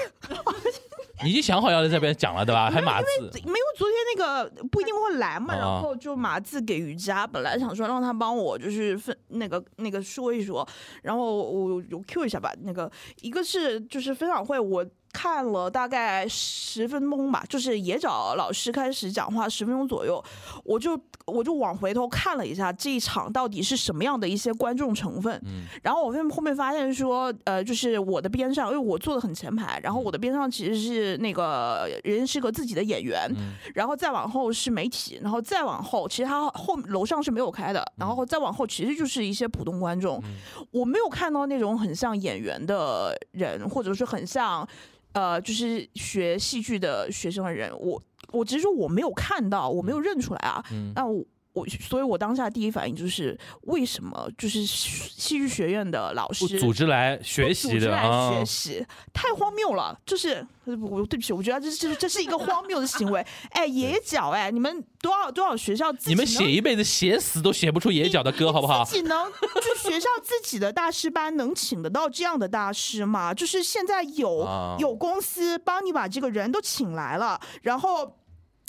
[1.25, 2.71] 你已经想好要在这边讲了对吧？
[2.71, 10.67] 还码字，没有昨天那个不一定会来嘛，啊然后就码字给瑜伽，本来想说让他帮我就是分那个那个说一说，
[11.03, 12.91] 然后我我 Q 一下吧，那个
[13.21, 14.85] 一个是就是分享会我。
[15.13, 20.23] 看了大概十分钟吧，就是也找老师开始讲话十分钟左右，
[20.65, 40.23] 我就我就往回头看了一下这一场到底是什么样的一些观众成分，嗯然后我后面发现说，呃，就是我的边上，因为我坐的很前排，然后我的边上其实是那个人是个自己的演员，嗯然后再往后是媒体，然后再往后，其实他后楼上是没有开的，然后再往后其实就是一些普通观众，
[40.71, 44.67] 我没有看到那种很像演员的人，或者是很像。
[45.13, 50.65] 呃，就是学戏剧的学生的人，我我只是说我没有看到，我没有认出来啊。
[50.73, 58.45] 嗯那我我，所以我当下第一反应就是，为什么就是戏剧学院的老师组织来学习组织来的啊学？
[58.45, 59.99] 习，太荒谬了！
[60.07, 63.25] 就是我对不起，我觉得这这这是一个荒谬的行为。
[63.51, 68.85] 哎， 野脚，哎，你们多少多少学校自己你们写一辈子写死都写不出野脚的歌，好不好？
[68.85, 73.35] 自己能就学校自己的大师班能请得到这样的大师吗？
[73.35, 78.17] 就是现在有、啊有公司帮你把这个人都请来了，然后。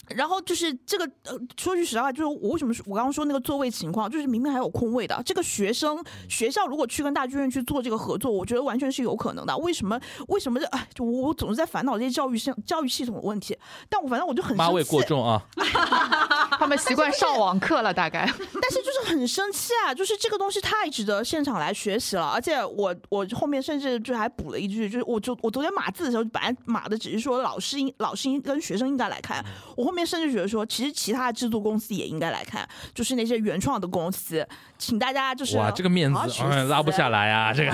[0.08, 5.22] 然后就是这个，呃，说句实话，就是我为什么说我刚刚说那个座位情况，就是明明还有空位的。
[5.24, 9.56] 这个学生学校如果去跟大剧院去做这个合作，我觉得完全是有可能的。
[9.58, 9.98] 为什么？
[10.28, 10.66] 为什么这？
[10.66, 13.56] 哎，就我我总是在烦恼这些教育系教育系统的问题。
[13.88, 15.42] 但我反正我就很八位过重啊！
[16.58, 18.24] 他们习惯上网课了，大概。
[18.60, 19.94] 但是就是很生气啊！
[19.94, 29.44] 就是这个东西太值得现场来学习了，而且我我后面甚至就还补了一句，就是我就我昨天码字的时候，本来码的只是说老师应老师应跟学生应该来看，
[29.76, 34.46] 我后面甚至觉得说，其实其他的制作公司也应该来看，就是那些原创的公司，
[34.78, 36.18] 请大家就是哇，这个面子
[36.68, 37.52] 拉不下来啊！
[37.54, 37.70] 这个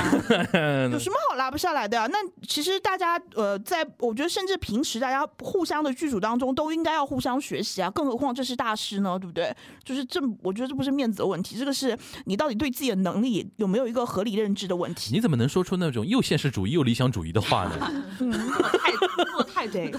[0.91, 2.07] 有什么好拉不下来的呀？
[2.07, 9.55] 那其实大家呃，在我觉得甚至平时大家互相的剧组当中都应该要互相学习啊，更何况这是大师呢，对不对？
[9.85, 15.15] 就是这，我觉得这不是面子的问题，这个是你到底对自己的能力有没有一个合理认知的问题。
[15.15, 17.93] 你怎么能说出那种又现实主义又理想主义的话呢？
[18.21, 19.93] 嗯，太做太对。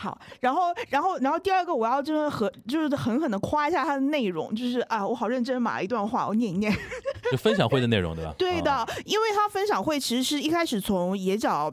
[0.00, 6.72] 好，然后，然后，然后第二个，我要就是和，就是狠狠的夸一下它的内容，就是啊，我好认真码了一段话，我念一念。
[7.32, 8.32] 就分享会的内容对吧？
[8.38, 11.68] 对的，啊因为它分享会其实是一开始从野角。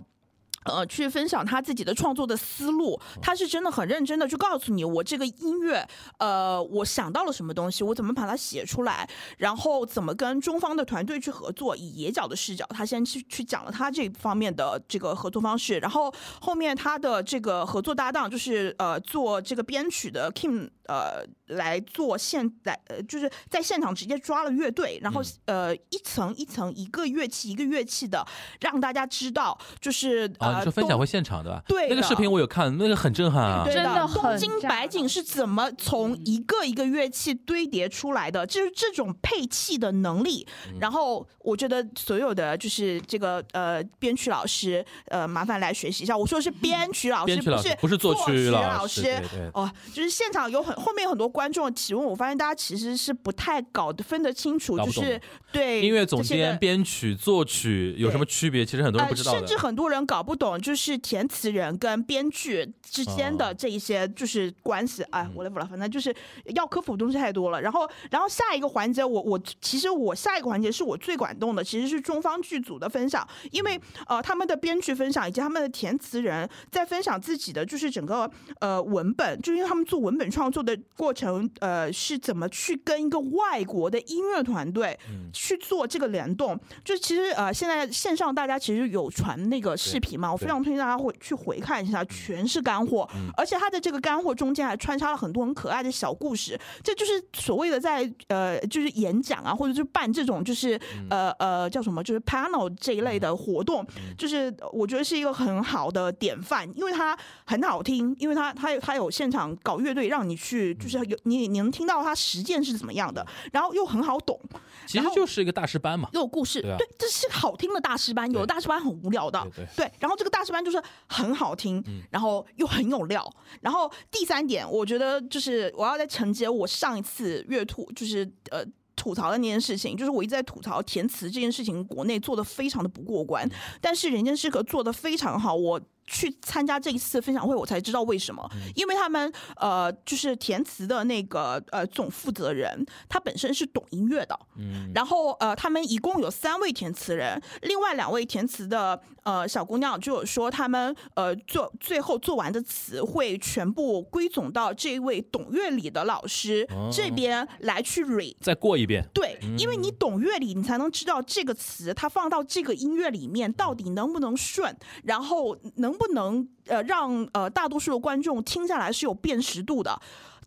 [0.65, 5.87] 呃，去分享他自己的创作的思路，他是真的很认真的去告诉你，我这个音乐，
[6.19, 28.25] 呃，我想到了什么东西，我怎么把它写出来，然后怎么跟中方的团队去合作，以野角的视角，他先去去讲了他这方面的这个合作方式，然后后面他的这个合作搭档就是呃做这个编曲的 Kim 呃来做现在呃就是在现场直接抓了乐队，然后嗯呃一层一层一个乐器一个乐器的
[28.61, 31.61] 让大家知道，就是啊，你说分享会现场对吧？
[31.67, 33.63] 对那个视频我有看，那个很震撼啊。
[33.65, 38.45] 对真的东京白景是怎么从一个一个乐器堆叠出来的？
[38.45, 40.47] 就是这种配器的能力。
[40.67, 46.15] 嗯然后我觉得所有的就是这个呃编曲老师呃麻烦来学习一下。
[46.15, 55.19] 我说的是 编曲老师，编曲老师是不是作作曲老老师对对哦，就是现场有很后面有很多观众的提问，我发现大家其实是不太搞得分得清楚，就是
[55.51, 58.65] 对音乐总监、编曲、作曲有什么区别？
[58.65, 59.39] 其实很多人不知道呃。
[59.39, 59.55] 甚至。
[59.65, 65.01] 很多人搞不懂，就是填词人跟编剧之间的哦这一些就是关系。
[65.09, 66.15] 哎、嗯我来不了，反正就是
[66.53, 67.59] 要科普的东西太多了。
[67.59, 78.29] 然后，然后下一个环节，我我其实我下一个环节是我最感动的，其实是中方剧组的分享，因为呃他们的编剧分享以及他们的填词人在分享自己的就是整个
[78.59, 85.29] 呃文本，就因为他们做文本创作的过程，呃是怎么去跟一个外国的音乐团队嗯。
[85.31, 86.59] 去做这个联动。
[86.83, 93.29] 就其实呃现在线上大家其实有传那个视频嘛，我非常推荐大家会去回看一下，全是干货，嗯。
[93.37, 101.07] 而且他的这个干货中间还穿插了很多很可爱的小故事，这就是所谓的在呃就是演讲啊，或者是办这种就是嗯。
[101.09, 114.39] 呃呃叫什么就是 panel 这一类的活动，嗯就是我觉得是一个很好的典范，因为它很好听，因为它它有它有现场搞乐队让你去，就是有你你能听到他实践是怎么样的，然后又很好懂，
[114.85, 116.09] 其实就是一个大师班嘛。
[116.13, 123.29] 又有故事，对啊这是好听的大师班，有的大师班很无聊的，对对对，然后这个大师班就是很好听，嗯然后又很有料。
[123.61, 128.63] 然后第三点，我觉得就是我要再承接我上一次月吐，就是呃。
[128.97, 133.47] 吐槽的那件事情，就是我一直在吐槽填词这件事情，国内做的非常的不过关，
[133.81, 135.53] 但是人间失格做的非常好。
[135.53, 158.35] 我去参加这一次分享会，我才知道为什么，因为他们呃，就是填词的那个呃总负责人，他本身是懂音乐的，嗯，然后呃，他们一共有三位填词人，另外两位填词的呃小姑娘就有说，他们呃做最后做完的词会全部归总到这位懂乐理的老师、哦这边来去 re。
[158.39, 159.03] 再过一遍。
[159.13, 169.99] 对，因为你懂乐理，你才能知道这个词它放到这个音乐里面到底能不能顺，然后能能不能呃让呃大多数的观众听下来是有辨识度的。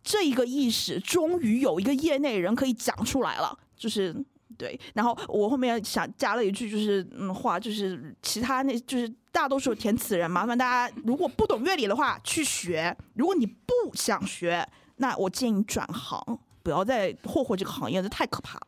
[0.02, 4.14] 这一个意识终于有一个业内人可以讲出来了，就是。
[4.56, 18.66] 对，然后我后面想加了一句，就是嗯话，就是其他那就是大多数填词人，麻烦大家如果不懂乐理的话去学，如果你不想学，那我建议你转行，不要再霍霍这个行业，这太可怕了。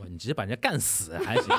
[0.00, 1.54] 哇，你直接把人家干死还行。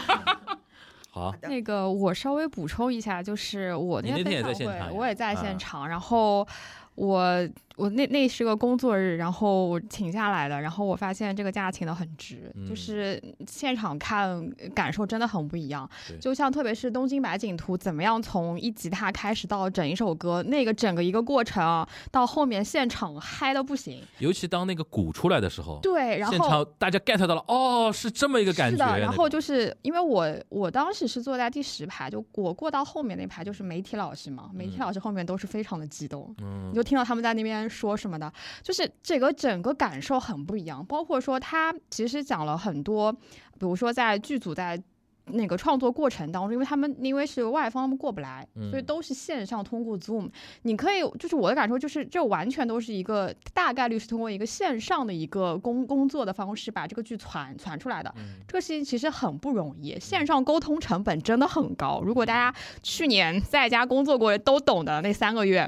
[1.14, 6.48] 好，那个我稍微补充一下，就是我你那天也在现场我也在啊现场，然后
[6.96, 16.18] 我我那那是个工作日，然后我请下来的，然后我发现这个假请的很值，嗯就是现场看感受真的很不一样对。
[16.20, 24.04] 就像特别是《东京白景图》，怎么样从一吉他开始到整一首歌，那个整个一个过程啊，到后面现场嗨的不行。
[24.20, 28.78] 尤其当那个鼓出来的时候，对，然现后场大家 get 到了，哦，是这么一个感觉。
[28.78, 38.34] 是的，然后就是因为我我当时是坐在第十排，就我过到后面那排就是媒体老师嘛，媒体老师后面都是非常的激动，嗯你就听到他们在那边说什么的，
[38.64, 40.84] 就是这个整个感受很不一样。
[40.84, 43.20] 包括说他其实讲了很多，比
[43.60, 44.82] 如说在剧组在。
[45.26, 50.30] 那个创作过程当中，因为他们因为是外方，他们过不来，所以嗯都是线上通过 Zoom。
[50.64, 58.14] 你可以，就是我的感受就是，这完全都是一个大概率是通过一个线上的一个工工作的方式把这个剧传传出来的。
[58.18, 62.02] 嗯这个事情其实很不容易，线上沟通成本真的很高。
[62.04, 65.60] 如果大家去年 在家工作过，都懂的那三个月，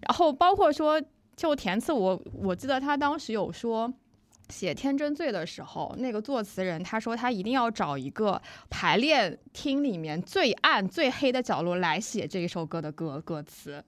[0.00, 1.00] 然后包括说
[1.36, 3.92] 就填词，我我记得他当时有说。
[4.48, 13.84] 写《天真罪》的时候，那个作词人他说他一定要找一个排练厅里面最暗、最黑的角落来写这一首歌的歌歌词。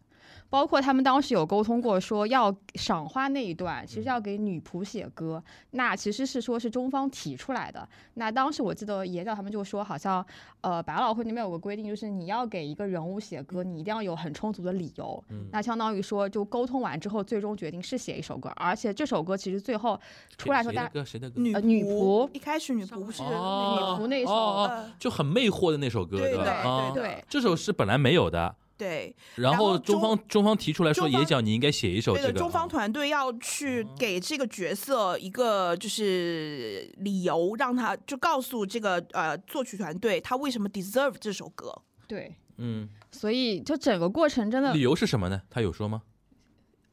[0.49, 5.43] 包括他们当时有沟通过，说要赏花那一段，其实要给女仆写歌，
[5.73, 7.87] 那其实是说是中方提出来的。
[8.15, 10.25] 那当时我记得野角他们就说，好像
[10.61, 15.23] 呃百老汇那边有个规定，就是你要给一个人物写歌，你一定要有很充足的理由。
[15.31, 19.99] 嗯那相当于说，就沟通完之后，最终决定是写一首歌，而且这首歌其实最后
[20.39, 21.41] 出来的时候，大家歌谁的歌？
[21.41, 26.23] 女呃女仆一开始女仆不是哦女仆那首哦哦呃就很魅惑的那首歌，吧？
[26.23, 32.39] 对对啊对对这首是本来没有的，对然然后后中方中方提出来说，中方野角你应该写一首对的，这个。
[32.39, 41.75] 中方啊团队要去给这个角色一个就是理由，让他就告诉这个呃作曲团队他为什么 deserve 这首歌。
[42.07, 45.41] 对，嗯，所以就整个过程真的理由是什么呢？
[45.49, 46.03] 他有说吗？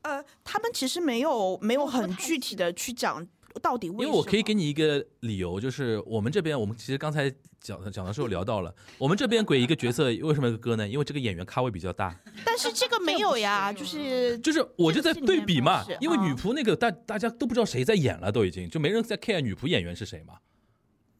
[0.04, 3.28] 呃，他他们其实没有没有很具体的去讲
[3.62, 7.32] 到底为因为我可以给你，一个理由，就是我们这边，我们其实刚才
[7.62, 10.88] 讲的讲的时候聊到了，我们这边鬼一个角色为什么有个哥呢？
[10.88, 14.38] 因为这个演员咖位比较大，但是这个没有呀，就是。
[14.40, 20.36] 就是我就在对比嘛因为女啊仆那个大大家都不知道谁在演了，都已经就没人在 care 女仆演员是谁嘛，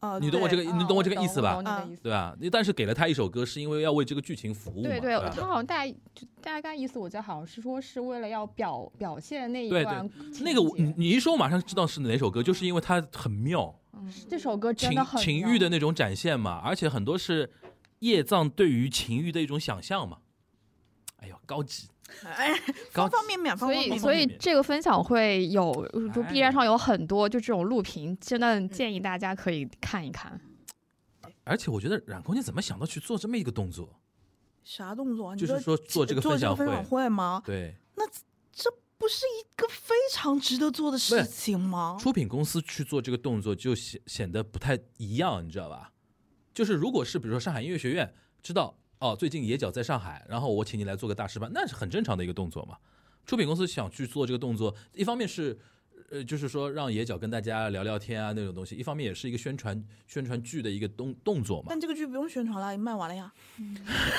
[0.04, 1.62] 呃，你懂我这个，对你懂我这个意思吧。
[2.02, 2.36] 对吧？
[2.38, 10.08] 你但是给了他一首歌，是因为要为这个剧情服务嘛，对对，他好像大就大概意思，我觉得好像是说是为了要表表现那一对段
[10.40, 13.74] 那个我你你一说我马上知道是哪首歌，就是因为它很妙，
[14.28, 17.50] 这首歌真情的很情欲的那种展现嘛，而且很多是
[18.00, 20.18] 叶藏对于情欲的一种想象嘛。
[21.16, 21.88] 哎呦，高级，
[22.24, 22.54] 哎，
[22.90, 24.00] 方方面面，方所以，方面面。
[24.00, 25.72] 所以这个分享会有，
[26.14, 30.40] 就 B 站哎上有很多就这种录屏，真的建议大家可以看一看。
[31.44, 34.00] 而且我觉得冉空间怎么想到去做这么一个动作？
[34.62, 35.34] 啥动作？
[35.34, 37.42] 你就是说做这个分享会分享会吗？
[37.44, 38.06] 对，那
[38.52, 41.98] 这不是一个非常值得做的事情吗？
[42.00, 45.92] 出品公司去做这个动作就显显得不太一样，你知道吧？
[46.54, 52.76] 就是如果是比如说上海音乐学院知道哦，最近野角在上海，然后我请你来做个大师班，那是很正常的一个动作嘛。
[53.26, 55.58] 出品公司想去做这个动作，一方面是。
[56.10, 61.68] 呃，就是说让野角跟大家聊聊天啊那种东西，一方面也是一个宣传宣传剧的一个动动作嘛。
[61.70, 63.32] 但这个剧不用宣传了，卖完了呀。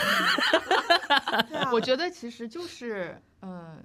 [1.71, 3.77] 我觉得其实就是呃，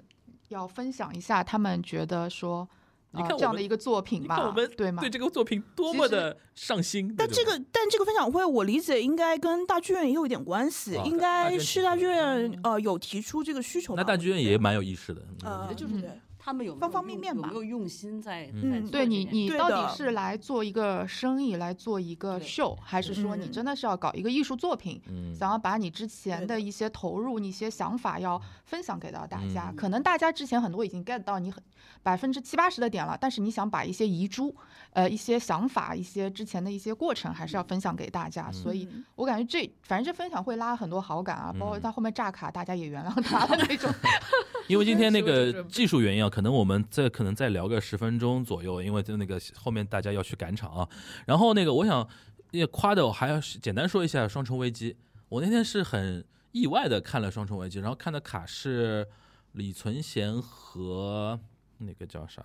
[0.49, 2.67] 要分享一下他们觉得说，呃
[3.13, 5.01] 你看我这样的一个作品吧，你看我们对吗？
[5.01, 7.13] 对这个作品多么的上心。
[7.17, 13.97] 但这个，但这个分享会，我理解应该跟大剧院也有一点关系，啊应该是大剧院呃有提出这个需求。
[13.97, 15.21] 那大剧院也蛮有意识的。
[15.43, 16.11] 呃，嗯就是对
[16.51, 18.51] 他们有有方方面面吧有没有用心在？
[18.53, 25.01] 嗯对你，你到底是来做一个生意，来做一个秀，还是说你嗯真的是要搞一个艺术作品？
[25.09, 29.71] 嗯，想要把你之前的的一些投入、一些想法要分享给到大家。
[29.71, 31.63] 嗯可能大家之前很多已经 get 到你很
[32.03, 34.53] 百分之七八十的点了，但是你想把一些遗珠、
[34.93, 38.51] 呃一些想法、一些之前的一些过程，还是要分享给大家。
[38.51, 43.93] 所以嗯我感觉这反正这分享会拉很多好感啊，包括嗯到后面炸卡，大家也原谅他的那种。
[44.69, 50.89] 因为今天那 个技术原因啊，可能我们再可能再聊个十分钟左右，因为就那个后面大家要去赶场啊。
[51.27, 52.09] 然后那个我想
[52.53, 54.93] 也夸的，我还要简单说一下《双重危机》。
[55.29, 59.07] 我那天是很意外的看了《双重危机》，然后看的卡是
[59.53, 61.39] 李存贤和
[61.79, 62.45] 那个叫啥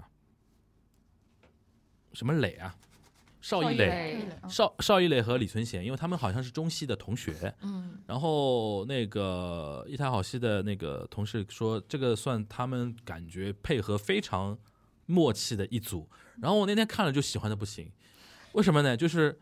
[2.15, 2.75] 什么磊啊，
[3.41, 4.25] 邵一磊。
[4.49, 14.57] 邵邵艺磊和李存贤，因为他们好像是中戏的同学，嗯，然后那个一台好戏的那个同事说，这个算他们感觉配合非常
[15.05, 16.07] 默契的一组。
[16.41, 17.91] 然后我那天看了就喜欢的不行，
[18.53, 18.95] 为什么呢？
[18.95, 19.37] 就是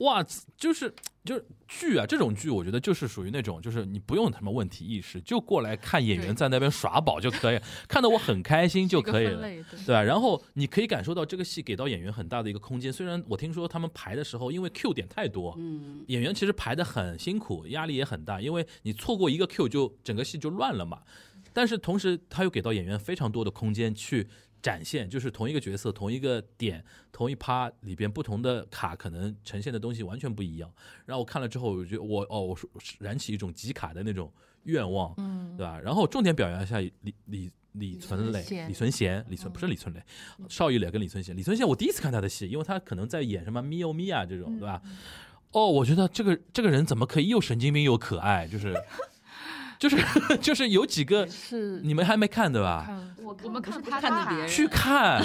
[0.00, 0.22] 哇，
[0.56, 0.92] 就是
[1.24, 9.40] 就是剧啊，这种剧我觉得就是属于那种，就是你不用什么问题意识，就过来看演员在那边耍宝就可以，看得我很开心就可以了。
[9.42, 10.02] 对对吧？
[10.02, 12.92] 然后你可以感受到这个戏给到演员很大的一个空间。
[12.92, 21.02] 虽然我听说他们排的时候，因为 Q 点太多，嗯，演员其实排的很辛苦，压力也很大，因为你错过一个 Q 就整个戏就乱了嘛。
[21.52, 24.26] 但是同时他又给到演员非常多的空间去
[24.62, 30.72] 展现，就是同一个角色、同一个点、同一趴里边不同的卡，可能呈现的东西完全不一样。
[31.06, 32.68] 然后我看了之后，我觉得我哦，我说
[32.98, 34.32] 燃起一种集卡的那种
[34.64, 35.78] 愿望，嗯对吧？
[35.80, 40.02] 然后重点表扬一下李李李存磊、李存贤、李存不是李存磊，
[40.48, 41.36] 邵玉磊跟李存贤。
[41.36, 44.82] 李存贤我第一次看他的戏，因为他可能在演什么咪哦咪啊这种，对吧？
[45.52, 48.46] 哦，我觉得这个这个人怎么可以又神经病又可爱？
[48.46, 48.72] 就是
[49.80, 49.96] 就是
[50.40, 52.84] 就是有几个是你们还没看对吧？
[52.86, 55.20] 看我我们看他看的别人，去看，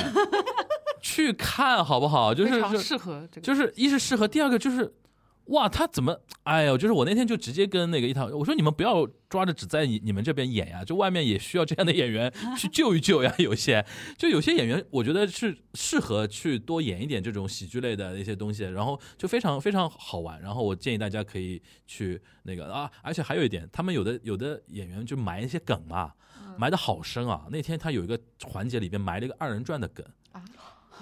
[1.01, 2.33] 去看好不好？
[2.33, 4.91] 就是就非常适合这个，就是一是适合，第二个就是，
[5.47, 6.21] 哇，他怎么？
[6.43, 13.33] 哎呦，就是我那天就直接跟那个一套，我说你们不要抓着只在你你们这边演呀，就外面也需要这样的演员 去救一救呀。
[13.37, 13.85] 有些
[14.17, 20.41] 就有些演员，我觉得是适合去多演一点这种喜剧类的一些东西，然后就非常非常好玩。
[20.41, 26.13] 然后我建议大家可以去那个啊，而且还有一点，他们有的有的演员就埋一些梗嘛，
[26.57, 27.45] 埋的好深啊。
[27.51, 30.03] 那天他有一个环节里边埋了一个二人转的梗。
[30.31, 30.43] 啊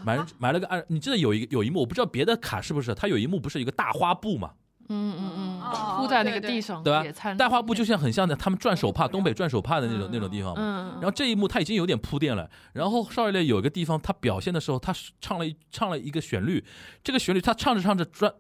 [0.04, 4.52] 埋埋了个二，你记得有一个有一幕，我不知道别的卡是不是，他有一幕不是有一个大花布嘛，
[4.90, 10.62] 嗯嗯嗯，哦铺在那个地上对吧，大花布就像很像的他们转手帕，东北转手帕的那种那种地方嘛。
[10.62, 16.64] 嗯，然后这一幕他已经有点铺垫了，然后邵艺磊有一个地方他表现的时候，他唱了一唱了一个旋律，
[17.04, 18.34] 这个旋律他唱着唱着转。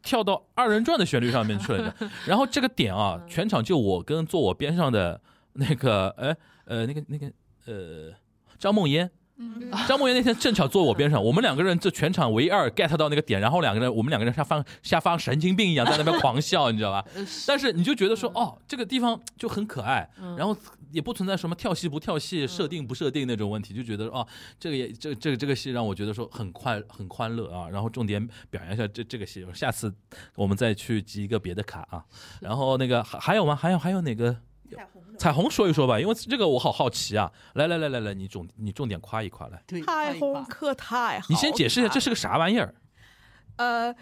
[0.00, 1.92] 跳到二人转的旋律上面去了，
[2.24, 5.20] 然后这个点啊，全场就我跟坐我边上的
[5.54, 6.34] 那个，哎，
[6.66, 7.26] 呃，那个那个，
[7.66, 8.14] 呃，
[8.58, 17.04] 张梦嫣，嗯 张梦妍那天正巧坐我边上，我们两个人就全场唯二 get 到那个点，然后两个人我们两个人像发像发神经病一样在那边狂笑，你知道吧？
[17.14, 20.56] 呃但是你就觉得说，哦，这个地方就很可爱，嗯然后
[20.90, 24.26] 也不存在什么跳戏不跳戏、设定不设定那种问题，就觉得哦，
[24.58, 27.68] 这个也这这个这个戏让我觉得说很快很欢乐啊。
[27.68, 29.92] 然后重点表扬一下这这个戏，下次
[30.34, 32.02] 我们再去集一个别的卡啊。
[32.40, 33.54] 然后那个还还有吗？
[33.54, 34.36] 还有还有哪个？
[34.76, 37.30] 彩虹彩虹说一说吧，因为这个我好好奇啊！
[37.54, 42.74] 来来来来来，你重你重点夸一夸来，对，太红可太好，你先解释一下这是个啥玩意儿？
[43.56, 43.94] 呃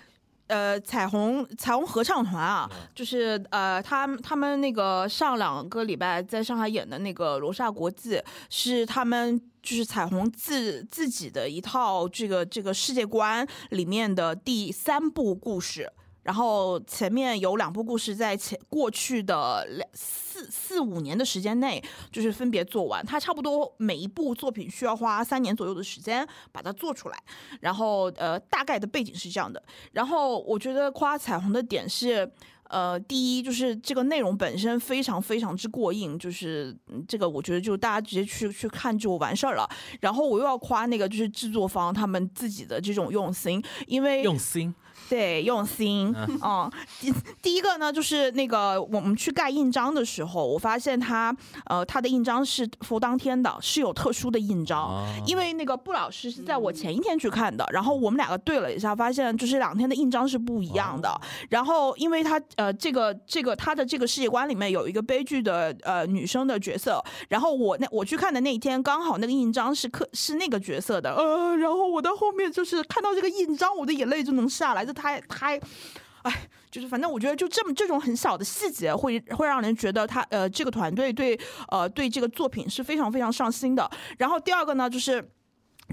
[0.49, 8.17] 呃，彩虹彩虹合唱团啊，就是呃，他他们那个上两个礼拜在上海演的那个《罗刹国际》，
[8.49, 15.93] 是他们就是彩虹自自己的一套这个这个世界观里面的第三部故事。
[16.27, 21.81] 然后前面有两部故事在前过去的两四四五年的时间内，
[22.11, 23.07] 就是分别做完。
[23.07, 27.23] 它差不多每一部作品需要花三年左右的时间把它做出来。
[27.61, 29.63] 然后呃，大概的背景是这样的。
[29.93, 32.29] 然后我觉得夸彩虹的点是。
[32.69, 36.77] 呃，第一就是这个内容本身非常非常之过硬，就是
[37.07, 39.71] 这个我觉得就大家直接去去看就完事儿了。
[40.01, 44.75] 然后我又要夸那个就是制作方他们自己的这种用心，因为用心，
[45.09, 46.71] 对，用心，嗯，
[47.01, 47.13] 第
[47.43, 51.35] 第一个呢，就是那个我们去盖印章的时候，我发现他，
[51.67, 61.21] 呃，他的印章是佛当天的，是有特殊的印章，啊因为那个布老师是在我前一天去看的，然后我们两个对了一下，发现就是两天的印章是不一样的。
[61.49, 75.61] 然后，因为他呃，这个这个他的这个世界观里面有一个悲剧的呃女生的角色，然后我那我去看的那一天，刚好那个印章是刻是那个角色的，呃，然后我到后面就是看到这个印章，我的眼泪就能下来，这太太。
[76.23, 83.89] 哎，就是反正我觉得就这么这种很小的细节会会让人觉得他呃这个团队对呃对这个作品是非常非常上心的。
[84.19, 85.31] 然后第二个呢就是。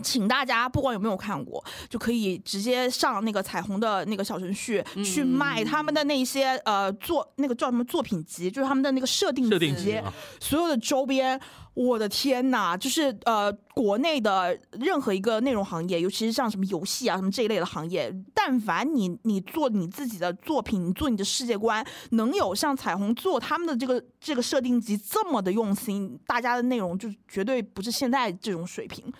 [0.01, 11.39] 请大家不管有没有看过，就可以直接上那个彩虹的那个小程序去买他们的那些呃作那个叫什么作品集，就是他们的那个设定设定集啊所有的周边，
[11.73, 29.11] 我的天呐，就是呃，国内的任何一个内容行业，尤其是像什么游戏啊什么这一类的行业，但凡你你做你自己的作品，你做你的世界观，能有像彩虹做他们的这个这个设定集这么的用心，大家的内容就绝对不是现在这种水平。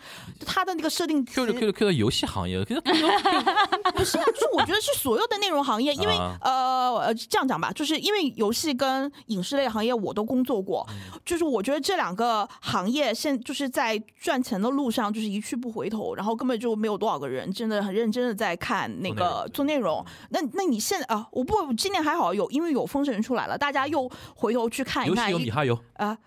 [0.46, 6.38] 他的那个设定集 Q 着 Q 着 Q 到游戏行业 不是啊，就是我觉得是所有的内容行业，因为、啊。
[6.42, 11.20] 呃呃这样讲吧，就是因为游戏跟影视类行业我都工作过，嗯。
[11.26, 20.06] 就是我觉得这两个行业现就是在赚钱的路上就是一去不回头，然后根本就没有多少个人真的很认真的在看那个做内容。
[20.30, 26.18] 那那你现在啊，我不今年还好有，因为有封神出来了，大家又回头去看一看有米哈游，啊。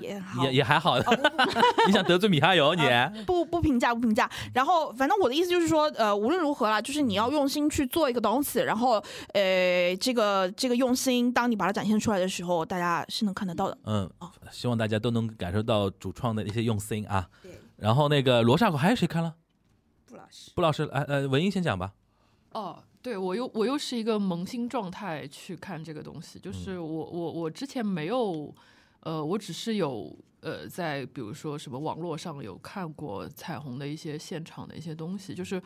[0.00, 0.98] 也好也也还好。
[1.86, 2.82] 你想得罪米哈游你？
[3.24, 4.28] 不不评价不评价。
[4.52, 9.02] 然后反正我的意思就是说，呃，无论如何啦，就是你要用心去做一个东西，然后
[9.32, 13.78] 呃，这个这个用心，当你把它展现出来的时候，大家是能看得到的。
[13.84, 14.10] 嗯，
[14.50, 17.28] 希望大家都能感受到主创的一些用心啊。
[17.42, 17.52] 对。
[17.76, 19.34] 然后那个罗刹国还有谁看了？
[20.06, 21.92] 布老师，布老师，呃呃，文英先讲吧。
[22.52, 28.54] 哦，对我又我又是一个萌新状态去看这个东西，就是我我我之前没有，
[29.04, 35.62] 呃，我只是有呃在比如说什么网络上有看过彩虹的一些现场的一些东西，就是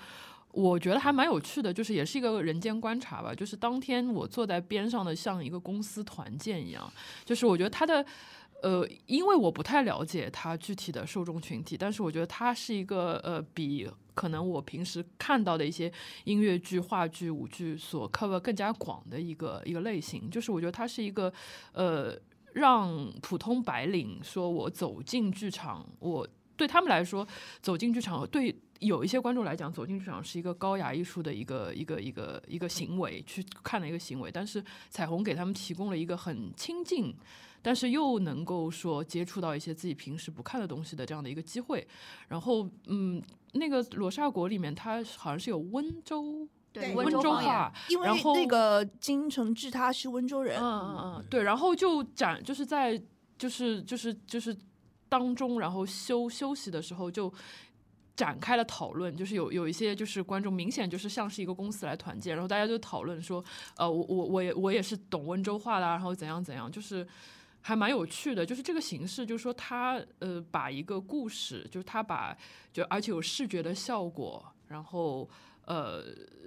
[0.52, 6.92] 我觉得还蛮有趣的，就是也是一个人间观察吧，就是当天我坐在边上的像一个公司团建一样，
[7.24, 8.04] 就是我觉得他的。
[8.60, 15.92] 呃，因为我不太了解他具体的受众群体，但是我觉得他是一个呃，比可能我平时看到的一些
[16.24, 20.28] 音乐剧、话剧、舞剧所 cover 更加广的一个一个类型。
[20.28, 21.32] 就是我觉得它是一个
[21.70, 22.18] 呃，
[22.52, 26.26] 让普通白领说我走进剧场，我
[26.56, 27.26] 对他们来说
[27.60, 28.54] 走进剧场对。
[28.80, 34.30] 有一些观众来讲，走进剧场是一个高雅艺术的一个一个一个一个行为，去看的一个行为。
[34.30, 37.12] 但是彩虹给他们提供了一个很亲近，
[37.60, 41.84] 但是又能够说接触到一些自己平时不看的东西的这样的一个机会。
[42.28, 43.20] 然后，嗯，
[43.54, 46.46] 那个罗刹国里面，它好像是有温州。
[46.72, 53.00] 对温州话，因为那个金承志他是温州人，嗯嗯嗯，对，然后就展就是在
[53.36, 54.56] 就是就是就是
[55.08, 57.32] 当中，然后休休息的时候就。
[58.18, 63.44] 展开了讨论，就是有有一些就是观众明显就是像是一个公司来团建，然后大家就讨论说，
[63.76, 67.06] 呃，我我我也我也是懂温州话的，然后怎样怎样，就是
[67.60, 72.36] 还蛮有趣的，就是这个形式，就是说他呃把一个故事，就是他把
[72.72, 75.30] 就而且有视觉的效果，然后
[75.68, 76.02] 呃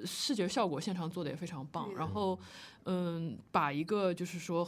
[0.06, 2.38] 视觉效果现场做的也非常棒，然后
[2.84, 4.68] 嗯把一个就是说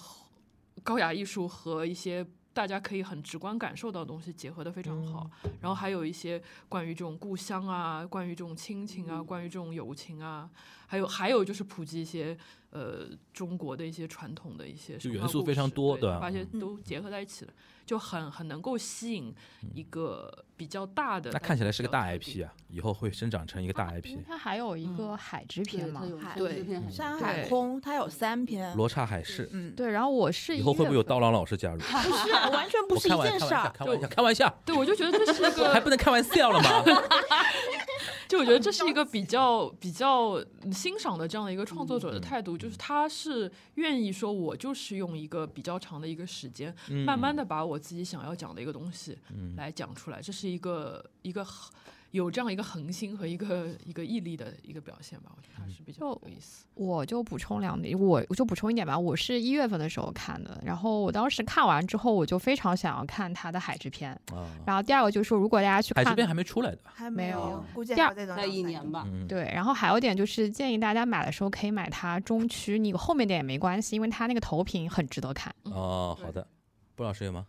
[0.82, 2.26] 高雅艺术和一些。
[2.56, 5.28] 大家可以很直观感受到的东西结合的非常好。
[5.60, 6.40] 然后还有一些
[6.70, 10.48] 关于这种故乡啊，关于这种亲情啊，关于这种友情啊，
[10.88, 12.38] 还有还有就是普及一些
[12.72, 17.54] 呃中国的一些传统的一些就元素非常多对吧把这些嗯都结合在一起了，
[17.86, 19.34] 就很很能够吸引
[19.74, 21.32] 一个比较大的。
[21.32, 24.18] 那看起来是个大 IP 啊，以后会生长成一个大 IP。
[24.28, 31.80] 它还有一个海之篇嘛，海对山海空它有三篇，罗刹海市，嗯，对，然后我是以后会不会有刀郎老师加入？
[31.80, 33.72] 不是完全不是一件事儿。
[33.74, 36.70] 开玩笑，开玩笑，对，我就觉得这是一个还不能开玩笑了吗？
[38.28, 49.18] 就我觉得这是一个比较比较欣赏的这样的一个创作者的态度，就是他是愿意说，我就是用一个比较长的一个时间，嗯慢慢的把我自己想要讲的一个东西
[49.56, 51.72] 来讲出来，这是一个一个很
[52.14, 56.64] 有这样一个恒心和一个一个毅力的一个表现吧，我觉得还是比较有意思。
[56.76, 58.98] 我就补充两点，我我就补充一点吧。
[58.98, 64.12] 我是一月份的时候看的，然后我当时看完之后，我就非常想要看他的海之篇。
[64.32, 66.78] 啊，然后第二个就是说，如果大家去看海之篇还没出来的。
[66.84, 69.08] 还没有有，估计再等在一年吧。
[69.08, 75.52] 嗯，对，然后还有一点就是建议大家买的时候可以买它中区，你后面点也没关系，因为它那个投屏很值得看。
[75.64, 76.48] 哦，好的，
[76.96, 77.48] 布老师有吗？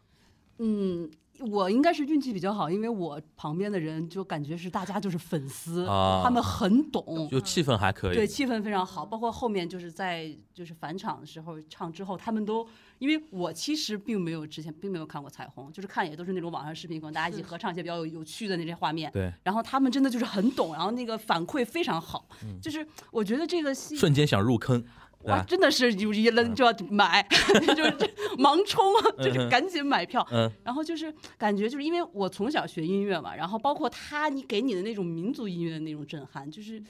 [0.59, 8.15] 嗯，我应该是运气比较好，因为我旁边的人就感觉是大家就是粉丝，啊他们很懂，就气氛还可以。
[8.17, 9.05] 对，气氛非常好。
[9.05, 12.67] 包括后面就是在就是返场的时候唱之后，他们都
[12.99, 19.11] 因为我其实并没有之前并没有看过彩虹，就是看也都是那种网上视频，可能大家一起合唱一些比较有有趣的那些画面。
[19.13, 22.29] 对，然后他们真的就是很懂，然后那个反馈非常好，
[22.63, 24.89] 就是我觉得这个戏瞬间想入坑，对
[25.25, 27.27] 哇，真的是有一扔就要买，
[27.77, 27.91] 就是
[28.39, 28.85] 盲冲，
[29.19, 30.27] 就是赶紧买票。
[30.31, 36.83] 嗯然后就是感觉就是因为我从小学音乐嘛，然后包括他你给你的那种民族音乐的那种震撼，就是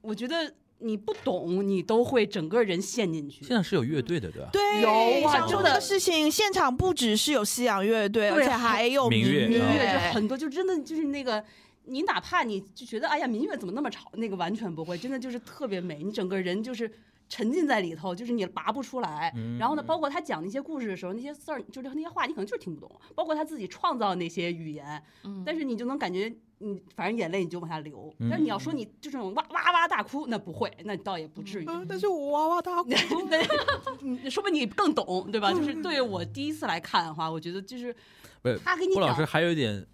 [0.00, 3.44] 我觉得你不懂，你都会整个人陷进去。
[3.44, 4.48] 现在是有乐队的，对吧？
[4.52, 11.42] 对，有啊真的像这个事情，现场不只是有西洋乐队，而且还有民乐民啊乐就很多，就真的就是那个。
[11.86, 16.88] 你哪怕你就觉得哎呀民乐怎么那么吵，那个完全不会，真的就是特别美，你整个人就是
[17.30, 19.32] 沉浸在里头，就是你拔不出来。
[19.36, 28.12] 嗯然后呢，包括他讲那些故事的时候，那些字儿就是那些话，你可能就是听不懂，包括他自己创造那些语言，嗯但是你就能感觉你反正眼泪你就往下流。
[28.18, 31.66] 嗯但是你要说你就这种哇哇哇大哭，那不会，那倒也不至于。
[31.70, 32.90] 嗯，但是我哇哇大哭。
[34.28, 35.52] 说明你更懂，对吧？
[35.52, 37.94] 就是对我第一次来看的话，我觉得就是
[38.42, 39.86] 不是，他给你讲布老师还有一点，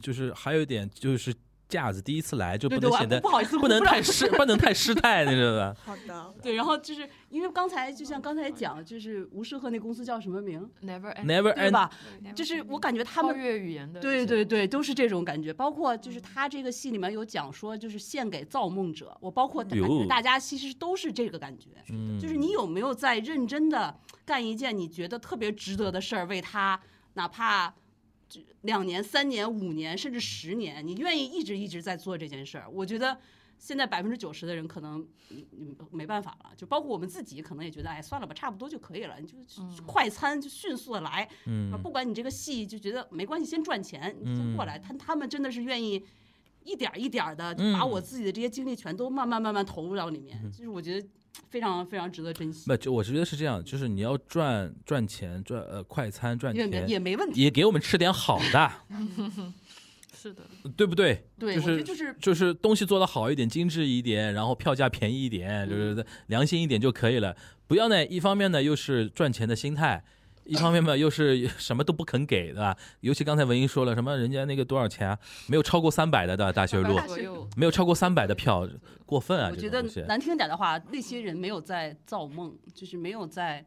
[0.00, 1.34] 就是还有一点就是
[1.70, 5.76] 架子，第一次来就不能显得不好意思，不能太失， 不能太失态，你知道吧？
[5.86, 11.90] 好的，对，然后就是因为刚才就像刚才讲，就是吴世赫那公司叫什么名，Never end，Never 对 end，吧？
[12.34, 13.38] 就是我感觉他超们。
[13.38, 15.52] 越语言的，对对对，都是这种感觉。
[15.52, 19.16] 包括就是他这个戏里面有讲说，就是献给造梦者。
[19.20, 26.78] 我包括感觉大家其实都是这个感觉，嗯，就是你有没有在认真的干一件你觉得特别值得的事儿，为他
[27.14, 27.74] 哪怕就
[28.62, 32.68] 两年、三年、五年，甚至十年，你愿意一直一直在做这件事儿。
[32.70, 33.18] 我觉得
[33.58, 35.06] 现在百分之九十的人可能
[35.90, 44.78] 没办法了，就包括我们自己，可能也觉得哎算了吧，差不多就可以了，你就就快餐就迅速的来，嗯不管你这个戏就觉得没关系，先赚钱，你先过来。
[44.78, 46.04] 他他们真的是愿意。
[46.62, 51.08] 一点儿一点儿的把我自己的这些精力全都慢慢慢慢投入到里面，就是我觉得
[51.48, 52.66] 非常非常值得珍惜。
[52.66, 57.40] 不，就我觉得是这样，就是你要赚赚钱，赚呃快餐赚也没钱，也没问题。
[57.40, 58.72] 也给我们吃点好的
[60.14, 60.42] 是的，
[60.76, 61.24] 对不对？
[61.38, 67.34] 对，就是我觉得就是就是东西做的好一点，精致一点，然后票价便宜一点，就是良心一点就可以了。
[67.66, 70.04] 不要呢，一方面呢又是赚钱的心态，
[70.44, 72.76] 一方面嘛又是什么都不肯给，对吧？
[73.00, 76.52] 尤其刚才文英说了，什么人家那个多少钱啊，没有超过三百的，的？
[76.52, 76.98] 大学路，
[77.56, 78.68] 没有超过三百的票，
[79.06, 79.48] 过分啊！
[79.50, 83.64] 我觉得难听点的话，那些人没有在造梦，就是没有在，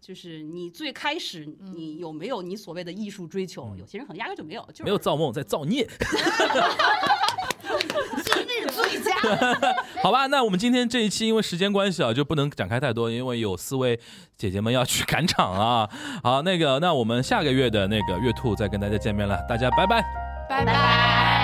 [0.00, 3.74] 就是你最开始你有没有你所谓的艺术追求？
[3.78, 5.88] 有些人可能压根就没有，就是没有造梦，在造孽。
[8.68, 9.12] 最佳。
[10.02, 13.98] 好吧，那我们今天这一期因为时间关系啊，就不能展开太多，因为有四位
[14.36, 15.88] 姐姐们要去赶场啊。
[16.22, 20.04] 好，那个，那我们下个月的那个月兔再跟大家见面了，大家拜拜。
[20.48, 21.41] 拜拜。